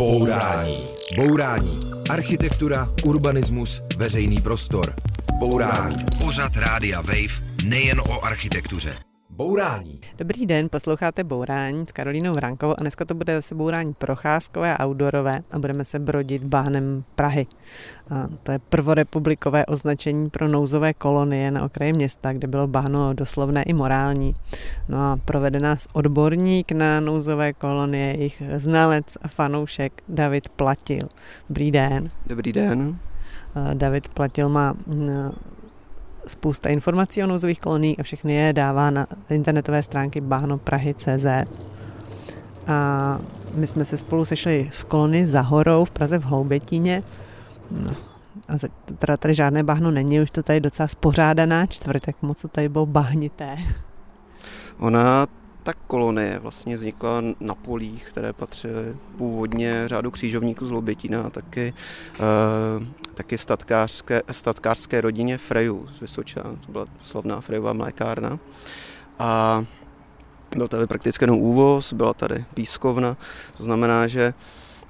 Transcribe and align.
Bourání. 0.00 0.84
Bourání. 1.16 1.80
Architektura, 2.10 2.88
urbanismus, 3.04 3.82
veřejný 3.96 4.40
prostor. 4.40 4.94
Bourání. 5.38 5.96
Pořad 6.24 6.56
Rádia 6.56 7.00
Wave 7.00 7.42
nejen 7.64 8.00
o 8.00 8.24
architektuře. 8.24 9.09
Bourání. 9.40 10.00
Dobrý 10.18 10.46
den, 10.46 10.68
posloucháte 10.68 11.24
Bourání 11.24 11.86
s 11.88 11.92
Karolínou 11.92 12.32
Vrankovou 12.32 12.74
a 12.78 12.80
dneska 12.80 13.04
to 13.04 13.14
bude 13.14 13.34
zase 13.34 13.54
Bourání 13.54 13.94
procházkové 13.94 14.76
a 14.76 14.86
outdoorové 14.86 15.42
a 15.50 15.58
budeme 15.58 15.84
se 15.84 15.98
brodit 15.98 16.44
bahnem 16.44 17.04
Prahy. 17.14 17.46
A 18.10 18.28
to 18.42 18.52
je 18.52 18.58
prvorepublikové 18.58 19.66
označení 19.66 20.30
pro 20.30 20.48
nouzové 20.48 20.94
kolonie 20.94 21.50
na 21.50 21.64
okraji 21.64 21.92
města, 21.92 22.32
kde 22.32 22.48
bylo 22.48 22.66
bahno 22.66 23.14
doslovné 23.14 23.62
i 23.62 23.72
morální. 23.72 24.34
No 24.88 24.98
a 24.98 25.18
provede 25.24 25.60
nás 25.60 25.88
odborník 25.92 26.72
na 26.72 27.00
nouzové 27.00 27.52
kolonie, 27.52 28.16
jejich 28.16 28.42
znalec 28.56 29.18
a 29.22 29.28
fanoušek 29.28 30.02
David 30.08 30.48
Platil. 30.48 31.08
Dobrý 31.48 31.70
den. 31.70 32.10
Dobrý 32.26 32.52
den. 32.52 32.98
David 33.74 34.08
Platil 34.08 34.48
má 34.48 34.74
spousta 36.26 36.68
informací 36.68 37.22
o 37.22 37.26
nouzových 37.26 37.60
koloniích 37.60 38.00
a 38.00 38.02
všechny 38.02 38.34
je 38.34 38.52
dává 38.52 38.90
na 38.90 39.06
internetové 39.30 39.82
stránky 39.82 40.20
bahnoprahy.cz. 40.20 41.26
A 42.66 43.18
my 43.54 43.66
jsme 43.66 43.84
se 43.84 43.96
spolu 43.96 44.24
sešli 44.24 44.70
v 44.72 44.84
kolonii 44.84 45.26
za 45.26 45.40
horou 45.40 45.84
v 45.84 45.90
Praze 45.90 46.18
v 46.18 46.22
Hloubětíně. 46.22 47.02
No, 47.70 47.90
a 48.48 48.52
teda 48.98 49.16
tady 49.16 49.34
žádné 49.34 49.62
bahno 49.62 49.90
není, 49.90 50.20
už 50.20 50.30
to 50.30 50.42
tady 50.42 50.60
docela 50.60 50.88
spořádaná 50.88 51.66
čtvrtek, 51.66 52.16
moc 52.22 52.42
to 52.42 52.48
tady 52.48 52.68
bylo 52.68 52.86
bahnité. 52.86 53.56
Ona 54.78 55.26
ta 55.62 55.72
kolonie 55.72 56.38
vlastně 56.38 56.76
vznikla 56.76 57.22
na 57.40 57.54
polích, 57.54 58.04
které 58.04 58.32
patřily 58.32 58.96
původně 59.18 59.82
řádu 59.86 60.10
křížovníků 60.10 60.66
z 60.66 60.70
Lobětina 60.70 61.22
a 61.22 61.30
taky, 61.30 61.74
uh, 62.18 62.86
taky 63.14 63.38
statkářské, 63.38 64.22
statkářské 64.30 65.00
rodině 65.00 65.38
Freju 65.38 65.88
z 65.96 66.00
Vysočan. 66.00 66.58
To 66.66 66.72
byla 66.72 66.86
slavná 67.00 67.40
Frejová 67.40 67.72
mlékárna. 67.72 68.38
A 69.18 69.64
byl 70.56 70.68
tady 70.68 70.86
prakticky 70.86 71.22
jenom 71.24 71.38
úvoz, 71.38 71.92
byla 71.92 72.14
tady 72.14 72.44
pískovna, 72.54 73.16
to 73.56 73.64
znamená, 73.64 74.06
že 74.06 74.34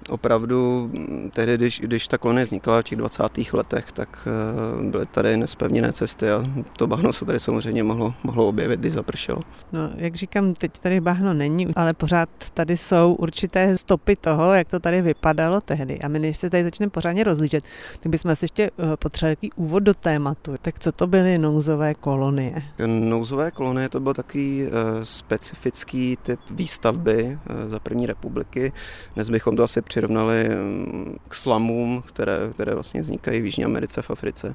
opravdu 0.08 0.90
mm, 0.92 1.30
tehdy, 1.34 1.54
když, 1.54 1.80
když 1.80 2.08
ta 2.08 2.18
kolonie 2.18 2.44
vznikla 2.44 2.80
v 2.80 2.84
těch 2.84 2.98
20. 2.98 3.22
letech, 3.52 3.92
tak 3.92 4.28
eh, 4.28 4.90
byly 4.90 5.06
tady 5.06 5.36
nespevněné 5.36 5.92
cesty 5.92 6.30
a 6.30 6.44
to 6.76 6.86
bahno 6.86 7.12
se 7.12 7.24
tady 7.24 7.40
samozřejmě 7.40 7.82
mohlo, 7.82 8.14
mohlo 8.22 8.48
objevit, 8.48 8.80
když 8.80 8.92
zapršelo. 8.92 9.42
No, 9.72 9.90
jak 9.96 10.14
říkám, 10.14 10.54
teď 10.54 10.78
tady 10.78 11.00
bahno 11.00 11.34
není, 11.34 11.66
ale 11.76 11.94
pořád 11.94 12.28
tady 12.54 12.76
jsou 12.76 13.14
určité 13.14 13.78
stopy 13.78 14.16
toho, 14.16 14.54
jak 14.54 14.68
to 14.68 14.80
tady 14.80 15.02
vypadalo 15.02 15.60
tehdy. 15.60 15.98
A 15.98 16.08
my, 16.08 16.18
než 16.18 16.36
se 16.36 16.50
tady 16.50 16.64
začneme 16.64 16.90
pořádně 16.90 17.24
rozlížet, 17.24 17.64
tak 18.00 18.10
bychom 18.10 18.36
si 18.36 18.44
ještě 18.44 18.70
eh, 18.78 18.96
potřebovali 18.96 19.36
takový 19.36 19.52
úvod 19.52 19.80
do 19.82 19.94
tématu. 19.94 20.54
Tak 20.62 20.78
co 20.78 20.92
to 20.92 21.06
byly 21.06 21.38
nouzové 21.38 21.94
kolonie? 21.94 22.62
Nouzové 22.86 23.50
kolonie 23.50 23.88
to 23.88 24.00
byl 24.00 24.14
takový 24.14 24.62
uh, 24.62 24.70
specifický 25.02 26.16
typ 26.22 26.40
výstavby 26.50 27.38
za 27.68 27.80
první 27.80 28.06
republiky. 28.06 28.72
Dnes 29.14 29.30
bychom 29.30 29.56
to 29.56 29.62
asi 29.62 29.82
přirovnali 29.90 30.48
mm, 30.48 31.16
k 31.28 31.34
slamům, 31.34 32.02
které, 32.06 32.38
které 32.54 32.74
vlastně 32.74 33.02
vznikají 33.02 33.40
v 33.40 33.44
Jižní 33.44 33.64
Americe, 33.64 34.02
v 34.02 34.10
Africe. 34.10 34.54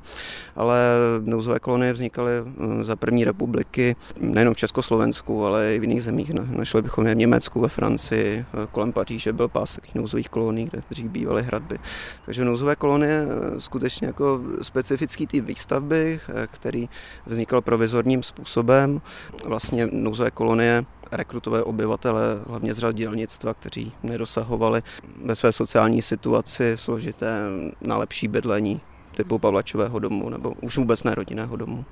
Ale 0.55 0.80
nouzové 1.22 1.59
kolonie 1.59 1.94
vznikaly 1.94 2.31
mm, 2.41 2.83
za 2.83 2.95
první 2.95 3.25
republiky 3.25 3.95
nejenom 4.19 4.53
v 4.53 4.58
Československu, 4.58 5.45
ale 5.45 5.75
i 5.75 5.80
v 5.80 5.83
jiných 5.83 6.03
zemích. 6.03 6.31
Našli 6.33 6.81
bychom 6.81 7.08
je 7.08 7.16
v 7.16 7.17
Německu, 7.17 7.59
ve 7.59 7.67
Francii, 7.67 8.45
kolem 8.72 8.94
Paříže 8.94 9.33
byl 9.33 9.47
pás 9.47 9.75
takových 9.75 9.95
nouzových 9.95 10.30
kolonií, 10.30 10.66
kde 10.72 10.83
dřív 10.89 11.06
bývaly 11.06 11.44
hradby. 11.44 11.80
Takže 12.25 12.45
nouzové 12.45 12.75
kolonie 12.75 13.25
eh, 13.28 13.61
skutečně 13.61 14.08
jako 14.08 14.41
specifický 14.61 15.28
typ 15.28 15.45
výstavby, 15.45 16.19
eh, 16.30 16.47
který 16.47 16.89
vznikal 17.25 17.61
provizorním 17.61 18.23
způsobem. 18.23 19.01
Vlastně 19.45 19.88
nouzové 19.91 20.31
kolonie 20.31 20.85
rekrutové 21.12 21.64
obyvatele, 21.64 22.24
hlavně 22.48 22.74
z 22.74 22.78
řad 22.78 22.96
dělnictva, 22.96 23.54
kteří 23.54 23.92
nedosahovali 24.04 24.82
ve 25.26 25.36
své 25.36 25.52
sociální 25.52 26.02
situaci 26.02 26.74
složité 26.76 27.40
na 27.82 27.98
lepší 27.98 28.28
bydlení 28.28 28.82
typu 29.16 29.40
Pavlačového 29.40 30.00
domu 30.00 30.30
nebo 30.30 30.54
už 30.62 30.78
vůbec 30.78 31.04
ne 31.04 31.16
rodinného 31.16 31.56
domu. 31.56 31.86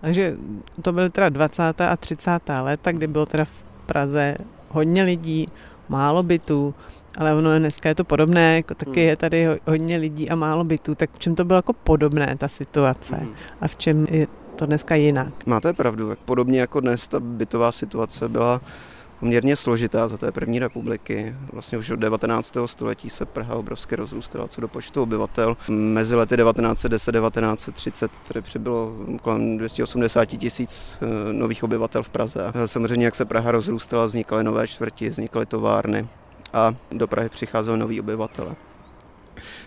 Takže 0.00 0.36
to 0.82 0.92
byly 0.92 1.10
teda 1.10 1.28
20. 1.28 1.80
a 1.80 1.96
30. 1.96 2.30
léta, 2.60 2.92
kdy 2.92 3.06
bylo 3.06 3.26
teda 3.26 3.44
v 3.44 3.64
Praze 3.86 4.36
hodně 4.68 5.02
lidí, 5.02 5.48
málo 5.88 6.22
bytů, 6.22 6.74
ale 7.18 7.34
ono 7.34 7.58
dneska 7.58 7.88
je 7.88 7.94
to 7.94 8.04
podobné, 8.04 8.56
jako 8.56 8.74
taky 8.74 9.00
hmm. 9.00 9.08
je 9.08 9.16
tady 9.16 9.48
hodně 9.66 9.96
lidí 9.96 10.30
a 10.30 10.34
málo 10.34 10.64
bytů, 10.64 10.94
tak 10.94 11.10
v 11.14 11.18
čem 11.18 11.34
to 11.34 11.44
bylo 11.44 11.58
jako 11.58 11.72
podobné 11.72 12.36
ta 12.38 12.48
situace 12.48 13.16
hmm. 13.16 13.34
a 13.60 13.68
v 13.68 13.76
čem 13.76 14.06
je 14.10 14.26
to 14.58 14.66
dneska 14.66 14.94
jinak. 14.94 15.46
Máte 15.46 15.72
pravdu, 15.72 16.12
podobně 16.24 16.60
jako 16.60 16.80
dnes 16.80 17.08
ta 17.08 17.20
bytová 17.20 17.72
situace 17.72 18.28
byla 18.28 18.60
poměrně 19.20 19.56
složitá 19.56 20.08
za 20.08 20.16
té 20.16 20.32
první 20.32 20.58
republiky. 20.58 21.34
Vlastně 21.52 21.78
už 21.78 21.90
od 21.90 21.96
19. 21.96 22.56
století 22.66 23.10
se 23.10 23.26
Praha 23.26 23.54
obrovsky 23.54 23.96
rozrůstala 23.96 24.48
co 24.48 24.60
do 24.60 24.68
počtu 24.68 25.02
obyvatel. 25.02 25.56
Mezi 25.68 26.14
lety 26.14 26.34
1910-1930 26.34 28.08
tedy 28.28 28.42
přibylo 28.42 28.92
kolem 29.22 29.58
280 29.58 30.24
tisíc 30.24 30.98
eh, 31.02 31.32
nových 31.32 31.64
obyvatel 31.64 32.02
v 32.02 32.08
Praze. 32.08 32.52
Samozřejmě, 32.66 33.04
jak 33.04 33.14
se 33.14 33.24
Praha 33.24 33.50
rozrůstala, 33.50 34.06
vznikaly 34.06 34.44
nové 34.44 34.68
čtvrti, 34.68 35.10
vznikaly 35.10 35.46
továrny 35.46 36.08
a 36.52 36.74
do 36.92 37.06
Prahy 37.06 37.28
přicházeli 37.28 37.78
noví 37.78 38.00
obyvatele. 38.00 38.56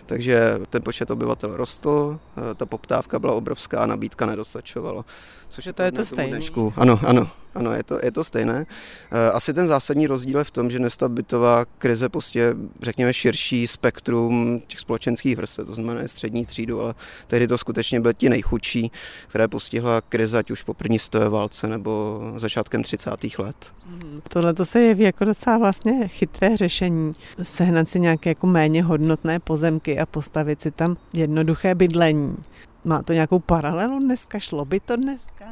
Takže 0.06 0.60
ten 0.70 0.82
počet 0.82 1.10
obyvatel 1.10 1.56
rostl, 1.56 2.18
eh, 2.36 2.54
ta 2.54 2.66
poptávka 2.66 3.18
byla 3.18 3.32
obrovská, 3.32 3.86
nabídka 3.86 4.26
nedostačovala. 4.26 5.04
Což 5.48 5.66
je 5.66 5.72
to, 5.72 5.82
je 5.82 5.92
to 5.92 6.04
stejné. 6.04 6.40
Ano, 6.76 7.00
ano, 7.06 7.30
ano, 7.54 7.72
je 7.72 7.82
to, 7.82 7.98
je 8.02 8.12
to 8.12 8.24
stejné. 8.24 8.66
Eh, 9.10 9.30
asi 9.30 9.54
ten 9.54 9.66
zásadní 9.66 10.06
rozdíl 10.06 10.38
je 10.38 10.44
v 10.44 10.50
tom, 10.50 10.70
že 10.70 10.78
dnes 10.78 10.96
bytová 11.08 11.64
krize 11.78 12.08
prostě, 12.08 12.54
řekněme, 12.82 13.14
širší 13.14 13.66
spektrum 13.66 14.62
těch 14.66 14.80
společenských 14.80 15.36
vrstev, 15.36 15.66
to 15.66 15.74
znamená 15.74 16.08
střední 16.08 16.46
třídu, 16.46 16.80
ale 16.80 16.94
tehdy 17.26 17.46
to 17.48 17.58
skutečně 17.58 18.00
byly 18.00 18.14
ti 18.14 18.28
nejchudší, 18.28 18.92
které 19.28 19.48
postihla 19.48 20.00
krize, 20.00 20.38
ať 20.38 20.50
už 20.50 20.62
po 20.62 20.74
první 20.74 20.98
stoje 20.98 21.28
válce 21.28 21.66
nebo 21.68 22.20
začátkem 22.36 22.82
30. 22.82 23.10
let. 23.38 23.72
Mhm. 23.86 24.20
Tohle 24.28 24.54
to 24.54 24.66
se 24.66 24.80
jeví 24.80 25.04
jako 25.04 25.24
docela 25.24 25.58
vlastně 25.58 26.08
chytré 26.08 26.56
řešení. 26.56 27.12
Sehnat 27.42 27.88
si 27.88 28.00
nějaké 28.00 28.30
jako 28.30 28.46
méně 28.46 28.82
hodnotné 28.82 29.40
pozemky 29.40 29.98
a 29.98 30.06
postavit 30.06 30.60
si 30.60 30.70
tam 30.70 30.96
jednoduché 31.12 31.74
bydlení. 31.74 32.36
Má 32.84 33.02
to 33.02 33.12
nějakou 33.12 33.38
paralelu 33.38 33.98
dneska? 33.98 34.38
Šlo 34.38 34.64
by 34.64 34.80
to 34.80 34.96
dneska? 34.96 35.44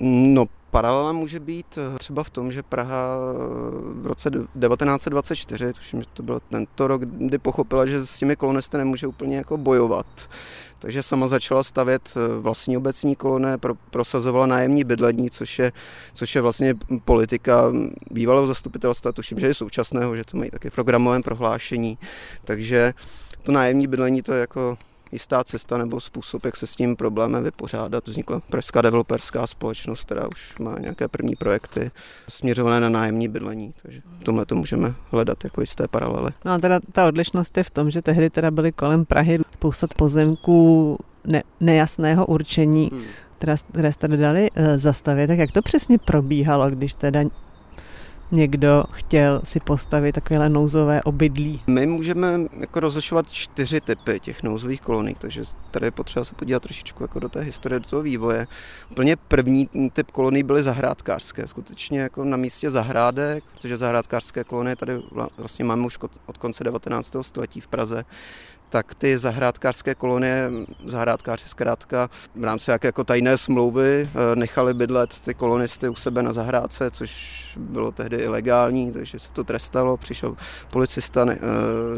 No, 0.00 0.46
paralela 0.76 1.12
může 1.12 1.40
být 1.40 1.78
eh, 1.78 1.98
třeba 1.98 2.24
v 2.24 2.30
tom, 2.30 2.52
že 2.52 2.62
Praha 2.62 3.16
eh, 3.16 3.38
v 4.02 4.06
roce 4.06 4.30
1924, 4.30 5.72
tuším, 5.72 6.00
že 6.00 6.06
to 6.12 6.22
byl 6.22 6.40
tento 6.50 6.88
rok, 6.88 7.02
kdy 7.02 7.38
pochopila, 7.38 7.86
že 7.86 8.06
s 8.06 8.18
těmi 8.18 8.36
kolonisty 8.36 8.76
nemůže 8.76 9.06
úplně 9.06 9.36
jako 9.36 9.56
bojovat. 9.56 10.06
Takže 10.78 11.02
sama 11.02 11.28
začala 11.28 11.64
stavět 11.64 12.02
eh, 12.16 12.40
vlastní 12.40 12.76
obecní 12.76 13.16
koloné, 13.16 13.58
pro, 13.58 13.74
prosazovala 13.74 14.46
nájemní 14.46 14.84
bydlení, 14.84 15.30
což 15.30 15.58
je, 15.58 15.72
což 16.14 16.34
je 16.34 16.40
vlastně 16.40 16.74
politika 17.04 17.72
bývalého 18.10 18.46
zastupitelstva, 18.46 19.12
tuším, 19.12 19.38
že 19.38 19.46
je 19.46 19.54
současného, 19.54 20.16
že 20.16 20.24
to 20.24 20.36
mají 20.36 20.50
také 20.50 20.70
programovém 20.70 21.22
prohlášení. 21.22 21.98
Takže 22.44 22.94
to 23.42 23.52
nájemní 23.52 23.86
bydlení 23.86 24.22
to 24.22 24.32
je 24.32 24.40
jako 24.40 24.78
jistá 25.12 25.44
cesta 25.44 25.78
nebo 25.78 26.00
způsob, 26.00 26.44
jak 26.44 26.56
se 26.56 26.66
s 26.66 26.76
tím 26.76 26.96
problémem 26.96 27.44
vypořádat. 27.44 28.08
Vznikla 28.08 28.40
Pražská 28.40 28.82
developerská 28.82 29.46
společnost, 29.46 30.04
která 30.04 30.28
už 30.28 30.58
má 30.58 30.78
nějaké 30.78 31.08
první 31.08 31.36
projekty 31.36 31.90
směřované 32.28 32.80
na 32.80 32.88
nájemní 32.88 33.28
bydlení, 33.28 33.74
takže 33.82 34.00
v 34.20 34.24
tomhle 34.24 34.46
to 34.46 34.56
můžeme 34.56 34.94
hledat 35.10 35.44
jako 35.44 35.60
jisté 35.60 35.88
paralely. 35.88 36.30
No 36.44 36.52
a 36.52 36.58
teda 36.58 36.80
ta 36.92 37.06
odlišnost 37.06 37.56
je 37.56 37.64
v 37.64 37.70
tom, 37.70 37.90
že 37.90 38.02
tehdy 38.02 38.30
teda 38.30 38.50
byly 38.50 38.72
kolem 38.72 39.04
Prahy 39.04 39.38
spousta 39.52 39.86
pozemků 39.96 40.98
ne, 41.24 41.42
nejasného 41.60 42.26
určení, 42.26 42.90
hmm 42.92 43.02
které, 43.38 43.54
které 43.72 43.92
jste 43.92 44.08
dali 44.08 44.50
e, 44.54 44.78
zastavit, 44.78 45.26
tak 45.26 45.38
jak 45.38 45.52
to 45.52 45.62
přesně 45.62 45.98
probíhalo, 45.98 46.70
když 46.70 46.94
teda 46.94 47.20
někdo 48.30 48.84
chtěl 48.92 49.40
si 49.44 49.60
postavit 49.60 50.12
takovéhle 50.12 50.48
nouzové 50.48 51.02
obydlí? 51.02 51.62
My 51.66 51.86
můžeme 51.86 52.40
jako 52.60 52.80
rozlišovat 52.80 53.30
čtyři 53.30 53.80
typy 53.80 54.20
těch 54.20 54.42
nouzových 54.42 54.80
kolonií, 54.80 55.16
takže 55.18 55.42
tady 55.70 55.86
je 55.86 55.90
potřeba 55.90 56.24
se 56.24 56.34
podívat 56.34 56.62
trošičku 56.62 57.04
jako 57.04 57.20
do 57.20 57.28
té 57.28 57.40
historie, 57.40 57.80
do 57.80 57.86
toho 57.86 58.02
vývoje. 58.02 58.46
Úplně 58.90 59.16
první 59.16 59.68
typ 59.92 60.10
kolonií 60.10 60.42
byly 60.42 60.62
zahrádkářské, 60.62 61.46
skutečně 61.46 62.00
jako 62.00 62.24
na 62.24 62.36
místě 62.36 62.70
zahrádek, 62.70 63.44
protože 63.54 63.76
zahrádkářské 63.76 64.44
kolonie 64.44 64.76
tady 64.76 65.02
vlastně 65.38 65.64
máme 65.64 65.86
už 65.86 65.98
od 66.26 66.38
konce 66.38 66.64
19. 66.64 67.16
století 67.22 67.60
v 67.60 67.68
Praze, 67.68 68.04
tak 68.68 68.94
ty 68.94 69.18
zahrádkářské 69.18 69.94
kolonie, 69.94 70.50
zahrádkáři 70.86 71.44
zkrátka 71.46 72.10
v 72.34 72.44
rámci 72.44 72.70
jaké 72.70 72.88
jako 72.88 73.04
tajné 73.04 73.38
smlouvy 73.38 74.10
eh, 74.14 74.36
nechali 74.36 74.74
bydlet 74.74 75.20
ty 75.20 75.34
kolonisty 75.34 75.88
u 75.88 75.94
sebe 75.94 76.22
na 76.22 76.32
zahrádce, 76.32 76.90
což 76.90 77.42
bylo 77.56 77.92
tehdy 77.92 78.16
ilegální, 78.16 78.92
takže 78.92 79.18
se 79.18 79.28
to 79.32 79.44
trestalo. 79.44 79.96
Přišel 79.96 80.36
policista, 80.72 81.26
eh, 81.30 81.38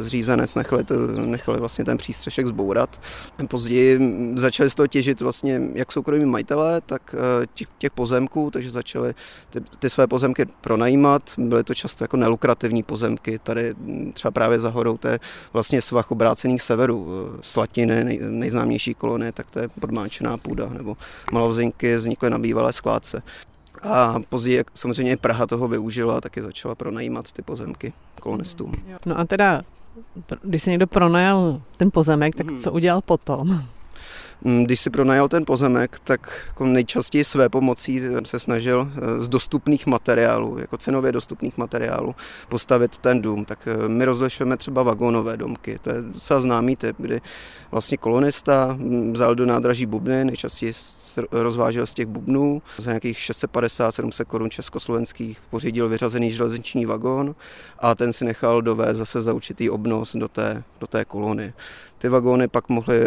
zřízenec, 0.02 0.54
nechali, 0.54 0.84
to, 0.84 0.94
nechali 1.06 1.58
vlastně 1.58 1.84
ten 1.84 1.96
přístřešek 1.96 2.46
zbourat. 2.46 3.00
Později 3.48 4.00
začali 4.34 4.70
z 4.70 4.74
toho 4.74 4.86
těžit 4.86 5.20
vlastně 5.20 5.60
jak 5.74 5.92
soukromí 5.92 6.24
majitelé, 6.24 6.80
tak 6.80 7.14
eh, 7.14 7.46
těch, 7.54 7.68
těch 7.78 7.90
pozemků, 7.90 8.50
takže 8.50 8.70
začali 8.70 9.14
ty, 9.50 9.60
ty 9.78 9.90
své 9.90 10.06
pozemky 10.06 10.46
pronajímat. 10.60 11.22
Byly 11.38 11.64
to 11.64 11.74
často 11.74 12.04
jako 12.04 12.16
nelukrativní 12.16 12.82
pozemky. 12.82 13.38
Tady 13.38 13.74
třeba 14.12 14.30
právě 14.30 14.60
za 14.60 14.68
horou, 14.68 14.96
to 14.96 15.08
je 15.08 15.20
vlastně 15.52 15.82
svach 15.82 16.10
obrácených 16.10 16.62
severu. 16.68 17.08
Eh, 17.08 17.38
Slatiny, 17.40 18.04
nej, 18.04 18.18
nejznámější 18.22 18.94
kolonie, 18.94 19.32
tak 19.32 19.50
to 19.50 19.58
je 19.58 19.68
podmáčená 19.68 20.36
půda, 20.36 20.68
nebo 20.68 20.96
malovzinky 21.32 21.96
vznikly 21.96 22.30
na 22.30 22.38
bývalé 22.38 22.72
skládce. 22.72 23.22
A 23.82 24.20
později 24.28 24.64
samozřejmě 24.74 25.16
Praha 25.16 25.46
toho 25.46 25.68
využila 25.68 26.16
a 26.16 26.20
taky 26.20 26.42
začala 26.42 26.74
pronajímat 26.74 27.32
ty 27.32 27.42
pozemky 27.42 27.92
kolonistům. 28.20 28.72
No 29.06 29.18
a 29.18 29.24
teda, 29.24 29.62
když 30.42 30.62
se 30.62 30.70
někdo 30.70 30.86
pronajal 30.86 31.62
ten 31.76 31.90
pozemek, 31.90 32.34
tak 32.34 32.46
co 32.62 32.72
udělal 32.72 33.00
potom? 33.00 33.62
Mm, 34.44 34.64
když 34.64 34.80
si 34.80 34.90
pronajal 34.90 35.28
ten 35.28 35.44
pozemek, 35.44 35.98
tak 36.04 36.44
jako 36.46 36.66
nejčastěji 36.66 37.24
své 37.24 37.48
pomocí 37.48 38.00
se 38.24 38.40
snažil 38.40 38.92
eh, 38.94 39.22
z 39.22 39.28
dostupných 39.28 39.86
materiálů, 39.86 40.58
jako 40.58 40.76
cenově 40.76 41.12
dostupných 41.12 41.58
materiálů, 41.58 42.14
postavit 42.48 42.98
ten 42.98 43.22
dům. 43.22 43.44
Tak 43.44 43.58
eh, 43.68 43.88
my 43.88 44.04
rozlišujeme 44.04 44.56
třeba 44.56 44.82
vagónové 44.82 45.36
domky. 45.36 45.78
To 45.82 45.90
je 45.90 46.02
docela 46.02 46.40
známý 46.40 46.76
typ, 46.76 46.96
kdy 46.98 47.20
vlastně 47.70 47.96
kolonista 47.96 48.76
mm, 48.78 49.12
vzal 49.12 49.34
do 49.34 49.46
nádraží 49.46 49.86
bubny, 49.86 50.24
nejčastěji 50.24 50.72
rozvážel 51.30 51.86
z 51.86 51.94
těch 51.94 52.06
bubnů 52.06 52.62
za 52.78 52.90
nějakých 52.90 53.18
650-700 53.18 54.24
korun 54.24 54.50
československých, 54.50 55.38
pořídil 55.50 55.88
vyřazený 55.88 56.32
železniční 56.32 56.86
vagón 56.86 57.34
a 57.78 57.94
ten 57.94 58.12
si 58.12 58.24
nechal 58.24 58.62
dovést 58.62 58.98
zase 58.98 59.22
za 59.22 59.32
určitý 59.32 59.70
obnos 59.70 60.16
do 60.16 60.28
té, 60.28 60.62
do 60.80 60.86
té 60.86 61.04
kolony. 61.04 61.52
Ty 61.98 62.08
vagóny 62.08 62.48
pak 62.48 62.68
mohly 62.68 63.00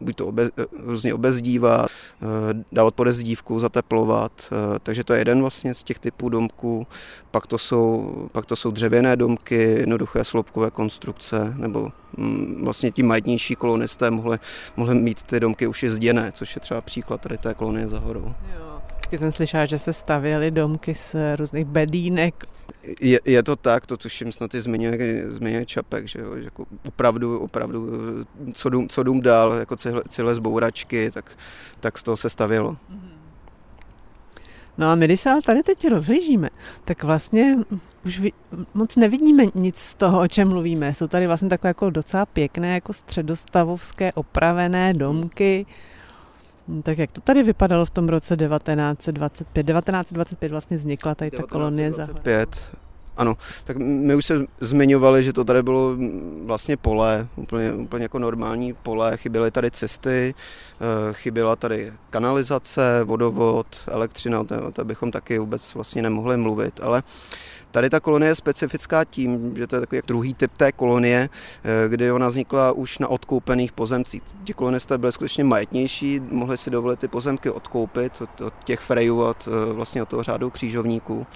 buď 0.00 0.16
to 0.16 0.26
obe, 0.26 0.50
různě 0.78 1.14
obezdívat, 1.14 1.86
eh, 2.22 2.64
dávat 2.72 2.94
podezdívku, 2.94 3.60
zateplovat, 3.60 4.32
eh, 4.52 4.78
takže 4.82 5.04
to 5.04 5.12
je 5.12 5.20
jeden 5.20 5.40
vlastně 5.40 5.74
z 5.74 5.82
těch 5.82 5.98
typů 5.98 6.28
domků. 6.28 6.86
Pak 7.30 7.46
to 7.46 7.58
jsou, 7.58 8.12
pak 8.32 8.46
to 8.46 8.56
jsou 8.56 8.70
dřevěné 8.70 9.16
domky, 9.16 9.54
jednoduché 9.54 10.24
sloupkové 10.24 10.70
konstrukce, 10.70 11.54
nebo 11.56 11.88
mm, 12.16 12.60
vlastně 12.64 12.90
ti 12.90 13.02
majetnější 13.02 13.54
kolonisté 13.54 14.10
mohli, 14.10 14.38
mohli 14.76 14.94
mít 14.94 15.22
ty 15.22 15.40
domky 15.40 15.66
už 15.66 15.82
jezděné, 15.82 16.32
což 16.34 16.54
je 16.54 16.60
třeba 16.60 16.80
příklad 16.80 17.20
tady 17.20 17.38
té 17.38 17.54
kolonie 17.54 17.88
za 17.88 17.98
horou. 17.98 18.34
Jo. 18.58 18.73
Taky 19.14 19.18
jsem 19.18 19.32
slyšela, 19.32 19.64
že 19.64 19.78
se 19.78 19.92
stavěly 19.92 20.50
domky 20.50 20.94
z 20.94 21.16
různých 21.36 21.64
bedínek. 21.64 22.44
Je, 23.00 23.20
je 23.24 23.42
to 23.42 23.56
tak, 23.56 23.86
to 23.86 23.96
tuším 23.96 24.32
snad 24.32 24.54
i 24.54 24.60
zmiňuje, 24.60 25.32
zmiňuje 25.32 25.66
Čapek, 25.66 26.08
že, 26.08 26.20
jo, 26.20 26.36
že 26.36 26.44
jako 26.44 26.66
opravdu, 26.88 27.38
opravdu, 27.38 27.88
co 28.54 28.68
dům, 28.68 28.88
co 28.88 29.02
dům 29.02 29.20
dál, 29.20 29.52
jako 29.52 29.76
celé, 29.76 30.02
celé 30.08 30.34
zbouračky, 30.34 31.10
tak, 31.10 31.30
tak 31.80 31.98
z 31.98 32.02
toho 32.02 32.16
se 32.16 32.30
stavělo. 32.30 32.76
No 34.78 34.90
a 34.90 34.94
my, 34.94 35.04
když 35.04 35.20
se 35.20 35.30
ale 35.30 35.42
tady 35.42 35.62
teď 35.62 35.88
rozhlížíme, 35.88 36.50
tak 36.84 37.04
vlastně 37.04 37.56
už 38.04 38.18
vi, 38.18 38.32
moc 38.74 38.96
nevidíme 38.96 39.44
nic 39.54 39.78
z 39.78 39.94
toho, 39.94 40.20
o 40.20 40.28
čem 40.28 40.48
mluvíme. 40.48 40.94
Jsou 40.94 41.06
tady 41.06 41.26
vlastně 41.26 41.48
takové 41.48 41.68
jako 41.68 41.90
docela 41.90 42.26
pěkné, 42.26 42.74
jako 42.74 42.92
středostavovské 42.92 44.12
opravené 44.12 44.94
domky, 44.94 45.66
Hm, 45.66 45.93
tak 46.82 46.98
jak 46.98 47.12
to 47.12 47.20
tady 47.20 47.42
vypadalo 47.42 47.86
v 47.86 47.90
tom 47.90 48.08
roce 48.08 48.36
1925? 48.36 49.66
1925 49.66 50.52
vlastně 50.52 50.76
vznikla 50.76 51.14
tady 51.14 51.30
ta 51.30 51.42
kolonie 51.42 51.92
za 51.92 52.06
1925, 52.06 52.83
ano, 53.16 53.36
tak 53.64 53.76
my 53.76 54.14
už 54.14 54.24
se 54.24 54.46
zmiňovali, 54.60 55.24
že 55.24 55.32
to 55.32 55.44
tady 55.44 55.62
bylo 55.62 55.96
vlastně 56.44 56.76
pole, 56.76 57.28
úplně, 57.36 57.72
úplně 57.72 58.02
jako 58.02 58.18
normální 58.18 58.72
pole, 58.72 59.16
chyběly 59.16 59.50
tady 59.50 59.70
cesty, 59.70 60.34
eh, 60.80 61.12
chyběla 61.12 61.56
tady 61.56 61.92
kanalizace, 62.10 63.00
vodovod, 63.04 63.66
elektřina, 63.86 64.40
o 64.40 64.44
té 64.72 64.84
bychom 64.84 65.10
taky 65.10 65.38
vůbec 65.38 65.74
vlastně 65.74 66.02
nemohli 66.02 66.36
mluvit, 66.36 66.80
ale 66.82 67.02
Tady 67.74 67.90
ta 67.90 68.00
kolonie 68.00 68.30
je 68.30 68.34
specifická 68.34 69.04
tím, 69.04 69.56
že 69.56 69.66
to 69.66 69.76
je 69.76 69.80
takový 69.80 70.02
druhý 70.06 70.34
typ 70.34 70.52
té 70.56 70.72
kolonie, 70.72 71.28
eh, 71.28 71.88
kdy 71.88 72.12
ona 72.12 72.28
vznikla 72.28 72.72
už 72.72 72.98
na 72.98 73.08
odkoupených 73.08 73.72
pozemcích. 73.72 74.22
Ti 74.44 74.54
kolonisté 74.54 74.98
byli 74.98 75.12
skutečně 75.12 75.44
majetnější, 75.44 76.20
mohli 76.30 76.58
si 76.58 76.70
dovolit 76.70 76.98
ty 76.98 77.08
pozemky 77.08 77.50
odkoupit 77.50 78.20
od, 78.20 78.40
od 78.40 78.54
těch 78.64 78.80
frejů, 78.80 79.22
od, 79.22 79.48
eh, 79.48 79.72
vlastně 79.72 80.02
od 80.02 80.08
toho 80.08 80.22
řádu 80.22 80.50
křížovníků. 80.50 81.26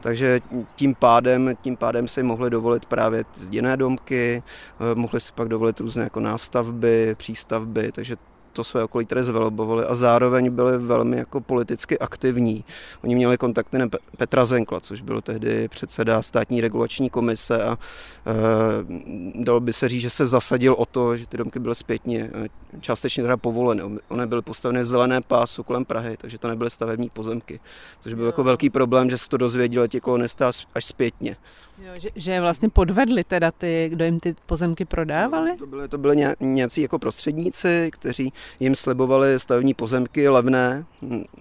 Takže 0.00 0.40
tím 0.74 0.94
pádem, 0.94 1.50
tím 1.62 1.76
pádem 1.76 2.08
si 2.08 2.22
mohli 2.22 2.50
dovolit 2.50 2.86
právě 2.86 3.24
zděné 3.36 3.76
domky, 3.76 4.42
eh, 4.80 4.94
mohli 4.94 5.20
si 5.20 5.32
pak 5.32 5.48
dovolit 5.48 5.80
různé 5.80 6.02
jako 6.02 6.20
nástavby, 6.20 7.14
přístavby, 7.18 7.92
takže 7.92 8.16
to 8.52 8.64
své 8.64 8.84
okolí 8.84 9.06
tady 9.06 9.24
zvelobovali 9.24 9.84
a 9.84 9.94
zároveň 9.94 10.50
byli 10.50 10.78
velmi 10.78 11.16
jako 11.16 11.40
politicky 11.40 11.98
aktivní. 11.98 12.64
Oni 13.04 13.14
měli 13.14 13.38
kontakty 13.38 13.78
na 13.78 13.86
Petra 14.16 14.44
Zenkla, 14.44 14.80
což 14.80 15.00
byl 15.00 15.20
tehdy 15.20 15.68
předseda 15.68 16.22
státní 16.22 16.60
regulační 16.60 17.10
komise 17.10 17.64
a 17.64 17.78
e, 18.26 19.44
dalo 19.44 19.60
by 19.60 19.72
se 19.72 19.88
říct, 19.88 20.02
že 20.02 20.10
se 20.10 20.26
zasadil 20.26 20.72
o 20.78 20.86
to, 20.86 21.16
že 21.16 21.26
ty 21.26 21.36
domky 21.36 21.58
byly 21.58 21.74
zpětně 21.74 22.30
eh, 22.34 22.48
částečně 22.80 23.22
teda 23.22 23.36
povoleny. 23.36 23.82
Ony 24.08 24.26
byly 24.26 24.42
postaveny 24.42 24.82
v 24.82 24.86
zelené 24.86 25.20
pásu 25.20 25.62
kolem 25.62 25.84
Prahy, 25.84 26.16
takže 26.16 26.38
to 26.38 26.48
nebyly 26.48 26.70
stavební 26.70 27.10
pozemky. 27.10 27.60
Což 28.00 28.14
byl 28.14 28.26
jako 28.26 28.44
velký 28.44 28.70
problém, 28.70 29.10
že 29.10 29.18
se 29.18 29.28
to 29.28 29.36
dozvěděli 29.36 29.88
ti 29.88 30.00
kolonisté 30.00 30.44
až 30.74 30.84
zpětně. 30.84 31.36
Jo, 31.82 31.92
že, 31.98 32.08
že 32.14 32.40
vlastně 32.40 32.68
podvedli 32.68 33.24
teda 33.24 33.50
ty, 33.50 33.88
kdo 33.92 34.04
jim 34.04 34.20
ty 34.20 34.36
pozemky 34.46 34.84
prodávali? 34.84 35.56
To 35.56 35.66
byly, 35.66 35.88
to 35.88 35.98
byly 35.98 36.16
ně, 36.16 36.36
nějací 36.40 36.82
jako 36.82 36.98
prostředníci, 36.98 37.90
kteří 37.92 38.32
jim 38.60 38.74
slibovali 38.74 39.40
stavební 39.40 39.74
pozemky 39.74 40.28
levné 40.28 40.84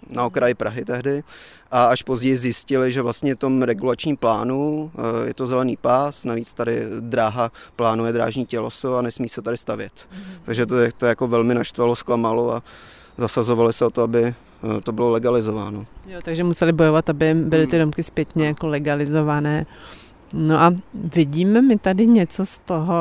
na 0.10 0.26
okraji 0.26 0.54
Prahy 0.54 0.86
tehdy 0.86 1.24
a 1.72 1.86
až 1.86 2.02
později 2.02 2.38
zjistili, 2.38 2.92
že 2.92 3.02
vlastně 3.02 3.36
v 3.36 3.38
tom 3.38 3.62
regulačním 3.62 4.18
plánu 4.18 4.92
eh, 4.96 5.28
je 5.28 5.34
to 5.34 5.48
zelený 5.48 5.78
pás, 5.78 6.26
navíc 6.26 6.54
tady 6.54 6.84
dráha 7.00 7.52
plánuje 7.76 8.14
drážní 8.14 8.46
těloso 8.46 8.96
a 8.96 9.02
nesmí 9.02 9.30
se 9.30 9.42
tady 9.42 9.58
stavět. 9.58 9.94
Mm-hmm. 9.94 10.40
Takže 10.44 10.66
to, 10.66 10.76
to 10.98 11.06
jako 11.06 11.28
velmi 11.28 11.54
naštvalo, 11.54 11.96
zklamalo 11.96 12.56
a 12.56 12.64
zasazovali 13.18 13.74
se 13.74 13.86
o 13.86 13.90
to, 13.90 14.04
aby 14.04 14.24
eh, 14.24 14.82
to 14.84 14.92
bylo 14.92 15.10
legalizováno. 15.10 15.86
Jo, 16.08 16.20
takže 16.24 16.44
museli 16.44 16.72
bojovat, 16.72 17.10
aby 17.10 17.34
byly 17.34 17.68
ty 17.68 17.76
hmm. 17.76 17.86
domky 17.86 18.04
zpětně 18.04 18.48
jako 18.48 18.68
legalizované. 18.68 19.66
No 20.34 20.62
a 20.62 20.74
vidíme 20.94 21.62
my 21.62 21.78
tady 21.78 22.08
něco 22.08 22.46
z 22.46 22.58
toho, 22.58 22.96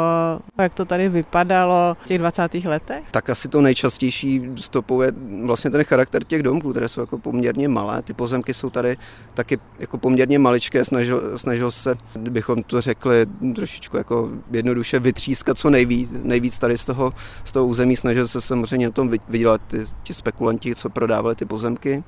jak 0.59 0.75
to 0.75 0.85
tady 0.85 1.09
vypadalo 1.09 1.97
v 2.03 2.07
těch 2.07 2.19
20. 2.19 2.55
letech? 2.55 3.05
Tak 3.11 3.31
asi 3.31 3.49
to 3.49 3.61
nejčastější 3.61 4.43
stopou 4.57 5.03
je 5.03 5.13
vlastně 5.43 5.71
ten 5.71 5.85
charakter 5.85 6.25
těch 6.25 6.43
domků, 6.43 6.71
které 6.71 6.89
jsou 6.89 7.01
jako 7.01 7.19
poměrně 7.19 7.69
malé. 7.69 8.03
Ty 8.03 8.13
pozemky 8.13 8.55
jsou 8.55 8.71
tady 8.71 8.97
taky 9.35 9.59
jako 9.79 9.99
poměrně 9.99 10.39
maličké, 10.39 10.85
snažil, 10.85 11.39
snažil 11.39 11.71
se, 11.71 11.95
kdybychom 12.15 12.63
to 12.63 12.81
řekli 12.81 13.27
trošičku 13.55 13.97
jako 13.97 14.31
jednoduše 14.51 14.99
vytřískat 14.99 15.59
co 15.59 15.71
nejvíc, 15.71 16.11
nejvíc 16.23 16.59
tady 16.59 16.79
z 16.79 16.85
toho, 16.85 17.13
z 17.45 17.53
toho 17.53 17.67
území, 17.67 17.97
snažil 17.97 18.29
se 18.29 18.41
samozřejmě 18.41 18.87
na 18.87 18.93
tom 18.93 19.11
vydělat 19.29 19.61
ty, 19.67 19.79
ti 20.03 20.15
spekulanti, 20.15 20.75
co 20.75 20.91
prodávali 20.91 21.35
ty 21.35 21.45
pozemky. 21.45 22.05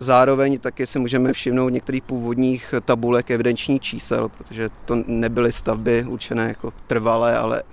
Zároveň 0.00 0.58
taky 0.58 0.86
si 0.86 0.98
můžeme 0.98 1.32
všimnout 1.32 1.68
některých 1.68 2.02
původních 2.02 2.74
tabulek 2.84 3.30
evidenčních 3.30 3.82
čísel, 3.82 4.28
protože 4.28 4.70
to 4.84 5.02
nebyly 5.06 5.52
stavby 5.52 6.04
určené 6.08 6.48
jako 6.48 6.72
trvalé, 6.86 7.38
ale 7.38 7.62
e, 7.62 7.64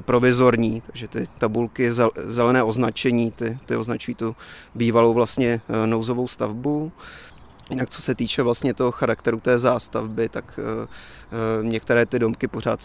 provizorní, 0.00 0.82
takže 0.86 1.08
ty 1.08 1.28
tabulky, 1.38 1.90
zelené 2.16 2.62
označení, 2.62 3.30
ty, 3.30 3.58
ty 3.66 3.76
označují 3.76 4.14
tu 4.14 4.36
bývalou 4.74 5.14
vlastně 5.14 5.60
e, 5.68 5.86
nouzovou 5.86 6.28
stavbu. 6.28 6.92
Jinak 7.70 7.90
co 7.90 8.02
se 8.02 8.14
týče 8.14 8.42
vlastně 8.42 8.74
toho 8.74 8.92
charakteru 8.92 9.40
té 9.40 9.58
zástavby, 9.58 10.28
tak 10.28 10.58
e, 10.58 10.88
některé 11.62 12.06
ty 12.06 12.18
domky 12.18 12.48
pořád 12.48 12.80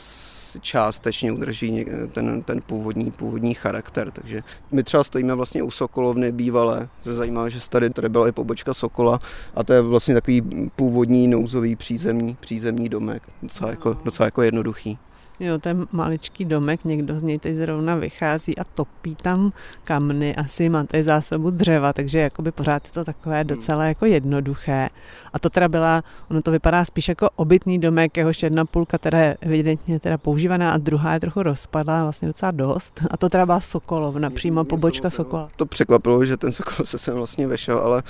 částečně 0.61 1.31
udrží 1.31 1.85
ten, 2.11 2.41
ten 2.43 2.61
původní, 2.61 3.11
původní 3.11 3.53
charakter. 3.53 4.11
Takže 4.11 4.43
my 4.71 4.83
třeba 4.83 5.03
stojíme 5.03 5.35
vlastně 5.35 5.63
u 5.63 5.71
Sokolovny 5.71 6.31
bývalé. 6.31 6.89
Je 7.05 7.13
zajímavé, 7.13 7.49
že 7.49 7.69
tady, 7.69 7.89
tady 7.89 8.09
byla 8.09 8.27
i 8.27 8.31
pobočka 8.31 8.73
Sokola 8.73 9.19
a 9.55 9.63
to 9.63 9.73
je 9.73 9.81
vlastně 9.81 10.13
takový 10.13 10.41
původní 10.75 11.27
nouzový 11.27 11.75
přízemní, 11.75 12.37
přízemní 12.39 12.89
domek. 12.89 13.23
Docela 13.41 13.69
jako, 13.69 13.97
docela 14.03 14.25
jako 14.25 14.41
jednoduchý. 14.41 14.97
Jo, 15.39 15.57
ten 15.57 15.87
maličký 15.91 16.45
domek, 16.45 16.85
někdo 16.85 17.19
z 17.19 17.21
něj 17.21 17.39
teď 17.39 17.55
zrovna 17.55 17.95
vychází 17.95 18.57
a 18.57 18.63
topí 18.63 19.15
tam 19.15 19.51
kamny, 19.83 20.35
asi 20.35 20.69
má 20.69 20.83
tady 20.83 21.03
zásobu 21.03 21.49
dřeva, 21.49 21.93
takže 21.93 22.19
jakoby 22.19 22.51
pořád 22.51 22.85
je 22.85 22.91
to 22.91 23.05
takové 23.05 23.37
hmm. 23.37 23.47
docela 23.47 23.85
jako 23.85 24.05
jednoduché. 24.05 24.89
A 25.33 25.39
to 25.39 25.49
teda 25.49 25.67
byla, 25.67 26.03
ono 26.29 26.41
to 26.41 26.51
vypadá 26.51 26.85
spíš 26.85 27.09
jako 27.09 27.29
obytný 27.35 27.79
domek, 27.79 28.17
jehož 28.17 28.43
jedna 28.43 28.65
půlka 28.65 28.97
teda 28.97 29.19
je 29.19 29.37
evidentně 29.41 29.99
teda 29.99 30.17
používaná 30.17 30.71
a 30.71 30.77
druhá 30.77 31.13
je 31.13 31.19
trochu 31.19 31.43
rozpadlá, 31.43 32.03
vlastně 32.03 32.27
docela 32.27 32.51
dost. 32.51 33.01
A 33.11 33.17
to 33.17 33.29
teda 33.29 33.45
byla 33.45 33.59
Sokolovna, 33.59 34.29
přímo 34.29 34.63
pobočka 34.63 35.09
Sokola. 35.09 35.47
To 35.55 35.65
překvapilo, 35.65 36.25
že 36.25 36.37
ten 36.37 36.51
Sokol 36.51 36.85
se 36.85 36.97
sem 36.97 37.13
vlastně 37.13 37.47
vešel, 37.47 37.77
ale 37.77 38.03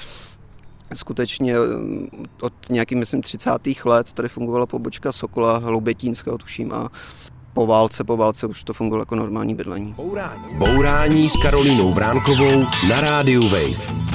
skutečně 0.93 1.55
mm, 1.59 2.07
od 2.41 2.53
nějakých, 2.69 2.97
myslím, 2.97 3.21
30. 3.21 3.51
let 3.85 4.13
tady 4.13 4.29
fungovala 4.29 4.65
pobočka 4.65 5.11
Sokola 5.11 5.57
Hloubětínského, 5.57 6.37
tuším, 6.37 6.71
a 6.71 6.89
po 7.53 7.67
válce, 7.67 8.03
po 8.03 8.17
válce 8.17 8.47
už 8.47 8.63
to 8.63 8.73
fungovalo 8.73 9.01
jako 9.01 9.15
normální 9.15 9.55
bydlení. 9.55 9.93
Bourání. 9.93 10.43
Bourání 10.57 11.29
s 11.29 11.37
Karolínou 11.37 11.93
Vránkovou 11.93 12.63
na 12.89 13.01
rádiu 13.01 13.41
Wave. 13.41 14.05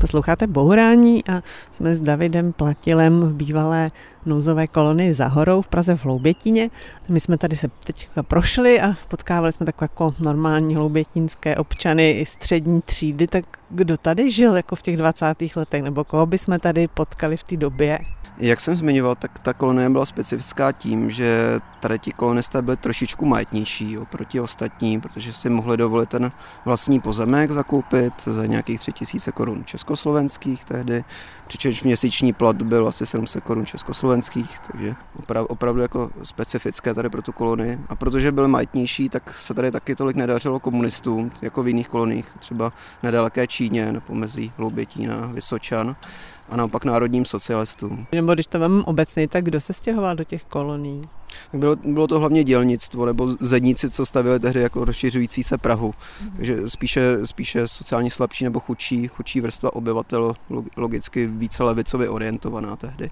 Posloucháte 0.00 0.46
Bourání 0.46 1.28
a 1.28 1.42
jsme 1.70 1.96
s 1.96 2.00
Davidem 2.00 2.52
Platilem 2.52 3.20
v 3.20 3.34
bývalé 3.34 3.90
nouzové 4.26 4.66
kolonii 4.66 5.14
za 5.14 5.26
horou 5.26 5.62
v 5.62 5.68
Praze 5.68 5.96
v 5.96 6.04
Hloubětíně. 6.04 6.70
My 7.08 7.20
jsme 7.20 7.38
tady 7.38 7.56
se 7.56 7.68
teď 7.84 8.08
prošli 8.22 8.80
a 8.80 8.94
potkávali 9.08 9.52
jsme 9.52 9.66
takové 9.66 9.84
jako 9.84 10.14
normální 10.18 10.74
hloubětínské 10.74 11.56
občany 11.56 12.10
i 12.10 12.26
střední 12.26 12.82
třídy, 12.82 13.26
tak 13.26 13.44
kdo 13.70 13.96
tady 13.96 14.30
žil 14.30 14.56
jako 14.56 14.76
v 14.76 14.82
těch 14.82 14.96
20. 14.96 15.26
letech, 15.56 15.82
nebo 15.82 16.04
koho 16.04 16.26
by 16.26 16.38
jsme 16.38 16.58
tady 16.58 16.88
potkali 16.88 17.36
v 17.36 17.42
té 17.42 17.56
době? 17.56 17.98
Jak 18.38 18.60
jsem 18.60 18.76
zmiňoval, 18.76 19.14
tak 19.14 19.38
ta 19.38 19.52
kolonie 19.52 19.90
byla 19.90 20.06
specifická 20.06 20.72
tím, 20.72 21.10
že 21.10 21.60
tady 21.80 21.98
ti 21.98 22.12
kolonisté 22.12 22.62
byli 22.62 22.76
trošičku 22.76 23.26
majetnější 23.26 23.98
oproti 23.98 24.40
ostatním, 24.40 25.00
protože 25.00 25.32
si 25.32 25.50
mohli 25.50 25.76
dovolit 25.76 26.08
ten 26.08 26.32
vlastní 26.64 27.00
pozemek 27.00 27.50
zakoupit 27.50 28.12
za 28.26 28.46
nějakých 28.46 28.80
3000 28.80 29.32
korun 29.32 29.64
československých 29.64 30.64
tehdy, 30.64 31.04
přičemž 31.46 31.82
měsíční 31.82 32.32
plat 32.32 32.62
byl 32.62 32.88
asi 32.88 33.06
700 33.06 33.44
korun 33.44 33.66
československých, 33.66 34.15
takže 34.72 34.94
opravdu, 35.18 35.46
opravdu 35.46 35.80
jako 35.80 36.10
specifické 36.22 36.94
tady 36.94 37.08
pro 37.08 37.22
tu 37.22 37.32
kolonii. 37.32 37.78
A 37.88 37.94
protože 37.94 38.32
byli 38.32 38.48
majetnější, 38.48 39.08
tak 39.08 39.34
se 39.38 39.54
tady 39.54 39.70
taky 39.70 39.94
tolik 39.94 40.16
nedařilo 40.16 40.60
komunistům, 40.60 41.30
jako 41.42 41.62
v 41.62 41.68
jiných 41.68 41.88
koloniích, 41.88 42.26
třeba 42.38 42.72
nedaleké 43.02 43.46
Číně 43.46 43.92
nebo 43.92 44.14
mezi 44.14 44.50
Hloubětín 44.56 45.12
a 45.12 45.26
Vysočan 45.26 45.96
a 46.48 46.56
naopak 46.56 46.84
národním 46.84 47.24
socialistům. 47.24 48.06
Nebo 48.12 48.34
když 48.34 48.46
to 48.46 48.58
vám 48.58 48.84
obecně, 48.86 49.28
tak 49.28 49.44
kdo 49.44 49.60
se 49.60 49.72
stěhoval 49.72 50.16
do 50.16 50.24
těch 50.24 50.44
kolonií? 50.44 51.02
Bylo, 51.52 51.76
bylo 51.76 52.06
to 52.06 52.18
hlavně 52.18 52.44
dělnictvo 52.44 53.06
nebo 53.06 53.28
zedníci, 53.40 53.90
co 53.90 54.06
stavili 54.06 54.40
tehdy 54.40 54.60
jako 54.60 54.84
rozšiřující 54.84 55.42
se 55.42 55.58
Prahu. 55.58 55.94
Mm. 56.22 56.30
Takže 56.36 56.68
spíše, 56.68 57.26
spíše 57.26 57.68
sociálně 57.68 58.10
slabší 58.10 58.44
nebo 58.44 58.60
chudší, 58.60 59.08
chudší 59.08 59.40
vrstva 59.40 59.76
obyvatel, 59.76 60.32
logicky 60.76 61.26
více 61.26 61.62
levicově 61.62 62.08
orientovaná 62.08 62.76
tehdy. 62.76 63.10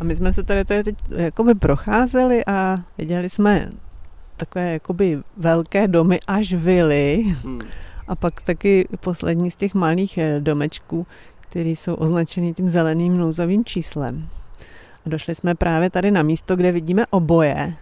A 0.00 0.04
my 0.04 0.16
jsme 0.16 0.32
se 0.32 0.42
tady, 0.42 0.64
tady 0.64 0.84
teď 0.84 0.96
jakoby 1.16 1.54
procházeli 1.54 2.46
a 2.46 2.78
viděli 2.98 3.30
jsme 3.30 3.70
takové 4.36 4.72
jakoby 4.72 5.18
velké 5.36 5.88
domy 5.88 6.20
až 6.26 6.52
vily. 6.52 7.24
Hmm. 7.42 7.60
A 8.08 8.16
pak 8.16 8.40
taky 8.40 8.88
poslední 9.00 9.50
z 9.50 9.56
těch 9.56 9.74
malých 9.74 10.18
eh, 10.18 10.40
domečků, 10.40 11.06
které 11.40 11.68
jsou 11.68 11.94
označeny 11.94 12.54
tím 12.54 12.68
zeleným 12.68 13.16
nouzovým 13.16 13.64
číslem. 13.64 14.28
A 15.06 15.08
došli 15.08 15.34
jsme 15.34 15.54
právě 15.54 15.90
tady 15.90 16.10
na 16.10 16.22
místo, 16.22 16.56
kde 16.56 16.72
vidíme 16.72 17.06
oboje. 17.10 17.74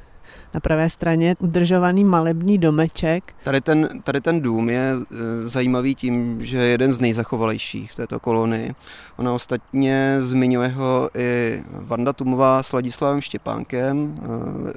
Na 0.55 0.61
pravé 0.61 0.90
straně 0.90 1.37
udržovaný 1.38 2.05
malebný 2.05 2.59
domeček. 2.59 3.35
Tady 3.45 3.61
ten, 3.61 3.88
tady 4.05 4.21
ten 4.21 4.40
dům 4.40 4.69
je 4.69 4.93
e, 4.93 5.47
zajímavý 5.47 5.95
tím, 5.95 6.45
že 6.45 6.57
je 6.57 6.64
jeden 6.64 6.93
z 6.93 7.00
nejzachovalejších 7.00 7.93
v 7.93 7.95
této 7.95 8.21
kolonii. 8.21 8.75
Ona 9.17 9.33
ostatně 9.33 10.17
zmiňuje 10.21 10.69
ho 10.69 11.11
i 11.14 11.62
Vanda 11.71 12.12
Tumová 12.12 12.62
s 12.62 12.73
Ladislavem 12.73 13.21
Štěpánkem 13.21 14.21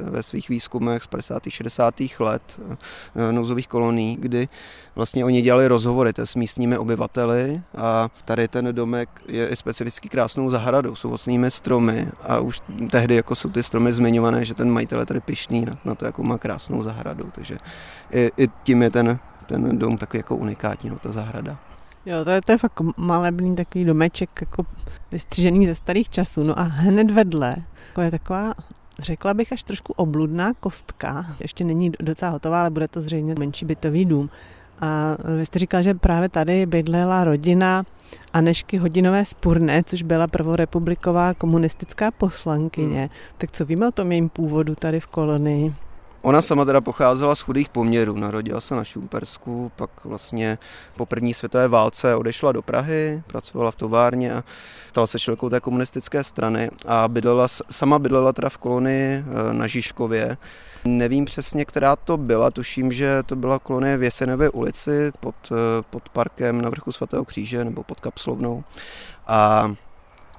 e, 0.07 0.11
ve 0.11 0.23
svých 0.23 0.49
výzkumech 0.49 1.03
z 1.03 1.07
50. 1.07 1.43
60. 1.49 1.95
let 2.19 2.59
e, 3.15 3.31
nouzových 3.31 3.67
kolonií, 3.67 4.17
kdy 4.19 4.47
vlastně 4.95 5.25
oni 5.25 5.41
dělali 5.41 5.67
rozhovory 5.67 6.11
s 6.17 6.35
místními 6.35 6.77
obyvateli 6.77 7.61
a 7.77 8.09
tady 8.25 8.47
ten 8.47 8.67
domek 8.71 9.09
je 9.27 9.47
i 9.47 9.55
specificky 9.55 10.09
krásnou 10.09 10.49
zahradou 10.49 10.95
s 10.95 11.05
ovocnými 11.05 11.51
stromy 11.51 12.07
a 12.27 12.39
už 12.39 12.61
tehdy 12.91 13.15
jako 13.15 13.35
jsou 13.35 13.49
ty 13.49 13.63
stromy 13.63 13.93
zmiňované, 13.93 14.45
že 14.45 14.53
ten 14.53 14.71
majitel 14.71 14.99
je 14.99 15.05
tady 15.05 15.19
pišný 15.19 15.60
na, 15.65 15.77
na 15.85 15.95
to, 15.95 16.05
jako 16.05 16.23
má 16.23 16.37
krásnou 16.37 16.81
zahradu, 16.81 17.31
takže 17.35 17.57
i, 18.11 18.31
i 18.37 18.47
tím 18.63 18.81
je 18.81 18.89
ten, 18.89 19.19
ten 19.45 19.79
dům 19.79 19.97
takový 19.97 20.19
jako 20.19 20.35
unikátní, 20.35 20.89
no, 20.89 20.99
ta 20.99 21.11
zahrada. 21.11 21.57
Jo, 22.05 22.23
to 22.23 22.29
je, 22.29 22.41
to 22.41 22.51
je 22.51 22.57
fakt 22.57 22.79
malebný 22.97 23.55
takový 23.55 23.85
domeček, 23.85 24.29
jako 24.41 24.65
vystřižený 25.11 25.65
ze 25.65 25.75
starých 25.75 26.09
časů. 26.09 26.43
No 26.43 26.59
a 26.59 26.61
hned 26.61 27.11
vedle 27.11 27.55
jako 27.87 28.01
je 28.01 28.11
taková 28.11 28.53
řekla 29.01 29.33
bych 29.33 29.53
až 29.53 29.63
trošku 29.63 29.93
obludná 29.93 30.53
kostka. 30.53 31.25
Ještě 31.39 31.63
není 31.63 31.91
docela 31.99 32.31
hotová, 32.31 32.61
ale 32.61 32.69
bude 32.69 32.87
to 32.87 33.01
zřejmě 33.01 33.35
menší 33.39 33.65
bytový 33.65 34.05
dům. 34.05 34.29
A 34.81 35.17
vy 35.37 35.45
jste 35.45 35.59
říkal, 35.59 35.83
že 35.83 35.93
právě 35.93 36.29
tady 36.29 36.65
bydlela 36.65 37.23
rodina 37.23 37.83
Anešky 38.33 38.77
Hodinové 38.77 39.25
Spurné, 39.25 39.83
což 39.83 40.03
byla 40.03 40.27
prvorepubliková 40.27 41.33
komunistická 41.33 42.11
poslankyně. 42.11 42.99
Hmm. 42.99 43.09
Tak 43.37 43.51
co 43.51 43.65
víme 43.65 43.87
o 43.87 43.91
tom 43.91 44.11
jejím 44.11 44.29
původu 44.29 44.75
tady 44.75 44.99
v 44.99 45.07
kolonii? 45.07 45.73
Ona 46.21 46.41
sama 46.41 46.65
teda 46.65 46.81
pocházela 46.81 47.35
z 47.35 47.39
chudých 47.39 47.69
poměrů, 47.69 48.17
narodila 48.17 48.61
se 48.61 48.75
na 48.75 48.83
Šumpersku, 48.83 49.71
pak 49.75 49.89
vlastně 50.05 50.57
po 50.95 51.05
první 51.05 51.33
světové 51.33 51.67
válce 51.67 52.15
odešla 52.15 52.51
do 52.51 52.61
Prahy, 52.61 53.23
pracovala 53.27 53.71
v 53.71 53.75
továrně 53.75 54.33
a 54.33 54.43
stala 54.89 55.07
se 55.07 55.19
členkou 55.19 55.49
té 55.49 55.59
komunistické 55.59 56.23
strany 56.23 56.69
a 56.87 57.07
bydlela, 57.07 57.47
sama 57.71 57.99
bydlela 57.99 58.33
teda 58.33 58.49
v 58.49 58.57
kolonii 58.57 59.13
eh, 59.13 59.53
na 59.53 59.67
Žižkově. 59.67 60.37
Nevím 60.85 61.25
přesně, 61.25 61.65
která 61.65 61.95
to 61.95 62.17
byla, 62.17 62.51
tuším, 62.51 62.91
že 62.91 63.23
to 63.25 63.35
byla 63.35 63.59
kolonie 63.59 63.97
v 63.97 64.03
Jesenové 64.03 64.49
ulici 64.49 65.11
pod, 65.19 65.35
eh, 65.51 65.55
pod 65.89 66.09
parkem 66.09 66.61
na 66.61 66.69
vrchu 66.69 66.91
svatého 66.91 67.25
kříže 67.25 67.65
nebo 67.65 67.83
pod 67.83 67.99
kapslovnou. 67.99 68.63
A 69.27 69.71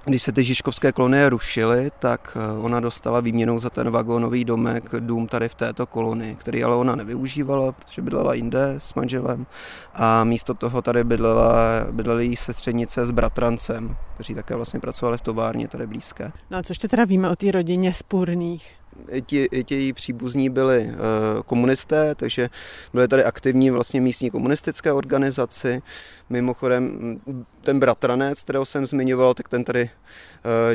když 0.05 0.23
se 0.23 0.33
ty 0.33 0.45
Žižkovské 0.45 0.93
kolonie 0.93 1.29
rušily, 1.29 1.91
tak 1.99 2.37
eh, 2.41 2.59
ona 2.59 2.81
dostala 2.81 3.21
výměnou 3.21 3.59
za 3.59 3.71
ten 3.71 3.91
vagónový 3.91 4.45
domek 4.45 4.85
dům 5.01 5.27
tady 5.29 5.49
v 5.49 5.55
této 5.55 5.87
kolonii, 5.87 6.35
který 6.35 6.65
ale 6.65 6.77
ona 6.77 6.97
nevyužívala, 6.97 7.73
protože 7.73 8.03
bydlela 8.03 8.35
jinde 8.35 8.75
s 8.79 8.95
manželem 8.95 9.47
a 9.95 10.25
místo 10.25 10.55
toho 10.55 10.83
tady 10.83 11.05
bydlela, 11.05 11.55
bydleli 11.91 12.27
jí 12.27 12.37
sestřednice 12.37 13.07
s 13.07 13.11
bratrancem, 13.11 13.97
kteří 14.15 14.35
také 14.35 14.57
vlastně 14.57 14.81
pracovali 14.81 15.19
v 15.19 15.23
továrně 15.23 15.69
tady 15.69 15.87
blízké. 15.87 16.33
No 16.51 16.59
a 16.59 16.63
co 16.63 16.71
ještě 16.71 16.89
teda 16.89 17.05
víme 17.05 17.31
o 17.31 17.37
té 17.37 17.51
rodině 17.51 17.95
spůrných? 17.95 18.82
Ti, 19.27 19.49
ti 19.65 19.75
její 19.75 19.93
příbuzní 19.93 20.51
byli 20.51 20.87
uh, 20.87 21.43
komunisté, 21.47 22.15
takže 22.15 22.49
byly 22.93 23.09
tady 23.09 23.25
aktivní 23.25 23.71
vlastně 23.71 24.01
místní 24.01 24.31
komunistické 24.31 24.93
organizaci. 24.93 25.83
Mimochodem 26.31 27.21
ten 27.61 27.81
bratranec, 27.81 28.43
kterého 28.43 28.67
jsem 28.67 28.87
zmiňoval, 28.87 29.35
tak 29.35 29.49
ten 29.49 29.65
tady 29.65 29.83
uh, 29.83 29.91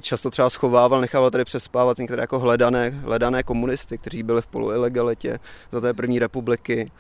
často 0.02 0.30
třeba 0.30 0.50
schovával, 0.50 1.02
nechával 1.02 1.32
tady 1.32 1.46
přespávat 1.46 1.98
některé 1.98 2.24
jako 2.24 2.40
hledané, 2.40 2.90
hledané 2.90 3.44
komunisty, 3.44 3.98
kteří 3.98 4.24
byli 4.24 4.42
v 4.42 4.48
poluilegalitě 4.48 5.40
za 5.72 5.82
té 5.82 5.94
první 5.94 6.20
republiky. 6.20 6.92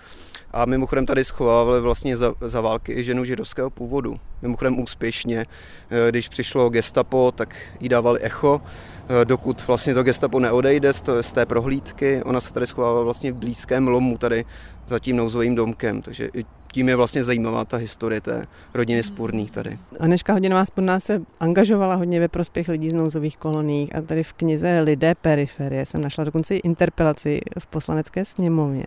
A 0.51 0.65
mimochodem 0.65 1.05
tady 1.05 1.25
schovávali 1.25 1.81
vlastně 1.81 2.17
za, 2.17 2.33
za 2.41 2.61
války 2.61 2.93
i 2.93 3.03
ženu 3.03 3.25
židovského 3.25 3.69
původu. 3.69 4.19
Mimochodem 4.41 4.79
úspěšně, 4.79 5.45
uh, 5.45 5.97
když 6.09 6.29
přišlo 6.29 6.69
gestapo, 6.69 7.31
tak 7.35 7.55
jí 7.79 7.89
dávali 7.89 8.19
echo, 8.21 8.61
Eh, 8.61 8.96
dokud 9.23 9.67
vlastně 9.67 9.93
to 9.93 10.03
gestapo 10.03 10.39
neodejde 10.39 10.93
z, 10.93 11.01
to, 11.01 11.23
z 11.23 11.33
té 11.33 11.45
prohlídky. 11.45 12.23
Ona 12.23 12.41
se 12.41 12.53
tady 12.53 12.67
schovává 12.67 13.03
vlastně 13.03 13.31
v 13.31 13.35
blízkém 13.35 13.87
lomu 13.87 14.17
tady 14.17 14.45
za 14.87 14.99
tím 14.99 15.15
nouzovým 15.15 15.55
domkem, 15.55 16.01
takže 16.01 16.29
tím 16.71 16.89
je 16.89 16.95
vlastně 16.95 17.23
zajímavá 17.23 17.65
ta 17.65 17.77
historie 17.77 18.21
té 18.21 18.47
rodiny 18.73 19.03
Spurných 19.03 19.51
tady. 19.51 19.79
Aneška 19.99 20.33
Hodinová 20.33 20.65
Spurná 20.65 20.99
se 20.99 21.21
angažovala 21.39 21.95
hodně 21.95 22.19
ve 22.19 22.27
prospěch 22.27 22.67
lidí 22.67 22.89
z 22.89 22.93
nouzových 22.93 23.37
kolonií 23.37 23.93
a 23.93 24.01
tady 24.01 24.23
v 24.23 24.33
knize 24.33 24.79
Lidé 24.79 25.15
periferie 25.15 25.85
jsem 25.85 26.01
našla 26.01 26.23
dokonce 26.23 26.55
i 26.55 26.57
interpelaci 26.57 27.41
v 27.59 27.67
poslanecké 27.67 28.25
sněmovně 28.25 28.85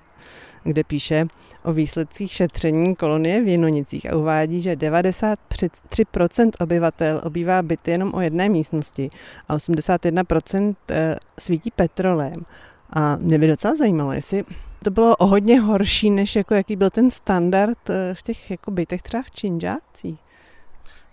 kde 0.65 0.85
píše 0.85 1.27
o 1.65 1.73
výsledcích 1.73 2.33
šetření 2.33 2.97
kolonie 2.97 3.43
v 3.43 3.49
Jinonicích 3.49 4.13
a 4.13 4.17
uvádí, 4.17 4.61
že 4.61 4.77
93% 4.77 6.51
obyvatel 6.61 7.21
obývá 7.25 7.63
byty 7.63 7.91
jenom 7.91 8.15
o 8.15 8.21
jedné 8.21 8.49
místnosti 8.49 9.11
a 9.49 9.57
81% 9.57 10.77
eh, 10.91 11.17
svítí 11.39 11.71
petrolem. 11.71 12.45
A 12.91 13.17
mě 13.17 13.39
by 13.39 13.47
docela 13.47 13.75
zajímalo, 13.75 14.13
jestli 14.13 14.45
to 14.85 14.91
bylo 14.91 15.17
o 15.17 15.27
hodně 15.27 15.61
horší, 15.61 16.11
než 16.11 16.37
jako 16.37 16.55
jaký 16.55 16.77
byl 16.77 16.91
ten 16.91 17.11
standard 17.11 17.91
eh, 17.91 18.15
v 18.15 18.23
těch 18.23 18.51
jako 18.51 18.71
bytech 18.71 19.03
třeba 19.03 19.23
v 19.23 19.31
Činžácích. 19.31 20.19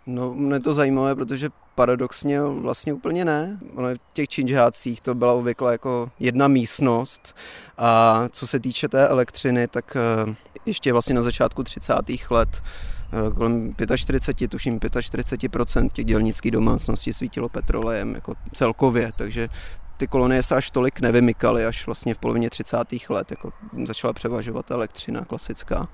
No, 0.06 0.34
mě 0.34 0.60
to 0.60 0.74
zajímavé, 0.74 1.16
protože 1.16 1.50
paradoxně 1.78 2.42
vlastně 2.42 2.94
úplně 2.94 3.26
ne. 3.26 3.60
Ono 3.76 3.90
v 3.90 4.14
těch 4.14 4.28
činžácích 4.28 5.02
to 5.02 5.16
byla 5.16 5.34
obvykle 5.34 5.72
jako 5.72 6.12
jedna 6.20 6.48
místnost 6.48 7.36
a 7.78 8.24
co 8.32 8.48
se 8.48 8.60
týče 8.60 8.88
té 8.88 9.08
elektřiny, 9.08 9.68
tak 9.68 9.98
eh, 9.98 10.36
ještě 10.66 10.92
vlastně 10.92 11.16
na 11.16 11.22
začátku 11.22 11.64
30. 11.64 11.94
let 12.30 12.50
eh, 12.54 13.34
kolem 13.36 13.76
45, 13.96 14.48
tuším 14.48 14.80
45% 14.80 15.90
těch 15.90 16.06
dělnických 16.06 16.52
domácností 16.52 17.14
svítilo 17.14 17.50
petrolejem 17.50 18.16
jako 18.16 18.34
celkově, 18.54 19.12
takže 19.16 19.50
ty 19.98 20.08
kolonie 20.08 20.44
se 20.44 20.56
až 20.56 20.70
tolik 20.70 21.00
nevymykaly, 21.00 21.66
až 21.66 21.86
vlastně 21.86 22.14
v 22.14 22.18
polovině 22.18 22.50
30. 22.50 22.78
let 23.10 23.32
jako 23.32 23.54
začala 23.88 24.14
převažovat 24.14 24.72
elektřina 24.72 25.26
klasická. 25.26 25.88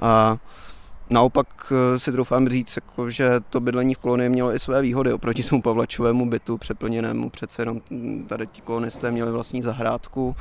A 0.00 0.36
Naopak 1.10 1.72
eh, 1.72 1.98
si 1.98 2.12
doufám 2.12 2.48
říct, 2.48 2.76
jako, 2.76 3.10
že 3.10 3.30
to 3.50 3.60
bydlení 3.60 3.94
v 3.94 3.98
kolonii 3.98 4.28
mělo 4.28 4.54
i 4.54 4.58
své 4.58 4.82
výhody 4.82 5.12
oproti 5.12 5.42
tomu 5.42 5.62
Pavlačovému 5.62 6.26
bytu 6.26 6.58
přeplněnému. 6.58 7.30
Přece 7.30 7.62
jenom 7.62 7.80
tady 8.26 8.46
ti 8.46 8.60
kolonisté 8.60 9.10
měli 9.10 9.32
vlastní 9.32 9.62
zahrádku. 9.62 10.36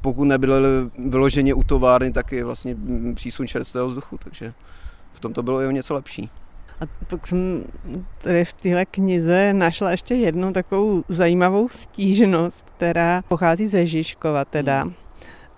Pokud 0.00 0.24
nebydleli 0.24 0.68
vyloženě 0.98 1.54
u 1.54 1.62
továrny, 1.62 2.12
tak 2.12 2.32
i 2.32 2.42
vlastně 2.42 2.76
přísun 3.14 3.46
čerstvého 3.46 3.88
vzduchu, 3.88 4.18
takže 4.24 4.52
v 5.12 5.20
tom 5.20 5.32
to 5.32 5.42
bylo 5.42 5.60
i 5.60 5.66
o 5.66 5.70
něco 5.70 5.94
lepší. 5.94 6.30
A 6.80 6.84
pak 7.06 7.26
jsem 7.26 7.64
tady 8.18 8.44
v 8.44 8.52
téhle 8.52 8.86
knize 8.86 9.52
našla 9.52 9.90
ještě 9.90 10.14
jednu 10.14 10.52
takovou 10.52 11.04
zajímavou 11.08 11.68
stížnost, 11.68 12.64
která 12.76 13.22
pochází 13.28 13.66
ze 13.66 13.86
Žižkova 13.86 14.44
teda. 14.44 14.82
Hmm 14.82 14.94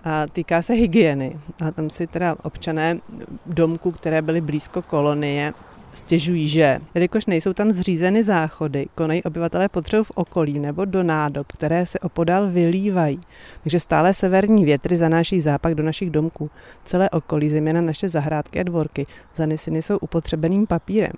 a 0.04 0.26
týká 0.26 0.62
se 0.62 0.72
hygieny. 0.72 1.38
A 1.66 1.70
tam 1.70 1.90
si 1.90 2.06
teda 2.06 2.36
občané 2.42 2.98
domku, 3.46 3.92
které 3.92 4.22
byly 4.22 4.40
blízko 4.40 4.82
kolonie, 4.82 5.52
stěžují, 5.94 6.48
že 6.48 6.80
jelikož 6.94 7.26
nejsou 7.26 7.52
tam 7.52 7.72
zřízeny 7.72 8.24
záchody, 8.24 8.86
konají 8.94 9.22
obyvatelé 9.22 9.68
potřebu 9.68 10.04
v 10.04 10.12
okolí 10.14 10.58
nebo 10.58 10.84
do 10.84 11.02
nádob, 11.02 11.46
které 11.52 11.86
se 11.86 11.98
opodál 11.98 12.50
vylívají. 12.50 13.20
Takže 13.62 13.80
stále 13.80 14.14
severní 14.14 14.64
větry 14.64 14.96
zanáší 14.96 15.40
zápak 15.40 15.74
do 15.74 15.82
našich 15.82 16.10
domků. 16.10 16.50
Celé 16.84 17.10
okolí, 17.10 17.50
zejména 17.50 17.80
naše 17.80 18.08
zahrádky 18.08 18.60
a 18.60 18.62
dvorky, 18.62 19.06
zaneseny 19.36 19.82
jsou 19.82 19.98
upotřebeným 19.98 20.66
papírem 20.66 21.12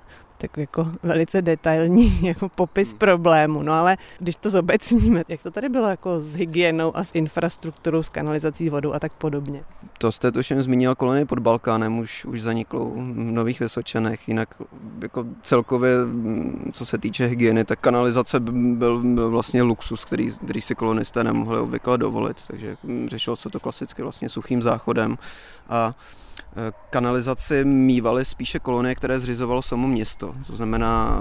tak 0.49 0.57
jako 0.57 0.89
velice 1.03 1.43
detailní 1.43 2.23
jako 2.27 2.49
popis 2.49 2.89
hmm. 2.89 2.99
problému. 2.99 3.63
No 3.63 3.73
ale 3.73 3.97
když 4.19 4.37
to 4.37 4.51
zobecníme, 4.51 5.25
jak 5.29 5.43
to 5.43 5.51
tady 5.51 5.69
bylo 5.69 5.89
jako 5.89 6.21
s 6.21 6.35
hygienou 6.35 6.97
a 6.97 7.05
s 7.05 7.15
infrastrukturou, 7.15 8.03
s 8.03 8.09
kanalizací 8.09 8.69
vodou 8.69 8.93
a 8.93 9.01
tak 9.01 9.13
podobně? 9.13 9.65
To 9.99 10.13
jste 10.13 10.33
tuším 10.33 10.63
zmínil 10.63 10.95
kolony 10.95 11.25
pod 11.25 11.39
Balkánem, 11.39 11.99
už, 11.99 12.25
už 12.25 12.43
zaniklou 12.43 12.91
v 12.91 13.15
Nových 13.15 13.61
Vysočanech, 13.61 14.29
jinak 14.29 14.55
jako 15.03 15.25
celkově, 15.43 15.95
co 16.73 16.87
se 16.87 16.99
týče 16.99 17.27
hygieny, 17.27 17.65
tak 17.65 17.81
kanalizace 17.81 18.41
byl, 18.41 19.03
byl 19.03 19.31
vlastně 19.31 19.63
luxus, 19.63 20.05
který, 20.05 20.33
který 20.45 20.61
si 20.61 20.75
kolonisté 20.75 21.25
nemohli 21.25 21.59
obvykle 21.59 21.99
dovolit, 21.99 22.37
takže 22.47 22.77
řešilo 23.07 23.37
se 23.37 23.51
to 23.51 23.61
klasicky 23.61 24.03
vlastně 24.03 24.29
suchým 24.29 24.63
záchodem 24.63 25.17
a 25.69 25.95
kanalizaci 26.91 27.65
mývaly 27.65 28.25
spíše 28.25 28.59
kolonie, 28.59 28.95
které 28.95 29.19
zřizovalo 29.19 29.63
samo 29.63 29.89
město. 29.89 30.35
To 30.47 30.57
znamená, 30.57 31.19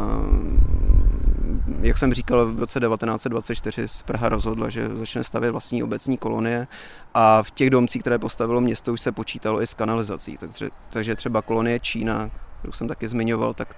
eh, 1.82 1.88
jak 1.88 1.98
jsem 1.98 2.14
říkal, 2.14 2.46
v 2.46 2.60
roce 2.60 2.80
1924 2.80 4.04
Praha 4.06 4.30
rozhodla, 4.30 4.70
že 4.70 4.90
začne 4.94 5.24
stavět 5.24 5.52
vlastní 5.52 5.84
obecní 5.84 6.18
kolonie 6.18 6.68
a 7.14 7.44
v 7.44 7.52
těch 7.52 7.70
domcích, 7.70 8.02
které 8.02 8.20
postavilo 8.20 8.62
město, 8.62 8.94
už 8.94 9.02
se 9.02 9.12
počítalo 9.12 9.62
i 9.62 9.68
s 9.68 9.74
kanalizací. 9.74 10.38
Takže, 10.38 10.70
takže 10.90 11.16
třeba 11.16 11.42
kolonie 11.42 11.80
Čína, 11.80 12.30
kterou 12.64 12.72
jsem 12.72 12.88
taky 12.88 13.10
zmiňoval, 13.10 13.54
tak 13.54 13.76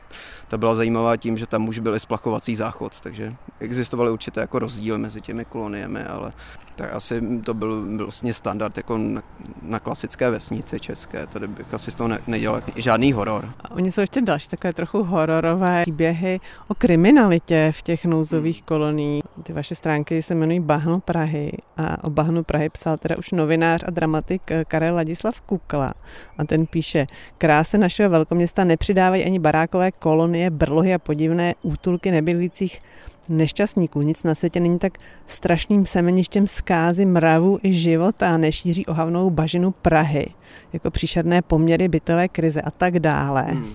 ta 0.47 0.57
byla 0.57 0.75
zajímavá 0.75 1.17
tím, 1.17 1.37
že 1.37 1.45
tam 1.45 1.67
už 1.67 1.79
byl 1.79 1.95
i 1.95 1.99
splachovací 1.99 2.55
záchod, 2.55 3.01
takže 3.01 3.35
existovaly 3.59 4.11
určité 4.11 4.41
jako 4.41 4.59
rozdíl 4.59 4.97
mezi 4.97 5.21
těmi 5.21 5.45
koloniemi, 5.45 6.03
ale 6.03 6.33
tak 6.75 6.93
asi 6.93 7.21
to 7.43 7.53
byl, 7.53 7.81
byl 7.85 8.05
vlastně 8.05 8.33
standard 8.33 8.77
jako 8.77 8.97
na, 8.97 9.21
na 9.61 9.79
klasické 9.79 10.29
vesnici 10.29 10.79
české, 10.79 11.27
tady 11.27 11.47
bych 11.47 11.73
asi 11.73 11.91
z 11.91 11.95
toho 11.95 12.07
ne, 12.07 12.19
nedělal 12.27 12.61
žádný 12.75 13.13
horor. 13.13 13.49
A 13.59 13.71
oni 13.71 13.91
jsou 13.91 14.01
ještě 14.01 14.21
další 14.21 14.47
takové 14.47 14.73
trochu 14.73 15.03
hororové 15.03 15.81
příběhy 15.81 16.39
o 16.67 16.75
kriminalitě 16.75 17.71
v 17.75 17.81
těch 17.81 18.05
nouzových 18.05 18.57
hmm. 18.57 18.65
koloniích. 18.65 19.23
Ty 19.43 19.53
vaše 19.53 19.75
stránky 19.75 20.23
se 20.23 20.33
jmenují 20.33 20.59
Bahno 20.59 20.99
Prahy 20.99 21.51
a 21.77 22.03
o 22.03 22.09
Bahnu 22.09 22.43
Prahy 22.43 22.69
psal 22.69 22.97
teda 22.97 23.17
už 23.17 23.31
novinář 23.31 23.83
a 23.87 23.91
dramatik 23.91 24.41
Karel 24.67 24.95
Ladislav 24.95 25.41
Kukla 25.41 25.93
a 26.37 26.43
ten 26.43 26.65
píše, 26.65 27.07
kráse 27.37 27.77
našeho 27.77 28.09
velkoměsta 28.09 28.63
nepřidávají 28.75 29.25
ani 29.25 29.39
barákové 29.39 29.91
kolonie, 29.91 30.49
brlohy 30.49 30.93
a 30.93 30.99
podivné 30.99 31.55
útulky 31.61 32.11
nebydlících 32.11 32.81
nešťastníků. 33.29 34.01
Nic 34.01 34.23
na 34.23 34.35
světě 34.35 34.59
není 34.59 34.79
tak 34.79 34.97
strašným 35.27 35.85
semeništěm 35.85 36.47
zkázy 36.47 37.05
mravu 37.05 37.59
i 37.63 37.73
života 37.73 38.33
a 38.33 38.37
nešíří 38.37 38.85
ohavnou 38.85 39.29
bažinu 39.29 39.71
Prahy, 39.71 40.27
jako 40.73 40.91
příšerné 40.91 41.41
poměry 41.41 41.87
bytové 41.87 42.27
krize 42.27 42.61
a 42.61 42.71
tak 42.71 42.99
dále. 42.99 43.41
Hmm. 43.41 43.73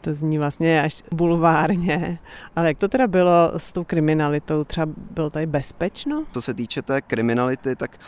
To 0.00 0.14
zní 0.14 0.38
vlastně 0.38 0.82
až 0.82 1.02
bulvárně. 1.12 2.18
Ale 2.56 2.68
jak 2.68 2.78
to 2.78 2.88
teda 2.88 3.06
bylo 3.06 3.52
s 3.56 3.72
tou 3.72 3.84
kriminalitou? 3.84 4.64
Třeba 4.64 4.86
bylo 5.10 5.30
tady 5.30 5.46
bezpečno? 5.46 6.24
Co 6.32 6.42
se 6.42 6.54
týče 6.54 6.82
té 6.82 7.00
kriminality, 7.00 7.76
tak 7.76 7.98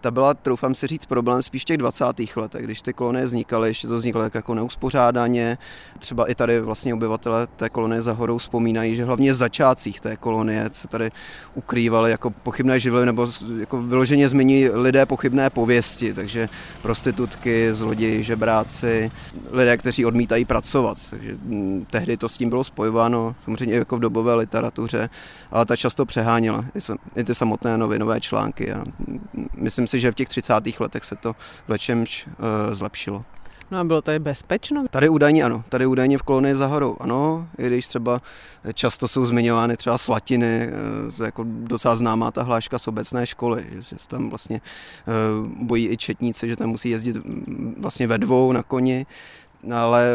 ta 0.00 0.10
byla, 0.10 0.34
troufám 0.34 0.74
si 0.74 0.86
říct, 0.86 1.06
problém 1.06 1.42
spíš 1.42 1.64
těch 1.64 1.76
20. 1.76 2.04
letech, 2.36 2.64
když 2.64 2.82
ty 2.82 2.92
kolonie 2.92 3.26
vznikaly, 3.26 3.68
ještě 3.68 3.88
to 3.88 3.96
vzniklo 3.96 4.22
tak 4.22 4.34
jako 4.34 4.54
neuspořádaně. 4.54 5.58
Třeba 5.98 6.30
i 6.30 6.34
tady 6.34 6.60
vlastně 6.60 6.94
obyvatele 6.94 7.46
té 7.46 7.68
kolonie 7.68 8.02
za 8.02 8.12
horou 8.12 8.38
vzpomínají, 8.38 8.96
že 8.96 9.04
hlavně 9.04 9.32
v 9.32 9.36
začátcích 9.36 10.00
té 10.00 10.16
kolonie 10.16 10.70
se 10.72 10.88
tady 10.88 11.10
ukrývaly 11.54 12.10
jako 12.10 12.30
pochybné 12.30 12.80
živly 12.80 13.06
nebo 13.06 13.28
jako 13.58 13.82
vyloženě 13.82 14.28
zmiňují 14.28 14.68
lidé 14.68 15.06
pochybné 15.06 15.50
pověsti, 15.50 16.14
takže 16.14 16.48
prostitutky, 16.82 17.74
zloději, 17.74 18.22
žebráci, 18.22 19.10
lidé, 19.50 19.76
kteří 19.76 20.06
odmítají 20.06 20.44
pracovat. 20.44 20.98
Takže 21.10 21.36
mm, 21.42 21.86
tehdy 21.90 22.16
to 22.16 22.28
s 22.28 22.38
tím 22.38 22.48
bylo 22.48 22.64
spojováno, 22.64 23.34
samozřejmě 23.44 23.74
jako 23.74 23.96
v 23.96 24.00
dobové 24.00 24.34
literatuře, 24.34 25.10
ale 25.50 25.66
ta 25.66 25.76
často 25.76 26.06
přeháněla 26.06 26.64
i 27.16 27.24
ty 27.24 27.34
samotné 27.34 27.78
novinové 27.78 28.20
články. 28.20 28.72
A 28.72 28.84
myslím 29.56 29.87
si, 29.88 30.00
že 30.00 30.12
v 30.12 30.14
těch 30.14 30.28
30. 30.28 30.54
letech 30.80 31.04
se 31.04 31.16
to 31.16 31.32
v 31.66 31.68
lečemž 31.68 32.26
uh, 32.26 32.74
zlepšilo. 32.74 33.24
No 33.70 33.78
a 33.78 33.84
bylo 33.84 34.02
tady 34.02 34.18
bezpečno? 34.18 34.84
Tady 34.90 35.08
údajně 35.08 35.44
ano, 35.44 35.64
tady 35.68 35.86
údajně 35.86 36.18
v 36.18 36.22
kolonii 36.22 36.54
za 36.54 36.66
horou 36.66 36.96
ano, 37.00 37.48
i 37.58 37.66
když 37.66 37.86
třeba 37.86 38.22
často 38.74 39.08
jsou 39.08 39.26
zmiňovány 39.26 39.76
třeba 39.76 39.98
slatiny, 39.98 40.60
eh, 40.62 41.12
to 41.16 41.22
je 41.22 41.26
jako 41.26 41.44
docela 41.46 41.96
známá 41.96 42.30
ta 42.30 42.42
hláška 42.42 42.78
z 42.78 42.88
obecné 42.88 43.26
školy, 43.26 43.66
že 43.70 43.82
se 43.82 44.08
tam 44.08 44.28
vlastně 44.28 44.60
eh, 44.60 45.12
bojí 45.62 45.88
i 45.88 45.96
četníci, 45.96 46.48
že 46.48 46.56
tam 46.56 46.68
musí 46.70 46.90
jezdit 46.90 47.16
mm, 47.16 47.74
vlastně 47.78 48.06
ve 48.06 48.18
dvou 48.18 48.52
na 48.52 48.62
koni, 48.62 49.06
ale 49.74 50.08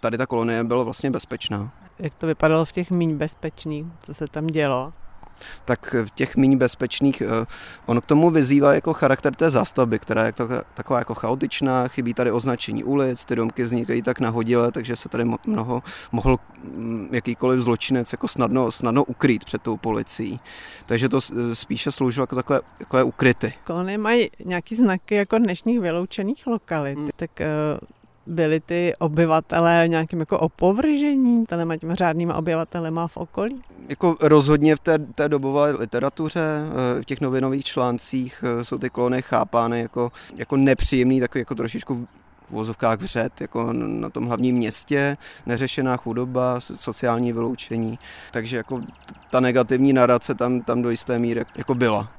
tady 0.00 0.18
ta 0.18 0.26
kolonie 0.26 0.64
byla 0.64 0.84
vlastně 0.84 1.10
bezpečná. 1.10 1.70
Jak 1.98 2.14
to 2.14 2.26
vypadalo 2.26 2.64
v 2.64 2.72
těch 2.72 2.90
míň 2.90 3.16
bezpečných, 3.16 3.86
co 4.02 4.14
se 4.14 4.26
tam 4.26 4.46
dělo? 4.46 4.92
Tak 5.64 5.94
v 6.04 6.10
těch 6.10 6.36
méně 6.36 6.56
bezpečných, 6.56 7.20
eh, 7.20 7.46
ono 7.86 8.00
k 8.00 8.06
tomu 8.06 8.30
vyzývá 8.30 8.74
jako 8.74 8.92
charakter 8.92 9.34
té 9.34 9.50
zástavby, 9.50 9.98
která 9.98 10.26
je 10.26 10.32
taková 10.74 10.98
jako 10.98 11.14
chaotičná, 11.14 11.88
chybí 11.88 12.14
tady 12.14 12.32
označení 12.32 12.84
ulic, 12.84 13.24
ty 13.24 13.36
domky 13.36 13.62
vznikají 13.62 14.02
tak 14.02 14.20
nahodile, 14.20 14.72
takže 14.72 14.96
se 14.96 15.08
tady 15.08 15.24
mnoho 15.46 15.82
mohl 16.12 16.36
mm, 16.64 17.08
jakýkoliv 17.12 17.60
zločinec 17.60 18.12
jako 18.12 18.28
snadno, 18.28 18.72
snadno 18.72 19.04
ukrýt 19.04 19.44
před 19.44 19.62
tou 19.62 19.76
policií. 19.76 20.40
Takže 20.86 21.08
to 21.08 21.20
spíše 21.52 21.92
sloužilo 21.92 22.22
jako 22.22 22.36
takové, 22.36 22.60
takové 22.78 23.02
ukryty. 23.02 23.54
Kolony 23.64 23.98
mají 23.98 24.30
nějaký 24.44 24.76
znaky 24.76 25.14
jako 25.14 25.38
dnešních 25.38 25.80
vyloučených 25.80 26.46
lokalit, 26.46 26.98
hmm. 26.98 27.08
tak 27.16 27.30
byli 28.28 28.60
ty 28.60 28.94
obyvatelé 28.98 29.84
nějakým 29.88 30.20
jako 30.20 30.38
opovržení 30.38 31.46
těma 31.46 31.76
těma 31.76 31.94
řádnýma 31.94 32.34
obyvatelema 32.34 33.08
v 33.08 33.16
okolí? 33.16 33.62
Jako 33.88 34.16
rozhodně 34.20 34.76
v 34.76 34.80
té, 34.80 34.98
té 34.98 35.28
dobové 35.28 35.70
literatuře, 35.70 36.40
eh, 36.40 37.02
v 37.02 37.04
těch 37.04 37.20
novinových 37.20 37.64
článcích 37.64 38.44
eh, 38.46 38.64
jsou 38.64 38.78
ty 38.78 38.90
kolony 38.90 39.22
chápány 39.22 39.80
jako, 39.80 40.12
jako 40.36 40.56
nepříjemný, 40.56 41.20
takový 41.20 41.40
jako 41.40 41.54
trošičku 41.54 41.94
v 41.94 42.06
vozovkách 42.50 43.00
vřet, 43.00 43.40
jako 43.40 43.72
na 43.72 44.10
tom 44.10 44.24
hlavním 44.24 44.56
městě, 44.56 45.16
neřešená 45.46 45.96
chudoba, 45.96 46.60
sociální 46.60 47.32
vyloučení. 47.32 47.98
Takže 48.32 48.56
jako 48.56 48.82
ta 49.30 49.40
negativní 49.40 49.92
narace 49.92 50.34
tam, 50.34 50.60
tam 50.60 50.82
do 50.82 50.90
jisté 50.90 51.18
míry 51.18 51.44
jako 51.56 51.74
byla. 51.74 52.17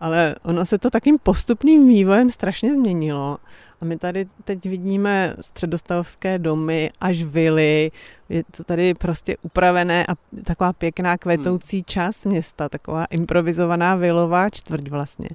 Ale 0.00 0.34
ono 0.42 0.64
se 0.64 0.78
to 0.78 0.90
takým 0.90 1.18
postupným 1.18 1.88
vývojem 1.88 2.30
strašně 2.30 2.74
změnilo. 2.74 3.38
A 3.80 3.84
my 3.84 3.96
tady 3.96 4.26
teď 4.44 4.64
vidíme 4.64 5.34
středostavovské 5.40 6.38
domy 6.38 6.90
až 7.00 7.22
vily, 7.22 7.90
je 8.28 8.42
to 8.56 8.64
tady 8.64 8.94
prostě 8.94 9.36
upravené 9.42 10.06
a 10.06 10.14
taková 10.44 10.72
pěkná 10.72 11.18
kvetoucí 11.18 11.76
hmm. 11.76 11.84
část 11.86 12.26
města, 12.26 12.68
taková 12.68 13.04
improvizovaná 13.04 13.94
vilová 13.94 14.50
čtvrť 14.50 14.88
vlastně. 14.88 15.28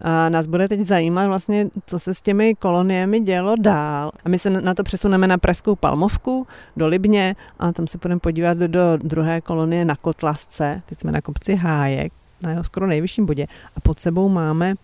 A 0.00 0.28
nás 0.28 0.46
bude 0.46 0.68
teď 0.68 0.80
zajímat 0.80 1.26
vlastně, 1.26 1.68
co 1.86 1.98
se 1.98 2.14
s 2.14 2.20
těmi 2.20 2.54
koloniemi 2.54 3.20
dělo 3.20 3.54
dál. 3.60 4.10
A 4.24 4.28
my 4.28 4.38
se 4.38 4.50
na 4.50 4.74
to 4.74 4.82
přesuneme 4.82 5.26
na 5.26 5.38
Pražskou 5.38 5.76
Palmovku 5.76 6.46
do 6.76 6.86
Libně 6.86 7.36
a 7.58 7.72
tam 7.72 7.86
se 7.86 7.98
budeme 7.98 8.20
podívat 8.20 8.58
do 8.58 8.96
druhé 8.96 9.40
kolonie 9.40 9.84
na 9.84 9.96
Kotlasce. 9.96 10.82
Teď 10.86 11.00
jsme 11.00 11.12
na 11.12 11.20
kopci 11.20 11.54
Hájek 11.54 12.12
na 12.42 12.50
jeho 12.50 12.64
skoro 12.64 12.86
nejvyšším 12.86 13.26
bodě 13.26 13.46
a 13.76 13.80
pod 13.80 14.00
sebou 14.00 14.28
máme 14.28 14.74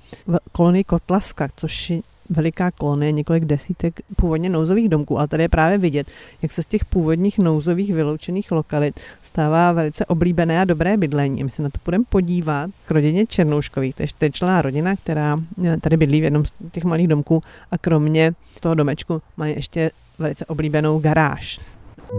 kolonii 0.53 0.85
Kotlaska, 0.85 1.49
což 1.57 1.93
veliká 2.33 2.71
kolonie, 2.71 3.13
několik 3.13 3.45
desítek 3.45 4.01
původně 4.17 4.49
nouzových 4.49 4.89
domků, 4.89 5.19
ale 5.19 5.29
tady 5.29 5.43
je 5.43 5.49
právě 5.49 5.79
vidět, 5.79 6.07
jak 6.43 6.53
se 6.53 6.63
z 6.63 6.67
těch 6.67 6.85
původních 6.85 7.39
nouzových 7.39 7.95
vyloučených 7.95 8.53
lokalit 8.53 9.01
stává 9.23 9.73
velice 9.73 10.07
oblíbené 10.07 10.61
a 10.61 10.65
dobré 10.65 10.97
bydlení. 10.97 11.45
My 11.45 11.51
se 11.51 11.63
na 11.63 11.71
to 11.71 11.79
budeme 11.85 12.05
podívat 12.09 12.71
k 12.87 12.91
rodině 12.91 13.27
Černouškových, 13.27 13.95
to 13.95 14.03
je 14.03 14.09
čtyřčlená 14.09 14.63
rodina, 14.63 14.97
která 14.97 15.37
eh, 15.65 15.77
tady 15.77 15.97
bydlí 15.97 16.21
v 16.21 16.25
jednom 16.25 16.47
z 16.47 16.53
těch 16.71 16.85
malých 16.85 17.09
domků 17.09 17.43
a 17.71 17.79
kromě 17.79 18.33
toho 18.61 18.75
domečku 18.75 19.23
mají 19.37 19.55
ještě 19.55 19.91
velice 20.19 20.47
oblíbenou 20.47 20.99
garáž. 20.99 21.61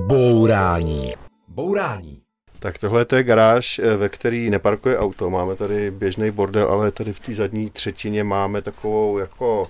Bourání. 0.08 1.13
Bourání. 1.48 2.24
Tak 2.63 2.78
tohle 2.78 3.06
to 3.06 3.15
je 3.15 3.23
garáž, 3.23 3.80
eh, 3.80 3.97
ve 3.97 4.10
který 4.10 4.49
neparkuje 4.49 4.97
auto. 4.97 5.30
Máme 5.30 5.56
tady 5.56 5.91
běžný 5.91 6.32
bordel, 6.32 6.67
ale 6.67 6.91
tady 6.91 7.13
v 7.13 7.19
té 7.19 7.34
zadní 7.34 7.69
třetině 7.69 8.23
máme 8.23 8.62
takovou 8.62 9.17
jako 9.17 9.67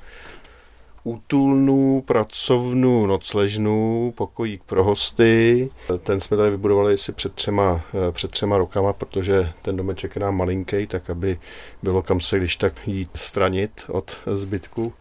útulnu, 1.03 2.03
pracovnu, 2.05 3.05
nocležnu, 3.05 4.13
pokojík 4.17 4.63
pro 4.63 4.83
hosty. 4.83 5.69
Ten 6.03 6.19
jsme 6.19 6.37
tady 6.37 6.51
vybudovali 6.51 6.97
si 6.97 7.11
před 7.11 7.33
třema, 7.33 7.81
eh, 7.93 8.11
před 8.11 8.31
třema 8.31 8.57
rokama, 8.57 8.93
protože 8.93 9.49
ten 9.61 9.77
domeček 9.77 10.15
je 10.15 10.19
nám 10.19 10.37
malinký, 10.37 10.87
tak 10.87 11.09
aby 11.09 11.39
bylo 11.83 12.03
kam 12.03 12.19
se 12.19 12.37
když 12.37 12.55
tak 12.55 12.87
jít 12.87 13.09
stranit 13.15 13.81
od 13.87 14.21
zbytku 14.33 14.93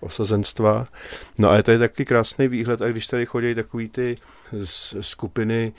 osazenstva. 0.00 0.86
No 1.38 1.50
a 1.50 1.56
je 1.56 1.62
tady 1.62 1.78
taky 1.78 2.04
krásný 2.04 2.48
výhled 2.48 2.82
a 2.82 2.88
když 2.88 3.06
tady 3.06 3.26
chodí 3.26 3.54
takový 3.54 3.88
ty 3.88 4.16
skupiny 5.00 5.72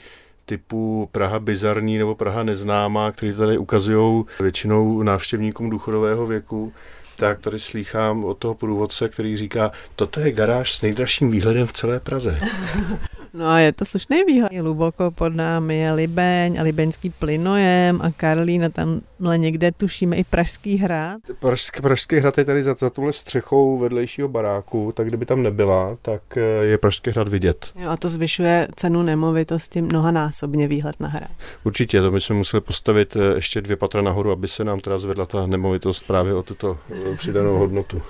typu 0.48 1.08
Praha 1.12 1.38
bizarní 1.38 1.98
nebo 1.98 2.14
Praha 2.14 2.42
neznámá, 2.42 3.12
který 3.12 3.32
tady 3.34 3.58
ukazují 3.58 4.24
většinou 4.40 5.02
návštěvníkům 5.02 5.70
důchodového 5.70 6.26
věku, 6.26 6.72
tak 7.16 7.40
tady 7.40 7.58
slýchám 7.58 8.24
od 8.24 8.38
toho 8.38 8.54
průvodce, 8.54 9.08
který 9.08 9.36
říká, 9.36 9.72
toto 9.96 10.20
je 10.20 10.32
garáž 10.32 10.72
s 10.72 10.82
nejdražším 10.82 11.30
výhledem 11.30 11.66
v 11.66 11.72
celé 11.72 12.00
Praze. 12.00 12.40
No 13.34 13.48
a 13.48 13.58
je 13.58 13.72
to 13.72 13.84
slušný 13.84 14.24
výhled. 14.24 14.52
Hluboko 14.52 15.10
pod 15.10 15.34
námi 15.34 15.78
je 15.78 15.92
Libeň 15.92 16.58
a 16.60 16.62
Libeňský 16.62 17.10
plynojem 17.10 18.00
a 18.02 18.10
Karlín 18.10 18.64
a 18.64 18.68
tamhle 18.68 19.38
někde 19.38 19.72
tušíme 19.72 20.16
i 20.16 20.24
Pražský 20.24 20.76
hrad. 20.76 21.20
Pražský, 21.40 21.80
Pražský 21.80 22.16
hrad 22.16 22.38
je 22.38 22.44
tady 22.44 22.62
za, 22.62 22.74
za 22.74 22.90
tuhle 22.90 23.12
střechou 23.12 23.78
vedlejšího 23.78 24.28
baráku, 24.28 24.92
tak 24.96 25.06
kdyby 25.06 25.26
tam 25.26 25.42
nebyla, 25.42 25.96
tak 26.02 26.36
eh, 26.36 26.40
je 26.40 26.78
Pražský 26.78 27.10
hrad 27.10 27.28
vidět. 27.28 27.66
Jo, 27.76 27.90
a 27.90 27.96
to 27.96 28.08
zvyšuje 28.08 28.68
cenu 28.76 29.02
nemovitosti 29.02 29.82
mnohanásobně 29.82 30.68
výhled 30.68 31.00
na 31.00 31.08
hrad. 31.08 31.30
Určitě, 31.64 32.00
to 32.00 32.10
bychom 32.10 32.36
museli 32.36 32.60
postavit 32.60 33.16
eh, 33.16 33.34
ještě 33.34 33.60
dvě 33.60 33.76
patra 33.76 34.02
nahoru, 34.02 34.30
aby 34.32 34.48
se 34.48 34.64
nám 34.64 34.80
teda 34.80 34.98
zvedla 34.98 35.26
ta 35.26 35.46
nemovitost 35.46 36.06
právě 36.06 36.34
o 36.34 36.42
tuto 36.42 36.78
eh, 36.90 37.16
přidanou 37.16 37.58
hodnotu. 37.58 38.02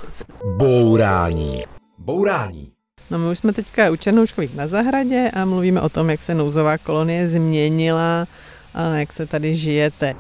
Bourání. 0.57 1.65
Bourání. 1.99 2.78
No 3.11 3.19
my 3.19 3.31
už 3.31 3.39
jsme 3.39 3.53
teďka 3.53 3.91
u 3.91 3.97
Černouškových 3.97 4.57
na 4.57 4.67
zahradě 4.67 5.31
a 5.35 5.45
mluvíme 5.45 5.81
o 5.81 5.89
tom, 5.89 6.11
jak 6.11 6.23
se 6.23 6.35
nouzová 6.35 6.79
kolonie 6.79 7.29
změnila 7.29 8.27
a 8.75 8.83
jak 8.83 9.13
se 9.13 9.27
tady 9.27 9.55
žijete. 9.55 10.15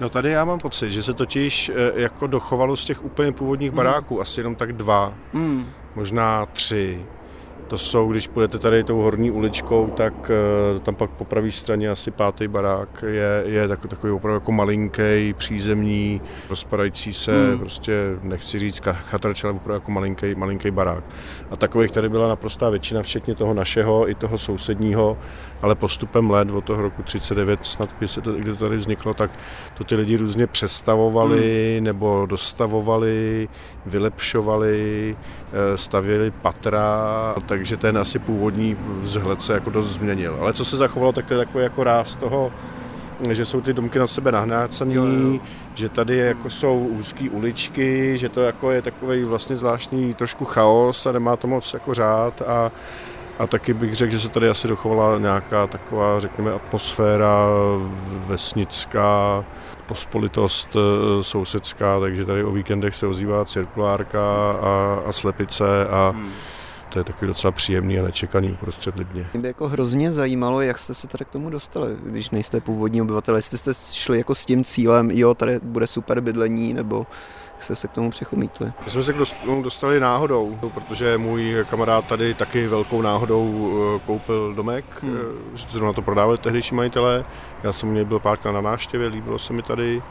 No 0.00 0.08
tady 0.08 0.30
já 0.30 0.44
mám 0.44 0.58
pocit, 0.58 0.90
že 0.90 1.02
se 1.02 1.14
totiž 1.14 1.68
eh, 1.74 2.00
jako 2.00 2.26
dochovalo 2.26 2.76
z 2.76 2.84
těch 2.84 3.04
úplně 3.04 3.32
původních 3.32 3.70
hmm. 3.70 3.76
baráků 3.76 4.20
asi 4.20 4.40
jenom 4.40 4.54
tak 4.54 4.72
dva, 4.72 5.14
mm. 5.32 5.66
možná 5.94 6.46
tři. 6.46 7.04
To 7.68 7.78
jsou, 7.78 8.12
když 8.12 8.28
půjdete 8.28 8.58
tady 8.58 8.84
tou 8.84 8.96
horní 9.00 9.30
uličkou, 9.30 9.86
tak 9.96 10.30
uh, 10.74 10.80
tam 10.80 10.94
pak 10.94 11.10
po 11.10 11.24
pravé 11.24 11.50
straně 11.50 11.90
asi 11.90 12.10
pátý 12.10 12.48
barák 12.48 13.04
je, 13.06 13.42
je 13.46 13.68
takový, 13.68 13.88
takový 13.88 14.12
opravdu 14.12 14.36
jako 14.36 14.52
malinký, 14.52 15.34
přízemní, 15.36 16.20
rozpadající 16.50 17.12
se, 17.12 17.48
hmm. 17.48 17.58
prostě 17.58 17.92
nechci 18.22 18.58
říct 18.58 18.82
chatrč, 18.84 19.44
ale 19.44 19.52
opravdu 19.52 19.74
jako 19.74 19.90
malinký, 19.90 20.34
malinký 20.34 20.70
barák. 20.70 21.04
A 21.50 21.56
takových 21.56 21.90
tady 21.90 22.08
byla 22.08 22.28
naprostá 22.28 22.70
většina, 22.70 23.02
včetně 23.02 23.34
toho 23.34 23.54
našeho 23.54 24.10
i 24.10 24.14
toho 24.14 24.38
sousedního, 24.38 25.18
ale 25.62 25.74
postupem 25.74 26.30
let 26.30 26.50
od 26.50 26.64
toho 26.64 26.82
roku 26.82 27.02
39, 27.02 27.64
snad 27.64 27.90
kdy, 27.98 28.08
se 28.08 28.20
to, 28.20 28.32
kdy 28.32 28.56
to 28.56 28.64
tady 28.64 28.76
vzniklo, 28.76 29.14
tak 29.14 29.30
to 29.78 29.84
ty 29.84 29.94
lidi 29.94 30.16
různě 30.16 30.46
přestavovali 30.46 31.74
hmm. 31.76 31.84
nebo 31.84 32.26
dostavovali, 32.26 33.48
vylepšovali, 33.86 35.16
eh, 35.52 35.78
stavěli 35.78 36.30
patra, 36.30 37.34
takže 37.54 37.76
ten 37.76 37.98
asi 37.98 38.18
původní 38.18 38.76
vzhled 39.00 39.42
se 39.42 39.52
jako 39.52 39.70
dost 39.70 39.86
změnil. 39.86 40.36
Ale 40.40 40.52
co 40.52 40.64
se 40.64 40.76
zachovalo, 40.76 41.12
tak 41.12 41.26
to 41.26 41.34
je 41.34 41.38
takový 41.38 41.64
jako 41.64 41.84
ráz 41.84 42.16
toho, 42.16 42.52
že 43.30 43.44
jsou 43.44 43.60
ty 43.60 43.72
domky 43.72 43.98
na 43.98 44.06
sebe 44.06 44.32
nahnácený, 44.32 45.40
že 45.74 45.88
tady 45.88 46.16
jako 46.16 46.50
jsou 46.50 46.78
úzké 46.78 47.30
uličky, 47.30 48.18
že 48.18 48.28
to 48.28 48.40
jako 48.40 48.70
je 48.70 48.82
takový 48.82 49.24
vlastně 49.24 49.56
zvláštní 49.56 50.14
trošku 50.14 50.44
chaos 50.44 51.06
a 51.06 51.12
nemá 51.12 51.36
to 51.36 51.46
moc 51.46 51.74
jako 51.74 51.94
řád. 51.94 52.42
A 52.42 52.72
a 53.38 53.46
taky 53.46 53.74
bych 53.74 53.94
řekl, 53.94 54.12
že 54.12 54.20
se 54.20 54.28
tady 54.28 54.48
asi 54.48 54.68
dochovala 54.68 55.18
nějaká 55.18 55.66
taková, 55.66 56.20
řekněme, 56.20 56.52
atmosféra 56.52 57.46
vesnická, 58.26 59.44
pospolitost 59.86 60.76
eh, 60.76 61.22
sousedská, 61.22 62.00
takže 62.00 62.24
tady 62.24 62.44
o 62.44 62.52
víkendech 62.52 62.94
se 62.94 63.06
ozývá 63.06 63.44
cirkulárka 63.44 64.52
a, 64.52 65.02
a 65.06 65.12
slepice 65.12 65.88
a 65.88 66.10
hmm 66.10 66.30
to 66.94 67.00
je 67.00 67.04
takový 67.04 67.26
docela 67.26 67.52
příjemný 67.52 67.98
a 67.98 68.02
nečekaný 68.02 68.52
uprostřed 68.52 68.96
Libně. 68.96 69.26
Mě 69.32 69.42
by 69.42 69.48
jako 69.48 69.68
hrozně 69.68 70.12
zajímalo, 70.12 70.60
jak 70.60 70.78
jste 70.78 70.94
se 70.94 71.06
tady 71.06 71.24
k 71.24 71.30
tomu 71.30 71.50
dostali, 71.50 71.96
když 72.02 72.30
nejste 72.30 72.60
původní 72.60 73.02
obyvatel, 73.02 73.36
jestli 73.36 73.58
jste 73.58 73.72
šli 73.92 74.18
jako 74.18 74.34
s 74.34 74.46
tím 74.46 74.64
cílem, 74.64 75.10
jo, 75.10 75.34
tady 75.34 75.58
bude 75.62 75.86
super 75.86 76.20
bydlení, 76.20 76.74
nebo 76.74 77.06
jak 77.54 77.62
jste 77.62 77.76
se 77.76 77.88
k 77.88 77.90
tomu 77.90 78.10
přechomítli? 78.10 78.72
My 78.84 78.90
jsme 78.90 79.04
se 79.04 79.12
k 79.12 79.16
tomu 79.44 79.62
dostali 79.62 80.00
náhodou, 80.00 80.58
protože 80.74 81.18
můj 81.18 81.64
kamarád 81.70 82.06
tady 82.06 82.34
taky 82.34 82.66
velkou 82.66 83.02
náhodou 83.02 83.72
eh, 83.96 84.00
koupil 84.06 84.54
domek, 84.54 84.84
hmm. 85.02 85.16
Eh, 85.54 85.56
zrovna 85.70 85.92
to 85.92 86.02
prodávali 86.02 86.38
tehdejší 86.38 86.74
majitelé. 86.74 87.24
Já 87.62 87.72
jsem 87.72 87.88
u 87.88 87.92
něj 87.92 88.04
byl 88.04 88.20
párkrát 88.20 88.52
na 88.52 88.60
návštěvě, 88.60 89.08
líbilo 89.08 89.38
se 89.38 89.52
mi 89.52 89.62
tady, 89.62 90.02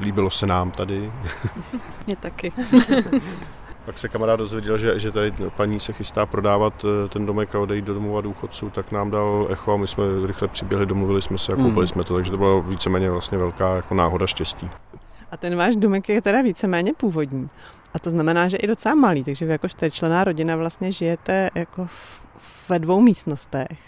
líbilo 0.00 0.30
se 0.30 0.46
nám 0.46 0.70
tady. 0.70 1.12
Mě 2.06 2.16
taky. 2.16 2.52
Pak 3.86 3.98
se 3.98 4.08
kamarád 4.08 4.38
dozvěděl, 4.38 4.78
že, 4.78 4.98
že 4.98 5.12
tady 5.12 5.32
paní 5.56 5.80
se 5.80 5.92
chystá 5.92 6.26
prodávat 6.26 6.84
eh, 6.84 7.08
ten 7.08 7.26
domek 7.26 7.54
a 7.54 7.60
odejít 7.60 7.84
do 7.84 7.94
domova 7.94 8.20
důchodců, 8.20 8.70
tak 8.70 8.92
nám 8.92 9.10
dal 9.10 9.46
echo 9.50 9.72
a 9.72 9.76
my 9.76 9.88
jsme 9.88 10.04
rychle 10.26 10.48
přiběhli, 10.48 10.86
domluvili 10.86 11.22
jsme 11.22 11.38
se 11.38 11.52
a 11.52 11.56
koupili 11.56 11.82
mm. 11.82 11.86
jsme 11.86 12.04
to, 12.04 12.14
takže 12.14 12.30
to 12.30 12.36
bylo 12.36 12.62
víceméně 12.62 13.10
vlastně 13.10 13.38
velká 13.38 13.76
jako 13.76 13.94
náhoda 13.94 14.26
štěstí. 14.26 14.70
A 15.30 15.36
ten 15.36 15.56
váš 15.56 15.76
domek 15.76 16.08
je 16.08 16.22
teda 16.22 16.42
víceméně 16.42 16.92
původní. 16.92 17.48
A 17.94 17.98
to 17.98 18.10
znamená, 18.10 18.48
že 18.48 18.56
i 18.56 18.66
docela 18.66 18.94
malý, 18.94 19.24
takže 19.24 19.46
vy 19.46 19.52
jako 19.52 19.68
čtyřčlená 19.68 20.24
rodina 20.24 20.56
vlastně 20.56 20.92
žijete 20.92 21.50
jako 21.54 21.86
v, 21.86 22.20
ve 22.68 22.78
dvou 22.78 23.00
místnostech 23.00 23.78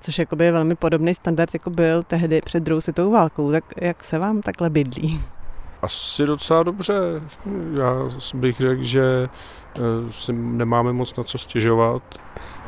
což 0.00 0.18
je 0.18 0.26
velmi 0.30 0.74
podobný 0.74 1.14
standard, 1.14 1.54
jako 1.54 1.70
byl 1.70 2.02
tehdy 2.02 2.40
před 2.40 2.62
druhou 2.62 2.80
světovou 2.80 3.10
válkou. 3.10 3.52
Tak 3.52 3.64
jak 3.76 4.04
se 4.04 4.18
vám 4.18 4.42
takhle 4.42 4.70
bydlí? 4.70 5.20
Asi 5.86 6.26
docela 6.26 6.62
dobře. 6.62 6.94
Já 7.74 7.94
bych 8.34 8.60
řekl, 8.60 8.82
že 8.82 9.28
eh, 9.76 9.80
si 10.12 10.32
nemáme 10.32 10.92
moc 10.92 11.16
na 11.16 11.24
co 11.24 11.38
stěžovat. 11.38 12.02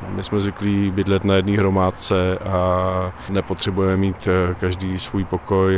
My 0.09 0.23
jsme 0.23 0.41
zvyklí 0.41 0.91
bydlet 0.91 1.25
na 1.25 1.35
jedné 1.35 1.59
hromádce 1.59 2.39
a 2.39 3.13
nepotřebujeme 3.31 3.97
mít 3.97 4.29
eh, 4.29 4.55
každý 4.55 4.99
svůj 4.99 5.25
pokoj, 5.25 5.77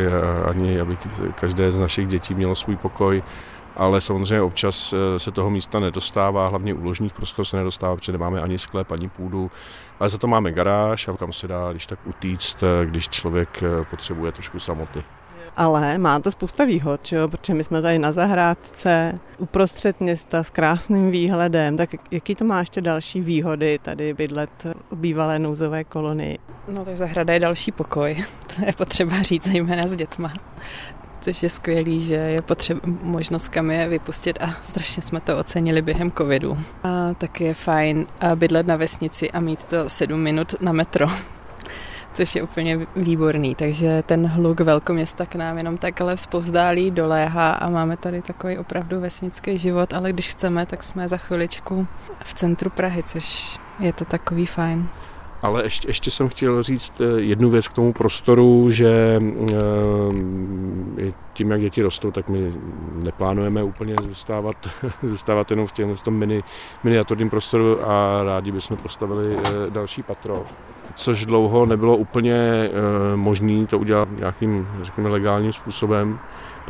ani 0.49 0.81
aby 0.81 0.99
každé 1.35 1.73
z 1.73 1.81
našich 1.81 2.09
dětí 2.09 2.35
mělo 2.35 2.55
svůj 2.55 2.77
pokoj. 2.77 3.23
Ale 3.77 4.01
samozřejmě 4.01 4.43
občas 4.43 4.93
eh, 4.93 5.19
se 5.19 5.31
toho 5.31 5.51
místa 5.51 5.81
nedostává, 5.81 6.49
hlavně 6.49 6.75
úložních 6.75 7.13
prostor 7.13 7.45
se 7.45 7.57
nedostává, 7.57 7.97
protože 7.97 8.13
nemáme 8.13 8.41
ani 8.41 8.59
sklep, 8.59 8.93
ani 8.93 9.09
půdu. 9.09 9.51
Ale 10.01 10.11
za 10.11 10.19
to 10.19 10.27
máme 10.27 10.53
garáž 10.53 11.09
a 11.09 11.13
kam 11.13 11.33
se 11.33 11.49
dá, 11.49 11.71
když 11.71 11.87
tak 11.87 11.99
utíct, 12.05 12.65
když 12.85 13.09
člověk 13.09 13.63
potřebuje 13.91 14.33
trošku 14.33 14.59
samoty. 14.59 15.05
Ale 15.61 15.99
má 15.99 16.21
to 16.21 16.31
spousta 16.31 16.65
výhod, 16.65 17.05
čo? 17.05 17.29
protože 17.29 17.55
my 17.55 17.65
jsme 17.65 17.83
tady 17.83 17.99
na 17.99 18.13
zahrádce, 18.13 19.15
uprostřed 19.39 20.01
města 20.01 20.45
s 20.45 20.51
krásným 20.51 21.11
výhledem, 21.11 21.77
tak 21.77 21.91
jaký 22.11 22.35
to 22.35 22.45
má 22.45 22.61
ještě 22.61 22.81
další 22.81 23.21
výhody 23.21 23.79
tady 23.83 24.15
bydlet 24.15 24.51
v 24.91 24.97
bývalé 24.97 25.39
nouzové 25.39 25.85
kolonii? 25.85 26.39
No 26.69 26.85
tak 26.85 26.97
zahrada 26.97 27.35
je 27.35 27.41
další 27.41 27.73
pokoj, 27.73 28.25
to 28.57 28.65
je 28.67 28.73
potřeba 28.73 29.23
říct 29.23 29.47
zejména 29.47 29.87
s 29.87 29.97
dětma 29.97 30.33
což 31.21 31.43
je 31.43 31.51
skvělý, 31.51 32.01
že 32.01 32.15
je 32.15 32.43
potřeba 32.43 32.81
možnost 33.03 33.49
kam 33.49 33.71
je 33.71 33.89
vypustit 33.89 34.39
a 34.41 34.55
strašně 34.63 35.03
jsme 35.03 35.21
to 35.21 35.39
ocenili 35.39 35.83
během 35.83 36.13
covidu. 36.13 36.59
A 36.83 37.15
taky 37.15 37.45
je 37.45 37.55
fajn 37.55 38.07
bydlet 38.35 38.67
na 38.67 38.77
vesnici 38.77 39.31
a 39.31 39.41
mít 39.41 39.65
to 39.65 39.91
sedm 39.91 40.21
minut 40.21 40.55
na 40.61 40.73
metro, 40.73 41.07
což 42.15 42.35
je 42.35 42.43
úplně 42.43 42.87
výborný. 42.97 43.55
Takže 43.55 44.03
ten 44.07 44.27
hluk 44.27 44.61
velkoměsta 44.61 45.27
k 45.27 45.35
nám 45.35 45.59
jenom 45.59 45.79
takhle 45.79 46.17
vzpovzdálí 46.17 46.91
doléhá 46.91 47.53
a 47.53 47.71
máme 47.71 47.97
tady 47.97 48.23
takový 48.23 48.59
opravdu 48.59 49.01
vesnický 49.01 49.59
život, 49.59 49.93
ale 49.93 50.13
když 50.13 50.31
chceme, 50.31 50.67
tak 50.67 50.83
jsme 50.83 51.09
za 51.09 51.17
chviličku 51.17 51.87
v 52.25 52.35
centru 52.35 52.71
Prahy, 52.71 53.03
což 53.03 53.59
je 53.81 53.93
to 53.93 54.05
takový 54.05 54.47
fajn. 54.47 54.89
Ale 55.43 55.65
ještě, 55.65 55.89
ještě 55.89 56.11
jsem 56.11 56.29
chtěl 56.29 56.63
říct 56.63 57.01
eh, 57.01 57.21
jednu 57.21 57.51
věc 57.51 57.69
k 57.69 57.73
tomu 57.73 57.93
prostoru, 57.93 58.71
že 58.71 59.21
e, 60.99 61.13
tím, 61.33 61.51
jak 61.51 61.61
děti 61.61 61.83
rostou, 61.83 62.11
tak 62.11 62.29
my 62.29 62.53
neplánujeme 62.95 63.63
úplně 63.63 63.95
zůstávat, 64.03 64.57
zůstávat 65.03 65.51
jenom 65.51 65.67
v 65.67 65.73
těm, 65.73 65.97
tom 65.97 66.15
mini, 66.15 66.43
miniaturním 66.85 67.31
prostoru 67.31 67.89
a 67.91 68.23
rádi 68.23 68.53
bychom 68.53 68.77
postavili 68.77 69.37
e, 69.37 69.71
další 69.71 70.03
patro 70.03 70.45
což 70.95 71.27
dlouho 71.27 71.67
nebylo 71.67 71.97
úplně 71.97 72.35
e, 72.35 72.71
možné 73.17 73.67
to 73.67 73.79
udělat 73.79 74.09
nějakým, 74.19 74.69
řekněme, 74.83 75.09
legálním 75.09 75.53
způsobem 75.53 76.19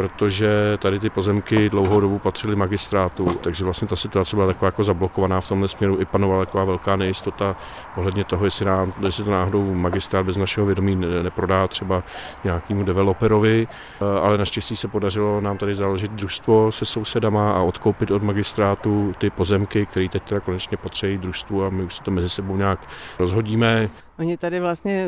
protože 0.00 0.78
tady 0.78 1.00
ty 1.00 1.10
pozemky 1.10 1.70
dlouhou 1.70 2.00
dobu 2.00 2.18
patřily 2.18 2.56
magistrátu, 2.56 3.24
takže 3.40 3.64
vlastně 3.64 3.88
ta 3.88 3.96
situace 3.96 4.36
byla 4.36 4.46
taková 4.46 4.66
jako 4.66 4.84
zablokovaná 4.84 5.40
v 5.40 5.48
tomhle 5.48 5.68
směru. 5.68 6.00
I 6.00 6.04
panovala 6.04 6.44
taková 6.44 6.64
velká 6.64 6.96
nejistota 6.96 7.56
ohledně 7.96 8.24
toho, 8.24 8.44
jestli, 8.44 8.64
nám, 8.64 8.92
jestli 9.00 9.24
to 9.24 9.30
náhodou 9.30 9.74
magistrát 9.74 10.26
bez 10.26 10.36
našeho 10.36 10.66
vědomí 10.66 10.96
neprodá 11.22 11.68
třeba 11.68 12.02
nějakému 12.44 12.84
developerovi, 12.84 13.68
eh, 13.68 14.20
ale 14.20 14.38
naštěstí 14.38 14.76
se 14.76 14.88
podařilo 14.88 15.40
nám 15.40 15.58
tady 15.58 15.74
založit 15.74 16.10
družstvo 16.10 16.72
se 16.72 16.84
sousedama 16.84 17.52
a 17.52 17.60
odkoupit 17.60 18.10
od 18.10 18.22
magistrátu 18.22 19.14
ty 19.18 19.30
pozemky, 19.30 19.86
které 19.86 20.08
teď 20.08 20.22
teda 20.22 20.40
konečně 20.40 20.76
patří 20.76 21.18
družstvu 21.18 21.64
a 21.64 21.70
my 21.70 21.82
už 21.82 21.94
se 21.94 22.02
to 22.02 22.10
mezi 22.10 22.28
sebou 22.28 22.56
nějak 22.56 22.80
rozhodíme. 23.18 23.90
Oni 24.20 24.36
tady 24.36 24.60
vlastně 24.60 25.06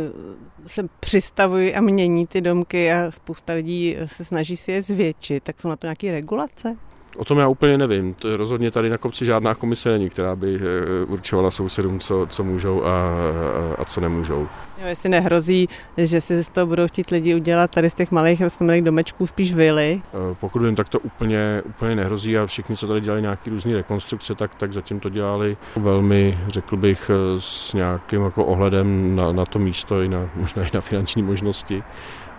se 0.67 0.89
přistavují 1.01 1.75
a 1.75 1.81
mění 1.81 2.27
ty 2.27 2.41
domky 2.41 2.93
a 2.93 3.11
spousta 3.11 3.53
lidí 3.53 3.97
se 4.07 4.25
snaží 4.25 4.57
si 4.57 4.73
je 4.73 4.83
zvětšit, 4.83 5.43
tak 5.43 5.61
jsou 5.61 5.69
na 5.69 5.77
to 5.77 5.87
nějaké 5.87 6.13
regulace? 6.13 6.77
O 7.17 7.25
tom 7.25 7.39
já 7.39 7.49
úplně 7.49 7.79
nevím. 7.79 8.15
To 8.15 8.29
je 8.29 8.37
rozhodně 8.37 8.71
tady 8.71 8.91
na 8.91 8.99
kopci 8.99 9.25
žádná 9.25 9.55
komise 9.55 9.91
není, 9.91 10.11
která 10.11 10.37
by 10.37 10.57
eh, 10.57 11.05
určovala 11.05 11.51
sousedům, 11.51 12.01
co, 12.01 12.27
co 12.31 12.45
můžou 12.45 12.85
a, 12.85 12.89
a, 12.89 13.75
a 13.79 13.85
co 13.85 14.01
nemůžou. 14.01 14.49
Jo, 14.79 14.89
jestli 14.89 15.09
nehrozí, 15.09 15.69
že 15.97 16.21
si 16.21 16.45
z 16.45 16.49
toho 16.49 16.67
budou 16.67 16.87
chtít 16.87 17.11
lidi 17.11 17.35
udělat 17.35 17.71
tady 17.71 17.91
z 17.91 17.95
těch 17.95 18.11
malých 18.11 18.41
rostlinných 18.41 18.83
domečků 18.83 19.27
spíš 19.27 19.55
vily? 19.55 20.03
Eh, 20.05 20.37
pokud 20.41 20.63
vím, 20.63 20.77
tak 20.77 20.89
to 20.89 20.99
úplně, 20.99 21.63
úplně 21.67 21.97
nehrozí 21.97 22.39
a 22.39 22.47
všichni, 22.47 22.77
co 22.77 22.87
tady 22.87 23.01
dělali 23.01 23.23
nějaké 23.23 23.51
různé 23.51 23.75
rekonstrukce, 23.75 24.35
tak, 24.35 24.55
tak 24.55 24.73
zatím 24.73 25.01
to 25.01 25.09
dělali 25.09 25.57
velmi, 25.77 26.39
řekl 26.49 26.77
bych, 26.77 27.11
eh, 27.11 27.41
s 27.41 27.73
nějakým 27.73 28.23
jako 28.23 28.45
ohledem 28.45 29.17
na, 29.17 29.33
na 29.33 29.45
to 29.45 29.59
místo 29.59 30.03
i 30.03 30.09
na, 30.09 30.31
možná 30.37 30.63
i 30.63 30.71
na 30.75 30.81
finanční 30.81 31.23
možnosti 31.23 31.83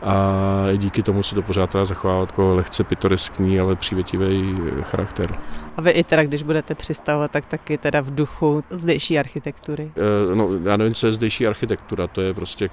a 0.03 0.65
díky 0.77 1.03
tomu 1.03 1.23
se 1.23 1.35
to 1.35 1.41
pořád 1.41 1.69
teda 1.69 1.85
zachová 1.85 2.19
jako 2.19 2.55
lehce 2.55 2.83
pitoreskní, 2.83 3.59
ale 3.59 3.75
přívětivý 3.75 4.57
charakter. 4.81 5.35
A 5.77 5.81
vy 5.81 5.91
i 5.91 6.03
teda, 6.03 6.23
když 6.23 6.43
budete 6.43 6.75
přistavovat, 6.75 7.31
tak 7.31 7.45
taky 7.45 7.77
teda 7.77 8.01
v 8.01 8.15
duchu 8.15 8.63
zdejší 8.69 9.19
architektury? 9.19 9.91
E, 10.31 10.35
no, 10.35 10.49
já 10.63 10.77
nevím, 10.77 10.93
co 10.93 11.07
je 11.07 11.13
zdejší 11.13 11.47
architektura, 11.47 12.07
to 12.07 12.21
je 12.21 12.33
prostě 12.33 12.69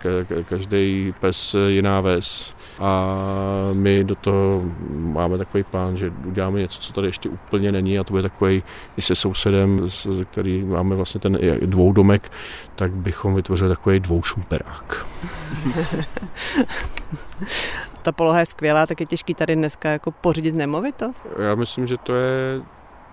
každý 0.49 1.15
pes 1.21 1.57
jiná 1.69 2.01
ves 2.01 2.55
a 2.81 3.15
my 3.73 4.05
do 4.05 4.15
toho 4.15 4.63
máme 4.91 5.39
takový 5.39 5.65
plán, 5.65 5.97
že 5.97 6.13
uděláme 6.25 6.61
něco, 6.61 6.81
co 6.81 6.93
tady 6.93 7.09
ještě 7.09 7.29
úplně 7.29 7.73
není 7.73 7.99
a 7.99 8.05
to 8.05 8.13
bude 8.13 8.23
takový 8.23 8.63
i 8.97 9.03
se 9.03 9.15
sousedem, 9.15 9.91
s 9.91 10.25
který 10.31 10.65
máme 10.65 10.97
vlastně 10.97 11.21
ten 11.21 11.39
dvoudomek, 11.61 12.33
tak 12.75 12.93
bychom 12.93 13.35
vytvořili 13.35 13.71
takový 13.71 14.01
dvoušumperák. 14.01 15.07
Ta 18.03 18.13
poloha 18.13 18.41
je 18.41 18.47
skvělá, 18.47 18.87
tak 18.87 19.01
je 19.01 19.07
těžký 19.07 19.35
tady 19.35 19.57
dneska 19.57 19.89
jako 19.89 20.11
pořídit 20.11 20.55
nemovitost? 20.55 21.27
Já 21.39 21.55
myslím, 21.55 21.87
že 21.87 21.97
to 21.97 22.15
je 22.15 22.63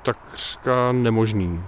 takřka 0.04 0.92
nemožný. 0.92 1.62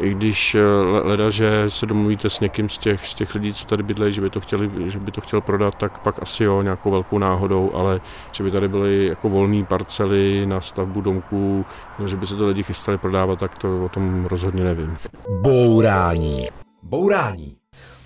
I 0.00 0.10
když 0.14 0.54
eh, 0.54 0.62
leda, 1.02 1.30
že 1.30 1.64
se 1.68 1.86
domluvíte 1.86 2.30
s 2.30 2.40
někým 2.40 2.68
z 2.68 2.78
těch, 2.78 3.06
z 3.06 3.14
těch 3.14 3.34
lidí, 3.34 3.54
co 3.54 3.66
tady 3.66 3.82
bydlejí, 3.82 4.12
že 4.12 4.20
by 4.20 4.30
to 4.30 4.40
chtěli, 4.40 4.70
že 4.90 4.98
by 4.98 5.12
to 5.12 5.20
chtěl 5.20 5.40
prodat, 5.40 5.74
tak 5.74 5.98
pak 5.98 6.22
asi 6.22 6.44
jo, 6.44 6.62
nějakou 6.62 6.90
velkou 6.90 7.18
náhodou, 7.18 7.70
ale 7.74 8.00
že 8.32 8.44
by 8.44 8.50
tady 8.50 8.68
byly 8.68 9.06
jako 9.06 9.28
volné 9.28 9.64
parcely 9.64 10.46
na 10.46 10.60
stavbu 10.60 11.00
domků, 11.00 11.64
no, 11.98 12.08
že 12.08 12.16
by 12.16 12.26
se 12.26 12.36
to 12.36 12.46
lidi 12.46 12.62
chystali 12.62 12.98
prodávat, 12.98 13.38
tak 13.38 13.58
to 13.58 13.84
o 13.84 13.88
tom 13.88 14.24
rozhodně 14.24 14.64
nevím. 14.64 14.96
Bourání. 15.42 16.48
Bourání 16.82 17.56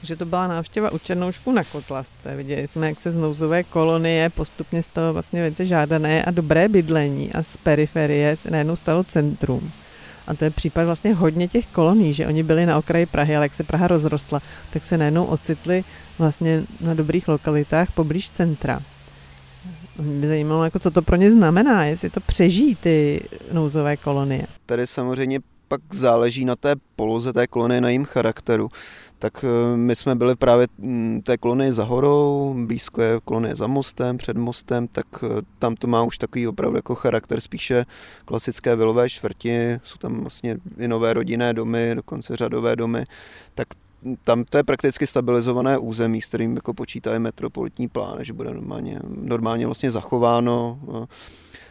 že 0.03 0.16
to 0.16 0.24
byla 0.24 0.46
návštěva 0.46 0.90
u 0.90 0.98
Černoušku 0.98 1.53
na 1.53 1.64
Kotlasce. 1.64 2.37
Viděli 2.37 2.68
jsme, 2.68 2.88
jak 2.88 3.00
se 3.00 3.11
z 3.11 3.16
nouzové 3.16 3.64
kolonie 3.64 4.31
postupně 4.31 4.83
z 4.83 4.87
toho 4.87 5.12
vlastně 5.12 5.42
věci 5.42 5.66
žádané 5.66 6.24
a 6.24 6.31
dobré 6.31 6.68
bydlení 6.68 7.33
a 7.33 7.42
z 7.42 7.57
periferie 7.57 8.37
se 8.37 8.50
najednou 8.50 8.76
stalo 8.76 9.05
centrum. 9.05 9.72
A 10.30 10.34
to 10.34 10.44
je 10.44 10.50
případ 10.50 10.84
vlastně 10.84 11.14
hodně 11.14 11.48
těch 11.48 11.66
koloní, 11.66 12.14
že 12.14 12.26
oni 12.26 12.42
byli 12.42 12.66
na 12.66 12.78
okraji 12.78 13.06
Prahy, 13.06 13.36
ale 13.36 13.44
jak 13.44 13.54
se 13.54 13.64
Praha 13.64 13.86
rozrostla, 13.88 14.42
tak 14.72 14.84
se 14.84 14.98
najednou 14.98 15.24
ocitli 15.24 15.84
vlastně 16.18 16.62
na 16.80 16.94
dobrých 16.94 17.28
lokalitách 17.28 17.92
poblíž 17.92 18.30
centra. 18.30 18.80
Mě 19.98 20.20
by 20.20 20.28
zajímalo, 20.28 20.64
jako 20.64 20.78
co 20.78 20.90
to 20.90 21.02
pro 21.02 21.16
ně 21.16 21.30
znamená, 21.30 21.84
jestli 21.84 22.10
to 22.10 22.20
přežijí 22.20 22.74
ty 22.74 23.22
nouzové 23.52 23.96
kolonie. 23.96 24.46
Tady 24.66 24.86
samozřejmě 24.86 25.40
pak 25.68 25.80
záleží 25.92 26.44
na 26.44 26.56
té 26.56 26.74
poloze 26.96 27.32
té 27.32 27.46
kolonie, 27.46 27.80
na 27.80 27.88
jejím 27.88 28.04
charakteru 28.04 28.68
tak 29.20 29.44
eh, 29.44 29.76
my 29.76 29.96
jsme 29.96 30.14
byli 30.14 30.37
právě 30.37 30.66
mm, 30.78 31.22
té 31.22 31.38
kolonii 31.38 31.72
za 31.72 31.85
horou, 31.85 32.54
blízko 32.66 33.02
je 33.02 33.20
kolonie 33.24 33.56
za 33.56 33.66
mostem, 33.66 34.18
před 34.18 34.37
mostem, 34.37 34.88
tak 34.88 35.06
eh, 35.22 35.42
tam 35.59 35.76
to 35.76 35.87
má 35.87 36.02
už 36.02 36.18
takový 36.18 36.48
opravdu 36.48 36.78
jako 36.78 36.94
charakter 36.94 37.40
spíše 37.40 37.87
klasické 38.24 38.76
vilové 38.76 39.11
čtvrti, 39.11 39.80
jsou 39.85 39.98
tam 39.98 40.20
vlastně 40.20 40.56
i 40.78 40.88
nové 40.88 41.12
rodinné 41.12 41.54
domy, 41.54 41.92
dokonce 41.94 42.37
řadové 42.37 42.76
domy, 42.76 43.04
tak 43.54 43.68
tam 44.24 44.44
to 44.44 44.56
je 44.56 44.62
prakticky 44.62 45.06
stabilizované 45.06 45.78
území, 45.78 46.22
s 46.22 46.28
kterým 46.28 46.56
jako 46.56 46.74
počítá 46.74 47.18
metropolitní 47.18 47.88
plán, 47.88 48.18
že 48.24 48.33
bude 48.33 48.50
normálně, 48.54 49.00
normálně 49.09 49.66
vlastně 49.66 49.90
zachováno. 49.90 50.78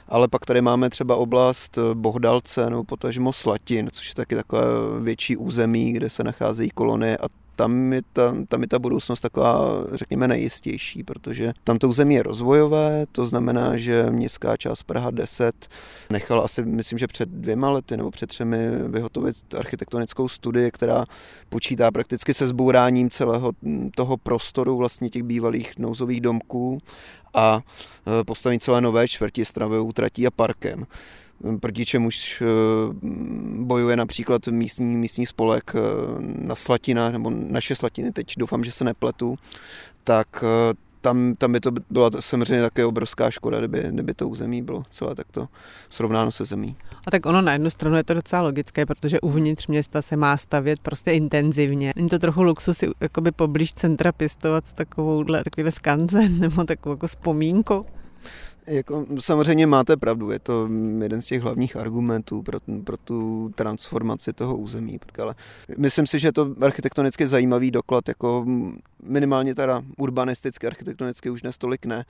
Eh, 0.09 0.15
ale 0.15 0.27
pak 0.27 0.45
tady 0.45 0.61
máme 0.61 0.89
třeba 0.89 1.15
oblast 1.15 1.77
Bohdalce 1.93 2.69
nebo 2.69 2.83
potažmo 2.83 3.33
Slatin, 3.33 3.89
což 3.91 4.09
je 4.09 4.15
taky 4.15 4.35
takové 4.35 4.63
větší 4.99 5.37
území, 5.37 5.93
kde 5.93 6.09
se 6.09 6.23
nacházejí 6.23 6.69
kolonie 6.69 7.17
a 7.17 7.25
tam 7.59 7.93
je, 7.93 8.01
ta, 8.13 8.35
tam 8.47 8.61
je 8.61 8.67
ta 8.67 8.79
budoucnost 8.79 9.21
taková, 9.21 9.59
řekněme, 9.93 10.27
nejistější, 10.27 11.03
protože 11.03 11.53
tam 11.63 11.77
to 11.77 11.89
území 11.89 12.15
je 12.15 12.23
rozvojové, 12.23 13.05
to 13.11 13.25
znamená, 13.25 13.77
že 13.77 14.05
městská 14.09 14.57
část 14.57 14.83
Praha 14.83 15.11
10 15.11 15.67
nechala 16.11 16.43
asi, 16.43 16.65
myslím, 16.65 16.99
že 16.99 17.07
před 17.07 17.29
dvěma 17.29 17.69
lety 17.69 17.97
nebo 17.97 18.11
před 18.11 18.27
třemi 18.27 18.57
vyhotovit 18.87 19.35
architektonickou 19.57 20.27
studii, 20.27 20.71
která 20.71 21.05
počítá 21.49 21.91
prakticky 21.91 22.33
se 22.33 22.47
zbouráním 22.47 23.09
celého 23.09 23.51
toho 23.95 24.17
prostoru 24.17 24.77
vlastně 24.77 25.09
těch 25.09 25.23
bývalých 25.23 25.77
nouzových 25.77 26.21
domků 26.21 26.79
a 27.33 27.61
e, 28.21 28.23
postavení 28.23 28.59
celé 28.59 28.81
nové 28.81 29.07
čtvrti 29.07 29.45
s 29.45 29.53
travou 29.53 29.91
tratí 29.91 30.27
a 30.27 30.31
parkem 30.31 30.85
proti 31.59 31.85
čemuž 31.85 32.41
eh, 32.41 32.45
bojuje 33.59 33.95
například 33.95 34.47
místní, 34.47 34.97
místní 34.97 35.25
spolek 35.25 35.71
eh, 35.75 35.79
na 36.19 36.55
Slatina, 36.55 37.09
nebo 37.09 37.29
naše 37.29 37.75
Slatiny, 37.75 38.11
teď 38.11 38.33
doufám, 38.37 38.63
že 38.63 38.71
se 38.71 38.83
nepletu, 38.83 39.37
tak 40.03 40.43
tam, 41.01 41.35
tam 41.37 41.51
by 41.51 41.59
to 41.59 41.71
byla 41.89 42.11
samozřejmě 42.19 42.61
také 42.61 42.85
obrovská 42.85 43.31
škoda, 43.31 43.59
kdyby, 43.59 43.83
kdyby 43.89 44.13
to 44.13 44.29
území 44.29 44.61
bylo 44.61 44.83
celé 44.89 45.15
takto 45.15 45.47
srovnáno 45.89 46.31
se 46.31 46.45
zemí. 46.45 46.75
A 47.07 47.11
tak 47.11 47.25
ono 47.25 47.41
na 47.41 47.51
jednu 47.51 47.69
stranu 47.69 47.97
je 47.97 48.03
to 48.03 48.13
docela 48.13 48.41
logické, 48.41 48.85
protože 48.85 49.21
uvnitř 49.21 49.67
města 49.67 50.01
se 50.01 50.15
má 50.15 50.37
stavět 50.37 50.79
prostě 50.79 51.11
intenzivně. 51.11 51.93
Není 51.95 52.09
to 52.09 52.19
trochu 52.19 52.43
luxus 52.43 52.77
si 52.77 52.89
jakoby 53.01 53.31
poblíž 53.31 53.73
centra 53.73 54.11
pěstovat 54.11 54.63
takovouhle, 54.71 55.43
takovýhle 55.43 55.71
skanzen 55.71 56.39
nebo 56.39 56.63
takovou 56.63 56.93
jako 56.93 57.07
vzpomínku? 57.07 57.85
Jako, 58.69 59.05
samozřejmě 59.19 59.67
máte 59.67 59.97
pravdu, 59.97 60.31
je 60.31 60.39
to 60.39 60.69
jeden 61.01 61.21
z 61.21 61.25
těch 61.25 61.41
hlavních 61.41 61.75
argumentů 61.75 62.41
pro, 62.41 62.59
pro 62.83 62.97
tu 62.97 63.51
transformaci 63.55 64.33
toho 64.33 64.57
území. 64.57 64.99
Ale 65.21 65.35
myslím 65.77 66.07
si, 66.07 66.19
že 66.19 66.27
je 66.27 66.31
to 66.31 66.55
architektonicky 66.61 67.27
zajímavý 67.27 67.71
doklad, 67.71 68.07
jako 68.07 68.45
minimálně 69.03 69.55
teda 69.55 69.81
urbanisticky, 69.97 70.67
architektonicky 70.67 71.29
už 71.29 71.43
nestolik 71.43 71.85
ne, 71.85 72.05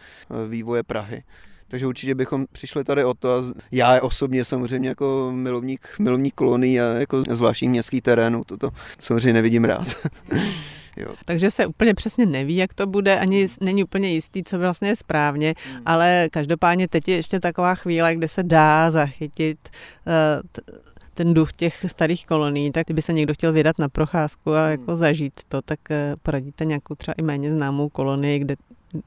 vývoje 0.50 0.84
Prahy. 0.84 1.24
Takže 1.68 1.88
určitě 1.88 2.16
bychom 2.16 2.46
přišli 2.52 2.84
tady 2.84 3.04
o 3.04 3.14
to. 3.14 3.36
A 3.36 3.44
já 3.72 4.02
osobně 4.02 4.46
samozřejmě 4.46 4.90
jako 4.90 5.32
milovník, 5.36 5.88
milovník 6.00 6.36
kolonií 6.36 6.80
a 6.80 6.84
jako 6.84 7.24
zvláštních 7.30 7.72
městských 7.72 8.02
terénů, 8.02 8.44
toto 8.44 8.70
samozřejmě 9.00 9.34
nevidím 9.34 9.66
rád. 9.66 9.88
Jo. 10.98 11.16
Takže 11.26 11.52
se 11.52 11.66
úplně 11.66 11.94
přesně 11.94 12.26
neví, 12.26 12.56
jak 12.56 12.74
to 12.74 12.88
bude, 12.88 13.20
ani 13.20 13.48
není 13.62 13.84
úplně 13.84 14.10
jistý, 14.10 14.44
co 14.44 14.60
vlastně 14.60 14.88
je 14.88 14.96
správně, 14.96 15.54
hmm. 15.74 15.82
ale 15.86 16.28
každopádně 16.32 16.88
teď 16.88 17.08
je 17.08 17.16
ještě 17.16 17.40
taková 17.40 17.76
chvíle, 17.76 18.16
kde 18.16 18.28
se 18.28 18.44
dá 18.44 18.92
zachytit 18.92 19.60
uh, 20.08 20.64
ten 21.20 21.34
duch 21.34 21.54
těch 21.54 21.86
starých 21.88 22.26
kolonií, 22.26 22.72
tak 22.72 22.88
kdyby 22.88 23.02
se 23.02 23.14
někdo 23.14 23.34
chtěl 23.34 23.54
vydat 23.54 23.80
na 23.80 23.90
procházku 23.90 24.54
a 24.54 24.70
jako 24.70 24.96
zažít 24.96 25.34
to, 25.48 25.62
tak 25.62 25.80
eh, 25.92 26.16
poradíte 26.24 26.66
nějakou 26.66 26.96
třeba 26.96 27.16
i 27.18 27.22
méně 27.22 27.52
známou 27.52 27.90
kolonii, 27.90 28.40
kde, 28.40 28.56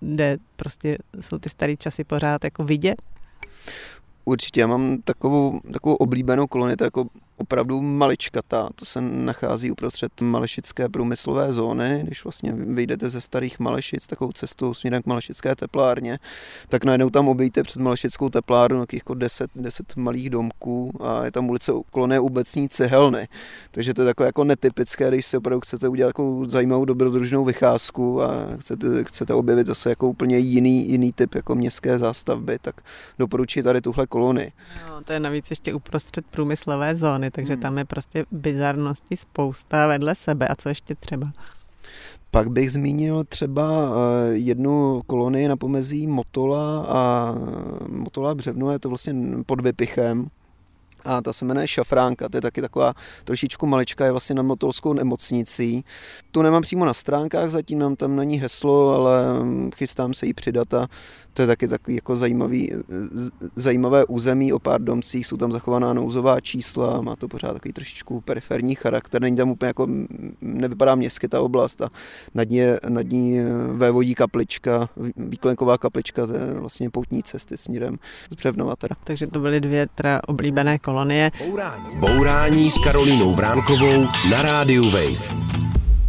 kde 0.01 0.39
prostě 0.57 0.99
jsou 1.21 1.39
ty 1.39 1.49
staré 1.49 1.77
časy 1.77 2.05
pořád 2.05 2.45
jako 2.45 2.65
vidět? 2.65 3.03
Určitě, 4.25 4.61
já 4.61 4.67
mám 4.67 4.99
takovou, 5.05 5.61
takovou 5.73 5.95
oblíbenou 5.95 6.47
kolonii, 6.47 6.77
to 6.77 6.85
je 6.85 6.87
jako 6.87 7.07
opravdu 7.43 7.83
maličkatá. 7.83 8.69
To 8.75 8.85
se 8.85 9.01
nachází 9.01 9.71
uprostřed 9.71 10.21
Malešické 10.21 10.89
průmyslové 10.89 11.53
zóny. 11.53 12.03
Když 12.07 12.25
vlastně 12.25 12.53
vyjdete 12.53 13.11
ze 13.11 13.21
starých 13.21 13.59
Malešic 13.59 14.07
takovou 14.07 14.33
cestou 14.33 14.75
směrem 14.75 15.03
k 15.03 15.07
Malešické 15.07 15.57
teplárně, 15.57 16.19
tak 16.69 16.85
najednou 16.85 17.11
tam 17.11 17.29
obejte 17.29 17.63
před 17.63 17.83
Malešickou 17.83 18.29
teplárnu 18.29 18.77
nějakých 18.77 19.01
jako 19.01 19.15
10, 19.15 19.51
10 19.57 19.97
malých 19.97 20.31
domků 20.31 20.93
a 21.01 21.25
je 21.25 21.31
tam 21.31 21.51
ulice 21.51 21.73
kolonie 21.91 22.21
Ubecní 22.21 22.69
cihelny. 22.69 23.29
Takže 23.71 23.95
to 23.95 24.03
je 24.03 24.07
takové 24.07 24.27
jako 24.27 24.45
netypické, 24.45 25.09
když 25.09 25.27
se 25.27 25.39
opravdu 25.39 25.61
chcete 25.61 25.89
udělat 25.89 26.09
takovou 26.09 26.45
zajímavou 26.45 26.85
dobrodružnou 26.85 27.45
vycházku 27.45 28.23
a 28.23 28.29
chcete, 28.61 29.05
chcete 29.05 29.35
objevit 29.35 29.67
zase 29.67 29.89
jako 29.89 30.09
úplně 30.09 30.39
jiný, 30.39 30.89
jiný 30.89 31.13
typ 31.13 31.35
jako 31.35 31.55
městské 31.55 31.99
zástavby, 31.99 32.59
tak 32.63 32.81
doporučuji 33.19 33.63
tady 33.63 33.81
tuhle 33.81 34.07
kolonii. 34.07 34.53
No, 34.89 35.03
to 35.05 35.13
je 35.13 35.21
navíc 35.21 35.51
ještě 35.51 35.75
uprostřed 35.75 36.27
průmyslové 36.27 36.95
zóny, 36.95 37.31
takže 37.33 37.53
hmm. 37.53 37.63
tam 37.63 37.79
je 37.79 37.85
prostě 37.85 38.25
bizarnosti 38.31 39.17
spousta 39.17 39.87
vedle 39.87 40.15
sebe. 40.15 40.49
A 40.49 40.55
co 40.55 40.69
ještě 40.69 40.95
třeba? 40.95 41.33
Pak 42.31 42.51
bych 42.51 42.73
zmínil 42.73 43.25
třeba 43.25 43.63
eh, 43.63 44.33
jednu 44.33 45.03
kolonii 45.07 45.49
na 45.49 45.57
pomezí 45.57 46.07
Motola 46.07 46.87
a 46.89 47.35
Motola 47.89 48.35
Břevno, 48.35 48.71
je 48.71 48.79
to 48.79 48.89
vlastně 48.89 49.15
pod 49.47 49.61
Vypichem, 49.61 50.29
a 51.05 51.23
ta 51.23 51.33
se 51.33 51.45
jmenuje 51.45 51.69
Šafránka, 51.69 52.29
to 52.29 52.37
je 52.37 52.41
taky 52.41 52.61
taková 52.61 52.95
trošičku 53.25 53.67
malička, 53.67 54.05
je 54.05 54.11
vlastně 54.11 54.35
na 54.35 54.43
motolskou 54.43 54.93
nemocnicí. 54.93 55.85
Tu 56.31 56.43
nemám 56.43 56.63
přímo 56.63 56.85
na 56.85 56.95
stránkách, 56.95 57.51
zatím 57.51 57.79
nám 57.79 57.97
tam 57.97 58.17
není 58.17 58.41
heslo, 58.41 58.95
ale 58.95 59.25
chystám 59.75 60.15
se 60.15 60.27
jí 60.27 60.35
přidat 60.35 60.75
a 60.75 60.87
to 61.35 61.43
je 61.43 61.49
taky 61.49 61.69
takový 61.69 61.95
jako 61.95 62.17
zajímavý, 62.17 62.73
zajímavé 63.57 64.05
území 64.05 64.53
o 64.53 64.59
pár 64.59 64.83
domcích, 64.83 65.27
jsou 65.27 65.37
tam 65.37 65.53
zachovaná 65.53 65.93
nouzová 65.93 66.41
čísla, 66.41 67.01
má 67.01 67.17
to 67.17 67.29
pořád 67.29 67.53
takový 67.53 67.73
trošičku 67.73 68.21
periferní 68.21 68.75
charakter, 68.75 69.23
není 69.23 69.37
tam 69.37 69.51
úplně 69.51 69.67
jako, 69.67 69.89
nevypadá 70.41 70.95
městsky 70.95 71.29
ta 71.29 71.41
oblast 71.41 71.83
a 71.83 71.89
nad 72.35 72.49
ní, 72.49 72.61
nad 72.89 73.03
ní 73.03 73.39
vévodí 73.73 74.15
kaplička, 74.15 74.89
výklenková 75.17 75.79
kaplička, 75.79 76.27
to 76.27 76.35
je 76.35 76.55
vlastně 76.55 76.91
poutní 76.91 77.23
cesty 77.23 77.59
směrem 77.59 77.99
z 78.31 78.35
Břevnova 78.35 78.77
teda. 78.77 78.95
Takže 79.05 79.27
to 79.27 79.41
byly 79.41 79.61
dvě 79.61 79.87
teda 79.95 80.21
oblíbené 80.27 80.79
kolonie. 80.93 81.31
Bourání. 81.47 81.85
Bourání 82.01 82.71
s 82.71 82.79
Karolínou 82.79 83.35
Vránkovou 83.35 84.05
na 84.31 84.43
rádiu 84.43 84.85
Wave. 84.85 85.43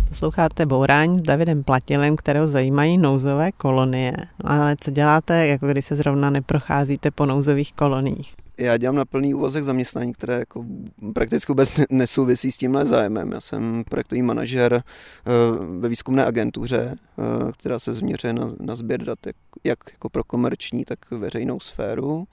Posloucháte 0.09 0.65
Bourání 0.65 1.19
s 1.19 1.21
Davidem 1.21 1.63
Platilem, 1.63 2.15
kterého 2.15 2.47
zajímají 2.47 2.97
nouzové 2.97 3.51
kolonie. 3.51 4.13
No 4.43 4.51
ale 4.51 4.75
co 4.79 4.91
děláte, 4.91 5.47
jako 5.47 5.67
když 5.67 5.85
se 5.85 5.95
zrovna 5.95 6.29
neprocházíte 6.29 7.11
po 7.11 7.25
nouzových 7.25 7.73
koloniích? 7.73 8.33
Já 8.57 8.77
dělám 8.77 8.95
na 8.95 9.05
plný 9.05 9.33
úvazek 9.33 9.63
zaměstnání, 9.63 10.13
které 10.13 10.39
jako 10.39 10.65
prakticky 11.13 11.51
vůbec 11.51 11.73
nesouvisí 11.89 12.51
s 12.51 12.57
tímhle 12.57 12.85
zájmem. 12.85 13.31
Já 13.31 13.41
jsem 13.41 13.83
projektový 13.89 14.21
manažer 14.21 14.73
eh, 14.73 15.31
ve 15.79 15.89
výzkumné 15.89 16.25
agentuře, 16.25 16.95
eh, 16.95 17.51
která 17.51 17.79
se 17.79 17.93
změřuje 17.93 18.33
na, 18.33 18.51
na 18.59 18.75
sběr 18.75 19.03
dat 19.03 19.19
jak, 19.25 19.35
jak 19.63 19.77
jako 19.91 20.09
pro 20.09 20.23
komerční, 20.23 20.85
tak 20.85 20.99
veřejnou 21.11 21.59
sféru. 21.59 22.27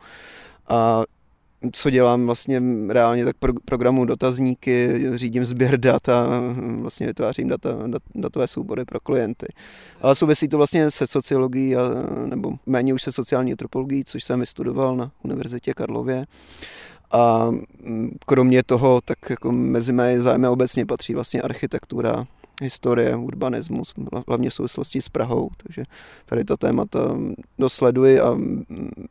A 0.68 1.02
co 1.72 1.90
dělám 1.90 2.26
vlastně 2.26 2.62
reálně, 2.88 3.24
tak 3.24 3.36
pro, 3.36 3.52
programu 3.64 4.04
dotazníky, 4.04 5.00
řídím 5.14 5.44
sběr 5.44 5.80
dat 5.80 6.08
a 6.08 6.26
vlastně 6.80 7.06
vytvářím 7.06 7.48
data, 7.48 7.70
dat, 7.86 8.02
datové 8.14 8.48
soubory 8.48 8.84
pro 8.84 9.00
klienty. 9.00 9.46
Ale 10.00 10.14
souvisí 10.14 10.48
to 10.48 10.56
vlastně 10.56 10.90
se 10.90 11.06
sociologií, 11.06 11.76
a, 11.76 11.82
nebo 12.26 12.52
méně 12.66 12.94
už 12.94 13.02
se 13.02 13.12
sociální 13.12 13.52
antropologií, 13.52 14.04
což 14.04 14.24
jsem 14.24 14.40
vystudoval 14.40 14.96
na 14.96 15.10
Univerzitě 15.22 15.74
Karlově. 15.74 16.26
A 17.12 17.50
kromě 18.26 18.62
toho, 18.62 19.00
tak 19.04 19.18
jako 19.30 19.52
mezi 19.52 19.92
mé 19.92 20.20
zájmy 20.20 20.48
obecně 20.48 20.86
patří 20.86 21.14
vlastně 21.14 21.42
architektura, 21.42 22.26
historie, 22.60 23.16
urbanismus, 23.16 23.94
hlavně 24.28 24.50
v 24.50 24.54
souvislosti 24.54 25.02
s 25.02 25.08
Prahou, 25.08 25.50
takže 25.66 25.82
tady 26.26 26.44
ta 26.44 26.56
témata 26.56 27.18
dosleduji 27.58 28.20
a 28.20 28.36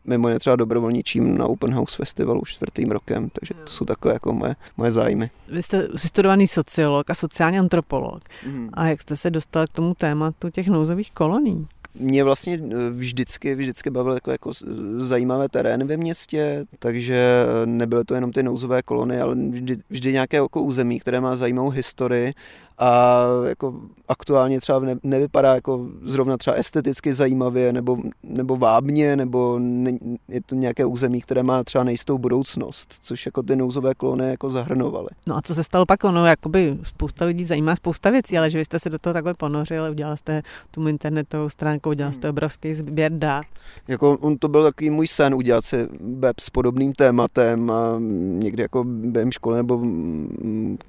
mimo 0.06 0.28
jiné 0.28 0.40
třeba 0.40 0.56
dobrovolničím 0.56 1.38
na 1.38 1.46
Open 1.46 1.74
House 1.74 1.96
Festivalu 1.96 2.42
čtvrtým 2.46 2.92
rokem, 2.92 3.30
takže 3.30 3.54
to 3.54 3.72
jsou 3.72 3.86
takové 3.86 4.14
jako 4.14 4.34
moje, 4.34 4.56
moje 4.78 4.92
zájmy. 4.92 5.30
Vy 5.52 5.64
jste 5.64 5.88
vystudovaný 6.02 6.48
sociolog 6.48 7.10
a 7.10 7.16
sociální 7.16 7.60
antropolog. 7.60 8.24
Mm. 8.46 8.70
A 8.74 8.88
jak 8.88 9.02
jste 9.02 9.16
se 9.16 9.30
dostal 9.30 9.66
k 9.68 9.70
tomu 9.70 9.94
tématu 9.94 10.50
těch 10.50 10.68
nouzových 10.68 11.12
kolonií? 11.12 11.68
mě 12.00 12.24
vlastně 12.24 12.54
eh, 12.54 12.90
vždycky, 12.90 13.56
vždycky 13.56 13.90
bavil 13.90 14.14
jako, 14.14 14.32
jako 14.32 14.52
zajímavé 14.98 15.50
terény 15.50 15.86
ve 15.86 15.98
městě, 15.98 16.66
takže 16.80 17.46
nebyly 17.66 18.06
to 18.06 18.16
jenom 18.16 18.32
ty 18.32 18.44
nouzové 18.44 18.82
kolony, 18.82 19.22
ale 19.22 19.36
vždy, 19.36 19.78
vždy 19.90 20.12
nějaké 20.12 20.38
jako 20.38 20.62
území, 20.62 21.00
které 21.00 21.22
má 21.22 21.36
zajímavou 21.36 21.70
historii 21.70 22.34
a 22.80 23.26
jako 23.48 23.74
aktuálně 24.08 24.60
třeba 24.60 24.80
ne, 24.80 24.96
nevypadá 25.04 25.56
jako 25.56 25.88
zrovna 26.04 26.38
třeba 26.38 26.56
esteticky 26.56 27.13
zajímavě 27.13 27.74
nebo, 27.74 27.98
nebo 28.24 28.58
vábně, 28.58 29.15
nebo 29.15 29.60
ne, 29.60 29.92
je 30.28 30.42
to 30.46 30.56
nějaké 30.56 30.86
území, 30.86 31.22
které 31.22 31.44
má 31.44 31.63
třeba 31.63 31.84
nejistou 31.84 32.18
budoucnost, 32.18 32.96
což 33.02 33.26
jako 33.26 33.44
ty 33.44 33.56
nouzové 33.56 33.96
kolony 33.96 34.30
jako 34.30 34.50
zahrnovaly. 34.50 35.08
No 35.28 35.38
a 35.38 35.42
co 35.42 35.56
se 35.56 35.63
stalo 35.63 35.86
pak? 35.86 36.04
Ono, 36.04 36.26
jakoby 36.26 36.78
spousta 36.84 37.26
lidí 37.26 37.44
zajímá 37.44 37.76
spousta 37.76 38.10
věcí, 38.10 38.38
ale 38.38 38.50
že 38.50 38.58
vy 38.58 38.65
jste 38.65 38.80
se 38.80 38.89
do 38.89 39.00
toho 39.00 39.13
takhle 39.13 39.34
ponořil, 39.34 39.88
udělal 39.92 40.18
jste 40.18 40.42
tu 40.72 40.88
internetovou 40.88 41.50
stránku, 41.50 41.89
udělal 41.89 42.13
jste 42.13 42.28
hmm. 42.28 42.34
obrovský 42.36 42.74
sběr 42.74 43.12
dát. 43.12 43.46
Jako 43.88 44.18
on 44.18 44.38
to 44.38 44.48
byl 44.48 44.63
takový 44.63 44.89
můj 44.89 45.08
sen 45.08 45.34
udělat 45.36 45.65
si 45.65 45.88
web 46.00 46.39
s 46.39 46.50
podobným 46.50 46.94
tématem 46.94 47.72
a 47.72 47.96
někdy 48.39 48.62
jako 48.62 48.84
během 48.84 49.32
školy 49.32 49.58
nebo 49.58 49.82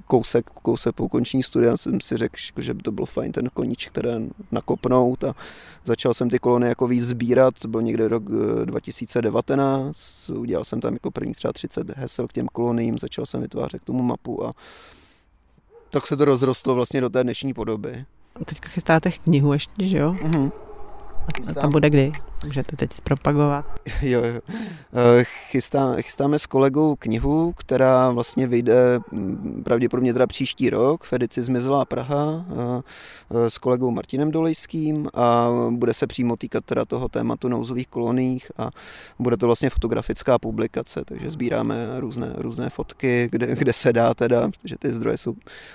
kousek, 0.07 0.51
kousek 0.51 0.95
po 0.95 1.05
ukončení 1.05 1.43
studia 1.43 1.77
jsem 1.81 2.01
si 2.01 2.17
řekl, 2.17 2.37
že 2.59 2.75
by 2.75 2.83
to 2.83 2.93
bylo 2.93 3.07
fajn 3.07 3.33
ten 3.33 3.49
koníček 3.55 3.93
které 3.93 4.21
nakopnout 4.53 5.25
a 5.25 5.35
začal 5.85 6.15
jsem 6.15 6.31
ty 6.31 6.39
kolony 6.39 6.69
jako 6.69 6.87
víc 6.87 7.05
sbírat, 7.05 7.55
to 7.59 7.69
byl 7.69 7.83
někde 7.83 8.09
rok 8.09 8.25
2019, 8.65 10.31
eh, 10.31 10.39
udělal 10.39 10.65
jsem 10.65 10.81
tam 10.81 10.93
jako 10.93 11.11
první 11.11 11.35
třeba 11.35 11.53
30 11.53 11.97
hesel 11.97 12.29
k 12.29 12.33
těm 12.33 12.47
koloním, 12.47 12.99
začal 12.99 13.27
jsem 13.27 13.41
vytvářet 13.41 13.83
k 13.83 13.85
tomu 13.85 14.03
mapu 14.03 14.47
a 14.47 14.53
tak 15.91 16.07
se 16.07 16.17
to 16.17 16.25
rozrostlo 16.25 16.75
vlastně 16.75 17.01
do 17.01 17.11
té 17.11 17.25
dnešní 17.25 17.55
podoby. 17.55 18.05
Teďka 18.45 18.69
chystáte 18.69 19.11
knihu 19.11 19.53
ještě, 19.53 19.87
že 19.87 19.99
jo? 19.99 20.13
Uh-huh. 20.13 20.53
A 21.51 21.53
tam 21.61 21.71
bude 21.71 21.91
kdy? 21.91 22.13
Můžete 22.45 22.77
teď 22.77 22.93
zpropagovat. 22.93 23.81
Jo, 24.03 24.23
jo. 24.25 24.41
Eh, 24.49 25.25
chystá, 25.25 25.95
chystáme 26.01 26.39
s 26.39 26.47
kolegou 26.47 26.97
knihu, 26.97 27.53
která 27.57 28.11
vlastně 28.11 28.47
vyjde 28.47 29.01
mm, 29.13 29.63
pravděpodobně 29.65 30.13
teda 30.13 30.27
příští 30.27 30.71
rok 30.71 31.05
v 31.05 31.13
edici 31.13 31.43
Zmizelá 31.43 31.85
Praha 31.85 32.45
eh, 32.49 32.83
eh, 33.31 33.51
s 33.51 33.59
kolegou 33.59 33.91
Martinem 33.91 34.31
Dolejským 34.31 35.09
a 35.15 35.49
bude 35.71 35.95
se 35.95 36.07
přímo 36.07 36.37
týkat 36.37 36.65
teda 36.65 36.85
toho 36.85 37.09
tématu 37.09 37.49
nouzových 37.49 37.89
koloních 37.89 38.53
a 38.59 38.71
bude 39.19 39.37
to 39.37 39.47
vlastně 39.47 39.71
fotografická 39.71 40.39
publikace, 40.39 41.03
takže 41.05 41.31
sbíráme 41.31 41.87
různé, 41.99 42.33
různé 42.37 42.71
fotky, 42.71 43.29
kde, 43.33 43.57
kde 43.57 43.73
se 43.73 43.93
dá 43.93 44.15
teda, 44.15 44.49
protože 44.49 44.77
ty 44.79 44.91
zdroje 44.91 45.19
jsou 45.19 45.35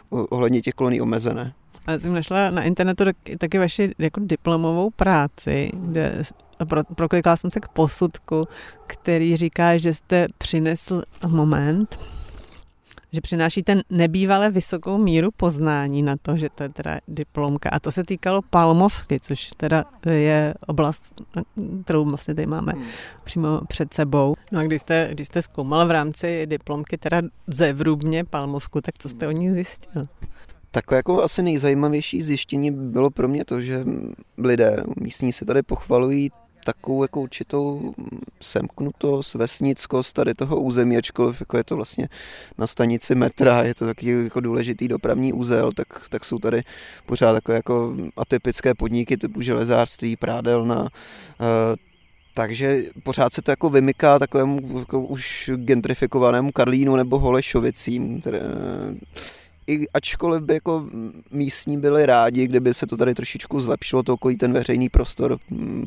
ohledně 0.09 0.61
těch 0.61 0.73
koloní 0.73 1.01
omezené. 1.01 1.53
Já 1.87 1.99
jsem 1.99 2.13
našla 2.13 2.49
na 2.49 2.63
internetu 2.63 3.03
taky 3.37 3.57
vaši 3.57 3.91
jako 3.97 4.19
diplomovou 4.23 4.89
práci, 4.89 5.71
kde 5.73 6.23
pro, 6.67 6.83
proklikala 6.83 7.35
jsem 7.35 7.51
se 7.51 7.59
k 7.59 7.67
posudku, 7.67 8.47
který 8.87 9.37
říká, 9.37 9.77
že 9.77 9.93
jste 9.93 10.27
přinesl 10.37 11.03
moment, 11.27 11.99
že 13.11 13.21
přinášíte 13.21 13.81
nebývalé 13.89 14.51
vysokou 14.51 14.97
míru 14.97 15.31
poznání 15.31 16.03
na 16.03 16.15
to, 16.21 16.37
že 16.37 16.49
to 16.55 16.63
je 16.63 16.69
teda 16.69 16.99
diplomka. 17.07 17.69
A 17.69 17.79
to 17.79 17.91
se 17.91 18.03
týkalo 18.03 18.41
palmovky, 18.41 19.19
což 19.19 19.49
teda 19.57 19.85
je 20.09 20.53
oblast, 20.67 21.03
kterou 21.83 22.05
vlastně 22.05 22.35
tady 22.35 22.45
máme 22.45 22.71
hmm. 22.71 22.83
přímo 23.23 23.61
před 23.67 23.93
sebou. 23.93 24.35
No 24.51 24.59
a 24.59 24.63
když 24.63 24.81
jste, 24.81 25.09
když 25.11 25.27
jste 25.27 25.41
zkoumal 25.41 25.87
v 25.87 25.91
rámci 25.91 26.45
diplomky 26.45 26.97
teda 26.97 27.21
zevrubně 27.47 28.23
palmovku, 28.23 28.81
tak 28.81 28.95
co 28.97 29.09
jste 29.09 29.27
o 29.27 29.31
ní 29.31 29.51
zjistil? 29.51 30.07
Takové 30.75 30.97
jako 30.97 31.23
asi 31.23 31.43
nejzajímavější 31.43 32.21
zjištění 32.21 32.71
bylo 32.71 33.09
pro 33.09 33.27
mě 33.27 33.45
to, 33.45 33.61
že 33.61 33.85
lidé 34.37 34.83
místní 35.01 35.33
se 35.33 35.45
tady 35.45 35.63
pochvalují 35.63 36.29
takovou 36.65 37.03
jako 37.03 37.21
určitou 37.21 37.93
semknutost, 38.41 39.35
vesnickost 39.35 40.13
tady 40.13 40.33
toho 40.33 40.61
území, 40.61 40.97
ačkoliv 40.97 41.39
jako 41.39 41.57
je 41.57 41.63
to 41.63 41.75
vlastně 41.75 42.07
na 42.57 42.67
stanici 42.67 43.15
metra, 43.15 43.63
je 43.63 43.75
to 43.75 43.85
taky 43.85 44.23
jako 44.23 44.39
důležitý 44.39 44.87
dopravní 44.87 45.33
úzel, 45.33 45.71
tak, 45.71 45.87
tak 46.09 46.25
jsou 46.25 46.39
tady 46.39 46.61
pořád 47.05 47.33
takové 47.33 47.55
jako 47.55 47.95
atypické 48.17 48.73
podniky 48.73 49.17
typu 49.17 49.41
železářství, 49.41 50.15
prádelna, 50.15 50.87
eh, 51.41 51.75
Takže 52.37 52.83
pořád 53.03 53.33
se 53.33 53.41
to 53.41 53.51
jako 53.51 53.69
vymyká 53.69 54.19
takovému 54.19 54.79
jako 54.79 55.01
už 55.01 55.49
gentrifikovanému 55.55 56.51
Karlínu 56.51 56.95
nebo 56.95 57.19
Holešovicím. 57.19 58.21
Které, 58.21 58.41
i 59.67 59.87
ačkoliv 59.89 60.43
by 60.43 60.53
jako 60.53 60.85
místní 61.31 61.77
byli 61.77 62.05
rádi, 62.05 62.47
kdyby 62.47 62.73
se 62.73 62.87
to 62.87 62.97
tady 62.97 63.13
trošičku 63.15 63.61
zlepšilo, 63.61 64.03
to 64.03 64.13
okolí 64.13 64.37
ten 64.37 64.53
veřejný 64.53 64.89
prostor, 64.89 65.37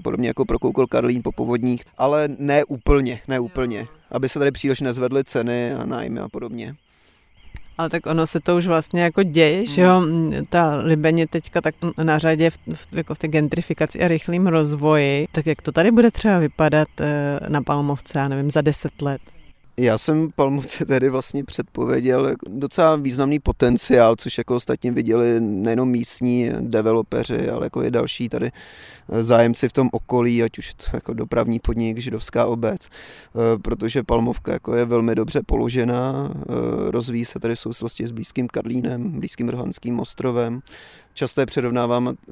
podobně 0.02 0.28
jako 0.28 0.44
prokoukol 0.44 0.86
Karlín 0.86 1.22
po 1.22 1.32
povodních, 1.32 1.84
ale 1.98 2.28
ne 2.38 2.64
úplně, 2.64 3.20
ne 3.28 3.40
úplně, 3.40 3.86
aby 4.10 4.28
se 4.28 4.38
tady 4.38 4.50
příliš 4.50 4.80
nezvedly 4.80 5.24
ceny 5.24 5.72
a 5.72 5.86
nájmy 5.86 6.20
a 6.20 6.28
podobně. 6.28 6.74
Ale 7.78 7.90
tak 7.90 8.06
ono 8.06 8.26
se 8.26 8.40
to 8.40 8.56
už 8.56 8.66
vlastně 8.66 9.02
jako 9.02 9.22
děje, 9.22 9.66
že 9.66 9.82
jo, 9.82 10.00
hmm. 10.00 10.32
ta 10.50 10.76
Libeň 10.76 11.18
je 11.18 11.26
teďka 11.26 11.60
tak 11.60 11.74
na 12.02 12.18
řadě 12.18 12.50
v, 12.50 12.58
v, 12.74 12.86
jako 12.92 13.14
v 13.14 13.18
té 13.18 13.28
gentrifikaci 13.28 14.00
a 14.00 14.08
rychlém 14.08 14.46
rozvoji, 14.46 15.26
tak 15.32 15.46
jak 15.46 15.62
to 15.62 15.72
tady 15.72 15.90
bude 15.90 16.10
třeba 16.10 16.38
vypadat 16.38 16.88
eh, 17.00 17.40
na 17.48 17.62
Palmovce, 17.62 18.18
já 18.18 18.28
nevím, 18.28 18.50
za 18.50 18.60
deset 18.60 19.02
let? 19.02 19.20
Já 19.80 19.98
jsem 19.98 20.30
Palmovce 20.36 20.84
tedy 20.84 21.08
vlastně 21.08 21.44
předpověděl 21.44 22.34
docela 22.48 22.96
významný 22.96 23.38
potenciál, 23.38 24.16
což 24.16 24.38
jako 24.38 24.56
ostatně 24.56 24.92
viděli 24.92 25.40
nejenom 25.40 25.90
místní 25.90 26.50
developeři, 26.60 27.50
ale 27.50 27.66
jako 27.66 27.82
i 27.82 27.90
další 27.90 28.28
tady 28.28 28.50
zájemci 29.20 29.68
v 29.68 29.72
tom 29.72 29.88
okolí, 29.92 30.42
ať 30.42 30.58
už 30.58 30.68
je 30.68 30.74
to 30.74 30.84
jako 30.96 31.14
dopravní 31.14 31.58
podnik, 31.58 31.98
židovská 31.98 32.46
obec, 32.46 32.86
eh, 32.86 33.58
protože 33.58 34.02
Palmovka 34.02 34.52
jako 34.52 34.74
je 34.76 34.84
velmi 34.84 35.14
dobře 35.14 35.40
položená, 35.46 36.30
eh, 36.34 36.90
rozvíjí 36.90 37.24
se 37.24 37.38
tady 37.38 37.54
v 37.54 37.60
souvislosti 37.60 38.06
s 38.06 38.10
blízkým 38.10 38.48
Karlínem, 38.48 39.20
blízkým 39.20 39.48
Rohanským 39.48 40.00
ostrovem, 40.00 40.60
často 41.18 41.40
je 41.40 41.46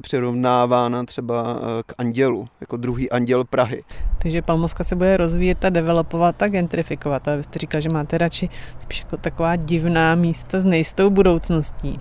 přirovnávána 0.00 1.04
třeba 1.04 1.56
eh, 1.58 1.82
k 1.86 1.94
andělu, 1.98 2.48
jako 2.60 2.76
druhý 2.76 3.10
anděl 3.10 3.44
Prahy. 3.44 3.84
Takže 4.18 4.42
Palmovka 4.42 4.84
se 4.84 4.96
bude 4.96 5.16
rozvíjet 5.16 5.64
a 5.64 5.70
developovat 5.70 6.42
a 6.42 6.48
gentrifikovat. 6.48 7.28
A 7.28 7.36
vy 7.36 7.42
jste 7.42 7.58
říkal, 7.58 7.80
že 7.80 7.88
máte 7.88 8.18
radši 8.18 8.48
spíš 8.78 9.00
jako 9.00 9.16
taková 9.16 9.56
divná 9.56 10.14
místa 10.14 10.60
s 10.60 10.64
nejistou 10.64 11.10
budoucností. 11.10 12.00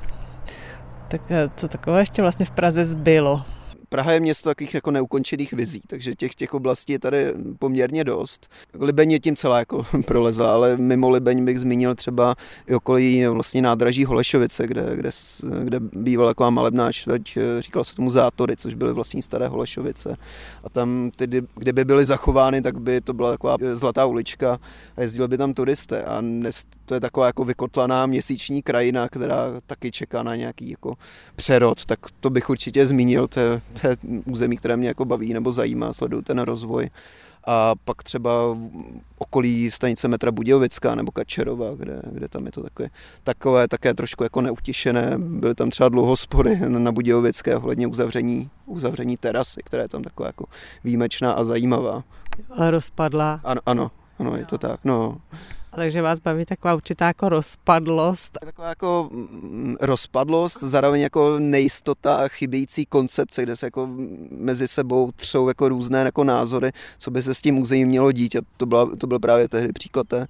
Tak 1.08 1.22
co 1.56 1.68
takové 1.68 2.00
ještě 2.00 2.22
vlastně 2.22 2.46
v 2.46 2.52
Praze 2.52 2.86
zbylo? 2.86 3.42
Praha 3.96 4.12
je 4.12 4.20
město 4.20 4.50
takových 4.50 4.74
jako 4.74 4.92
neukončených 4.92 5.54
vizí, 5.54 5.82
takže 5.88 6.16
těch, 6.16 6.36
těch 6.36 6.54
oblastí 6.54 6.94
je 6.94 7.00
tady 7.00 7.34
poměrně 7.60 8.04
dost. 8.04 8.50
Libeň 8.80 9.12
je 9.12 9.20
tím 9.20 9.36
celá 9.36 9.60
jako 9.60 9.86
prolezla, 10.06 10.54
ale 10.54 10.78
mimo 10.78 11.10
Libeň 11.10 11.46
bych 11.46 11.60
zmínil 11.60 11.96
třeba 11.96 12.36
i 12.68 12.76
okolí 12.76 13.26
vlastně 13.26 13.62
nádraží 13.62 14.06
Holešovice, 14.06 14.68
kde, 14.68 14.96
kde, 14.96 15.10
kde 15.64 15.80
bývala 15.80 16.30
taková 16.30 16.50
malebná 16.50 16.92
čtvrť, 16.92 17.38
říkalo 17.60 17.86
se 17.86 17.96
tomu 17.96 18.10
Zátory, 18.10 18.58
což 18.58 18.74
byly 18.74 18.94
vlastně 18.94 19.22
staré 19.22 19.48
Holešovice. 19.48 20.18
A 20.64 20.70
tam, 20.70 21.12
ty, 21.16 21.28
kdyby 21.56 21.86
byly 21.86 22.06
zachovány, 22.06 22.62
tak 22.62 22.80
by 22.80 23.02
to 23.02 23.14
byla 23.14 23.32
taková 23.32 23.58
zlatá 23.74 24.06
ulička 24.06 24.60
a 24.98 25.02
jezdili 25.02 25.28
by 25.28 25.38
tam 25.38 25.54
turisté. 25.54 26.04
A 26.04 26.22
dnes 26.22 26.66
to 26.86 26.94
je 26.94 27.00
taková 27.00 27.26
jako 27.26 27.46
vykotlaná 27.46 28.06
měsíční 28.06 28.62
krajina, 28.62 29.10
která 29.10 29.46
taky 29.68 29.92
čeká 29.92 30.24
na 30.24 30.36
nějaký 30.36 30.70
jako 30.70 30.96
přerod, 31.36 31.86
tak 31.86 32.00
to 32.20 32.30
bych 32.30 32.50
určitě 32.50 32.88
zmínil, 32.88 33.28
to 33.28 33.40
je, 33.40 33.62
to 33.82 33.85
je 33.90 33.98
území, 34.26 34.58
které 34.58 34.78
mě 34.78 34.88
jako 34.88 35.06
baví 35.06 35.34
nebo 35.34 35.52
zajímá, 35.52 35.94
sleduju 35.94 36.22
ten 36.22 36.40
rozvoj. 36.40 36.90
A 37.48 37.74
pak 37.86 38.04
třeba 38.04 38.32
okolí 39.18 39.72
stanice 39.72 40.08
metra 40.08 40.32
Budějovická 40.32 40.96
nebo 40.96 41.12
Kačerova, 41.12 41.76
kde, 41.76 42.02
kde 42.12 42.28
tam 42.28 42.46
je 42.46 42.52
to 42.52 42.64
takové, 42.64 42.90
takové 43.24 43.68
také 43.68 43.94
trošku 43.94 44.24
jako 44.24 44.42
neutěšené. 44.42 45.14
Byly 45.18 45.56
tam 45.56 45.70
třeba 45.70 45.90
dlouho 45.90 46.18
spory 46.18 46.60
na 46.68 46.92
Budějovické 46.92 47.56
ohledně 47.56 47.88
uzavření, 47.88 48.50
uzavření 48.66 49.18
terasy, 49.18 49.62
která 49.64 49.84
je 49.84 49.90
tam 49.90 50.04
taková 50.04 50.28
jako 50.30 50.46
výjimečná 50.84 51.32
a 51.32 51.44
zajímavá. 51.44 52.04
Ale 52.50 52.72
rozpadla. 52.72 53.40
Ano, 53.44 53.62
ano, 53.66 53.92
ano, 54.20 54.36
je 54.36 54.46
to 54.46 54.58
tak. 54.58 54.80
No. 54.84 55.18
Takže 55.76 56.02
vás 56.02 56.20
baví 56.20 56.46
taková 56.46 56.76
určitá 56.76 57.08
jako 57.08 57.30
rozpadlost. 57.30 58.38
Taková 58.42 58.70
jako 58.70 59.10
mm, 59.12 59.76
rozpadlost, 59.82 60.64
zároveň 60.64 61.02
jako 61.02 61.40
nejistota 61.40 62.16
a 62.16 62.28
chybějící 62.28 62.86
koncepce, 62.86 63.44
kde 63.44 63.56
se 63.56 63.66
jako 63.66 63.90
mezi 64.32 64.68
sebou 64.68 65.12
třou 65.12 65.48
jako 65.48 65.70
různé 65.70 66.00
jako 66.00 66.24
názory, 66.24 66.72
co 66.98 67.12
by 67.12 67.24
se 67.24 67.34
s 67.34 67.42
tím 67.42 67.56
muzeím 67.56 67.88
mělo 67.88 68.12
dít. 68.12 68.36
A 68.36 68.40
to, 68.58 68.66
byla, 68.66 68.96
to 68.96 69.08
byl 69.08 69.20
právě 69.20 69.50
tehdy 69.50 69.74
příklad 69.74 70.08
té, 70.08 70.28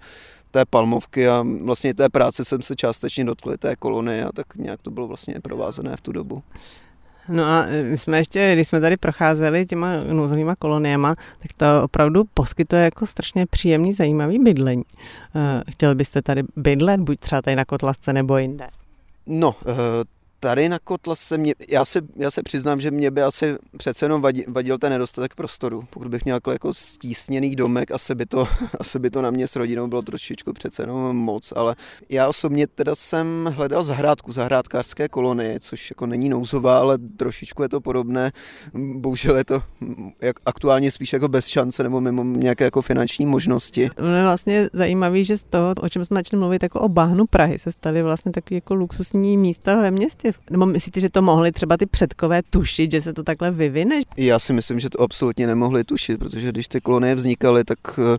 té 0.52 0.66
palmovky 0.66 1.28
a 1.28 1.46
vlastně 1.62 1.94
té 1.94 2.10
práce 2.10 2.46
jsem 2.46 2.62
se 2.62 2.76
částečně 2.76 3.26
dotkl 3.26 3.58
té 3.58 3.76
kolony 3.76 4.24
a 4.24 4.32
tak 4.32 4.56
nějak 4.56 4.82
to 4.82 4.92
bylo 4.92 5.08
vlastně 5.08 5.36
provázené 5.42 5.98
v 5.98 6.02
tu 6.02 6.12
dobu. 6.12 6.44
No 7.30 7.44
a 7.44 7.66
e, 7.68 7.84
my 7.84 7.98
jsme 7.98 8.18
ještě, 8.18 8.54
když 8.54 8.68
jsme 8.68 8.82
tady 8.82 8.98
procházeli 8.98 9.66
těma 9.66 9.90
nouzovýma 10.14 10.56
koloniema, 10.56 11.16
tak 11.16 11.54
to 11.58 11.66
opravdu 11.84 12.24
poskytuje 12.34 12.84
jako 12.84 13.08
strašně 13.08 13.46
příjemný, 13.46 13.94
zajímavý 13.94 14.40
bydlení. 14.40 14.84
E, 15.36 15.72
chtěli 15.72 15.96
byste 15.96 16.22
tady 16.22 16.44
bydlet, 16.56 17.00
buď 17.00 17.20
třeba 17.20 17.42
tady 17.42 17.56
na 17.56 17.66
Kotlasce 17.66 18.14
nebo 18.14 18.38
jinde? 18.38 18.68
No, 19.28 19.56
e, 19.66 19.76
tady 20.40 20.70
na 20.70 20.80
se 21.14 21.38
mě, 21.38 21.54
já 21.70 21.86
se, 21.86 22.02
já 22.16 22.32
se 22.32 22.44
přiznám, 22.44 22.82
že 22.82 22.92
mě 22.92 23.12
by 23.12 23.22
asi 23.22 23.56
přece 23.78 24.06
jenom 24.06 24.22
vadil, 24.22 24.44
vadil 24.48 24.78
ten 24.78 24.92
nedostatek 24.92 25.36
prostoru. 25.36 25.88
Pokud 25.90 26.08
bych 26.08 26.26
měl 26.26 26.40
jako 26.52 26.74
stísněný 26.74 27.56
domek, 27.56 27.92
asi 27.92 28.16
by, 28.16 28.26
to, 28.26 28.48
asi 28.80 29.00
by 29.00 29.10
to 29.10 29.22
na 29.22 29.32
mě 29.32 29.48
s 29.48 29.56
rodinou 29.56 29.88
bylo 29.88 30.02
trošičku 30.02 30.54
přece 30.54 30.84
jenom 30.84 31.18
moc, 31.18 31.54
ale 31.56 31.76
já 32.10 32.28
osobně 32.28 32.68
teda 32.68 32.96
jsem 32.96 33.50
hledal 33.56 33.84
zahrádku, 33.84 34.32
zahrádkářské 34.32 35.08
kolony, 35.08 35.58
což 35.62 35.92
jako 35.92 36.06
není 36.06 36.30
nouzová, 36.30 36.80
ale 36.80 36.98
trošičku 36.98 37.64
je 37.64 37.70
to 37.70 37.82
podobné. 37.82 38.32
Bohužel 38.74 39.38
je 39.38 39.46
to 39.46 39.64
jak 40.22 40.36
aktuálně 40.46 40.92
spíš 40.92 41.14
jako 41.14 41.28
bez 41.28 41.48
šance 41.48 41.84
nebo 41.84 42.02
mimo 42.02 42.24
nějaké 42.24 42.64
jako 42.64 42.82
finanční 42.82 43.26
možnosti. 43.26 43.90
No 44.02 44.16
je 44.16 44.24
vlastně 44.24 44.70
zajímavý, 44.74 45.24
že 45.24 45.38
z 45.38 45.44
toho, 45.44 45.74
o 45.82 45.90
čem 45.90 46.06
jsme 46.06 46.16
začali 46.16 46.40
mluvit, 46.40 46.64
jako 46.64 46.80
o 46.80 46.90
bahnu 46.90 47.26
Prahy, 47.26 47.60
se 47.60 47.72
staly 47.72 48.04
vlastně 48.04 48.32
takové 48.32 48.56
jako 48.56 48.76
luxusní 48.76 49.38
místa 49.38 49.76
ve 49.76 49.92
městě 49.92 50.35
nebo 50.52 50.66
myslíte, 50.66 51.00
že 51.00 51.10
to 51.10 51.22
mohli 51.22 51.52
třeba 51.52 51.78
ty 51.78 51.86
předkové 51.86 52.42
tušit, 52.50 52.92
že 52.92 53.02
se 53.02 53.14
to 53.14 53.24
takhle 53.24 53.52
vyvine? 53.52 54.00
Já 54.18 54.40
si 54.40 54.54
myslím, 54.54 54.80
že 54.80 54.90
to 54.90 55.02
absolutně 55.02 55.48
nemohli 55.48 55.84
tušit, 55.84 56.18
protože 56.20 56.50
když 56.50 56.68
ty 56.68 56.82
kolonie 56.82 57.16
vznikaly, 57.16 57.64
tak 57.64 57.80
eh, 58.00 58.18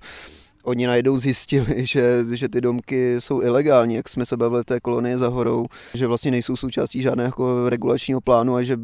oni 0.66 0.86
najednou 0.86 1.18
zjistili, 1.18 1.86
že, 1.86 2.24
že 2.32 2.48
ty 2.48 2.60
domky 2.60 3.20
jsou 3.20 3.42
ilegální, 3.42 3.94
jak 3.94 4.08
jsme 4.08 4.26
se 4.26 4.36
bavili 4.36 4.62
v 4.62 4.66
té 4.66 4.80
kolonie 4.80 5.18
za 5.18 5.28
horou, 5.28 5.66
že 5.94 6.06
vlastně 6.06 6.30
nejsou 6.30 6.56
součástí 6.56 7.02
žádného 7.02 7.26
jako 7.26 7.70
regulačního 7.70 8.20
plánu 8.20 8.54
a 8.54 8.62
že 8.62 8.76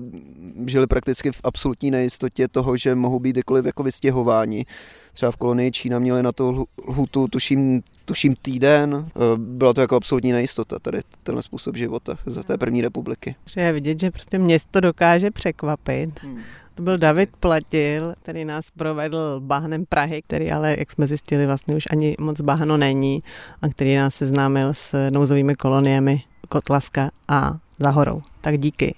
žili 0.66 0.86
prakticky 0.86 1.32
v 1.32 1.40
absolutní 1.44 1.90
nejistotě 1.90 2.48
toho, 2.48 2.76
že 2.76 2.94
mohou 2.94 3.20
být 3.20 3.30
kdykoliv 3.30 3.64
jako 3.64 3.82
vystěhováni. 3.82 4.66
Třeba 5.12 5.32
v 5.32 5.36
kolonii 5.36 5.70
Čína 5.70 5.98
měli 5.98 6.22
na 6.22 6.32
to 6.32 6.66
lhutu, 6.88 7.28
tuším, 7.28 7.82
tuším 8.04 8.34
týden. 8.42 9.08
Eh, 9.08 9.20
byla 9.36 9.72
to 9.72 9.80
jako 9.80 9.96
absolutní 9.96 10.32
nejistota 10.32 10.78
tady 10.78 11.00
tenhle 11.22 11.42
způsob 11.42 11.76
života 11.76 12.16
za 12.26 12.42
té 12.42 12.58
první 12.58 12.82
republiky. 12.82 13.34
Že 13.46 13.60
je 13.60 13.72
vidět, 13.72 14.00
že 14.00 14.10
prostě 14.10 14.38
město 14.38 14.80
dokáže 14.80 15.30
překvapit. 15.30 16.22
Hmm. 16.22 16.38
To 16.74 16.82
byl 16.82 16.98
David 16.98 17.30
Platil, 17.40 18.14
který 18.22 18.44
nás 18.44 18.70
provedl 18.70 19.40
bahnem 19.40 19.84
Prahy, 19.86 20.22
který 20.22 20.52
ale, 20.52 20.76
jak 20.78 20.92
jsme 20.92 21.06
zjistili, 21.06 21.46
vlastně 21.46 21.76
už 21.76 21.84
ani 21.90 22.16
moc 22.20 22.40
bahno 22.40 22.76
není 22.76 23.22
a 23.62 23.68
který 23.68 23.96
nás 23.96 24.14
seznámil 24.14 24.74
s 24.74 25.10
nouzovými 25.10 25.54
koloniemi 25.54 26.22
Kotlaska 26.48 27.10
a 27.28 27.58
Zahorou. 27.78 28.22
Tak 28.40 28.58
díky. 28.58 28.94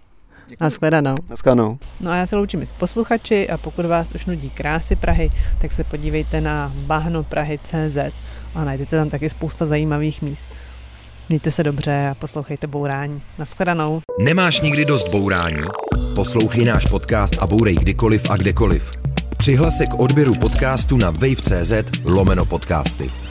Naschledanou. 0.60 1.14
Naschledanou. 1.30 1.78
No 2.00 2.10
a 2.10 2.16
já 2.16 2.26
se 2.26 2.36
loučím 2.36 2.62
s 2.62 2.72
posluchači 2.72 3.50
a 3.50 3.58
pokud 3.58 3.86
vás 3.86 4.14
už 4.14 4.26
nudí 4.26 4.50
krásy 4.50 4.96
Prahy, 4.96 5.30
tak 5.60 5.72
se 5.72 5.84
podívejte 5.84 6.40
na 6.40 6.72
bahnoprahy.cz 6.74 7.96
a 8.54 8.64
najdete 8.64 8.96
tam 8.96 9.10
taky 9.10 9.30
spousta 9.30 9.66
zajímavých 9.66 10.22
míst. 10.22 10.46
Mějte 11.28 11.50
se 11.50 11.62
dobře 11.62 12.08
a 12.10 12.14
poslouchejte 12.14 12.66
Bourání. 12.66 13.22
Naschledanou. 13.38 14.00
Nemáš 14.20 14.60
nikdy 14.60 14.84
dost 14.84 15.08
bourání? 15.08 15.62
Poslouchej 16.14 16.64
náš 16.64 16.86
podcast 16.86 17.36
a 17.40 17.46
bourej 17.46 17.74
kdykoliv 17.74 18.30
a 18.30 18.36
kdekoliv. 18.36 18.92
Přihlas 19.38 19.76
se 19.76 19.86
k 19.86 19.94
odběru 19.94 20.34
podcastu 20.34 20.96
na 20.96 21.10
wave.cz 21.10 21.72
lomeno 22.04 22.44
podcasty. 22.44 23.23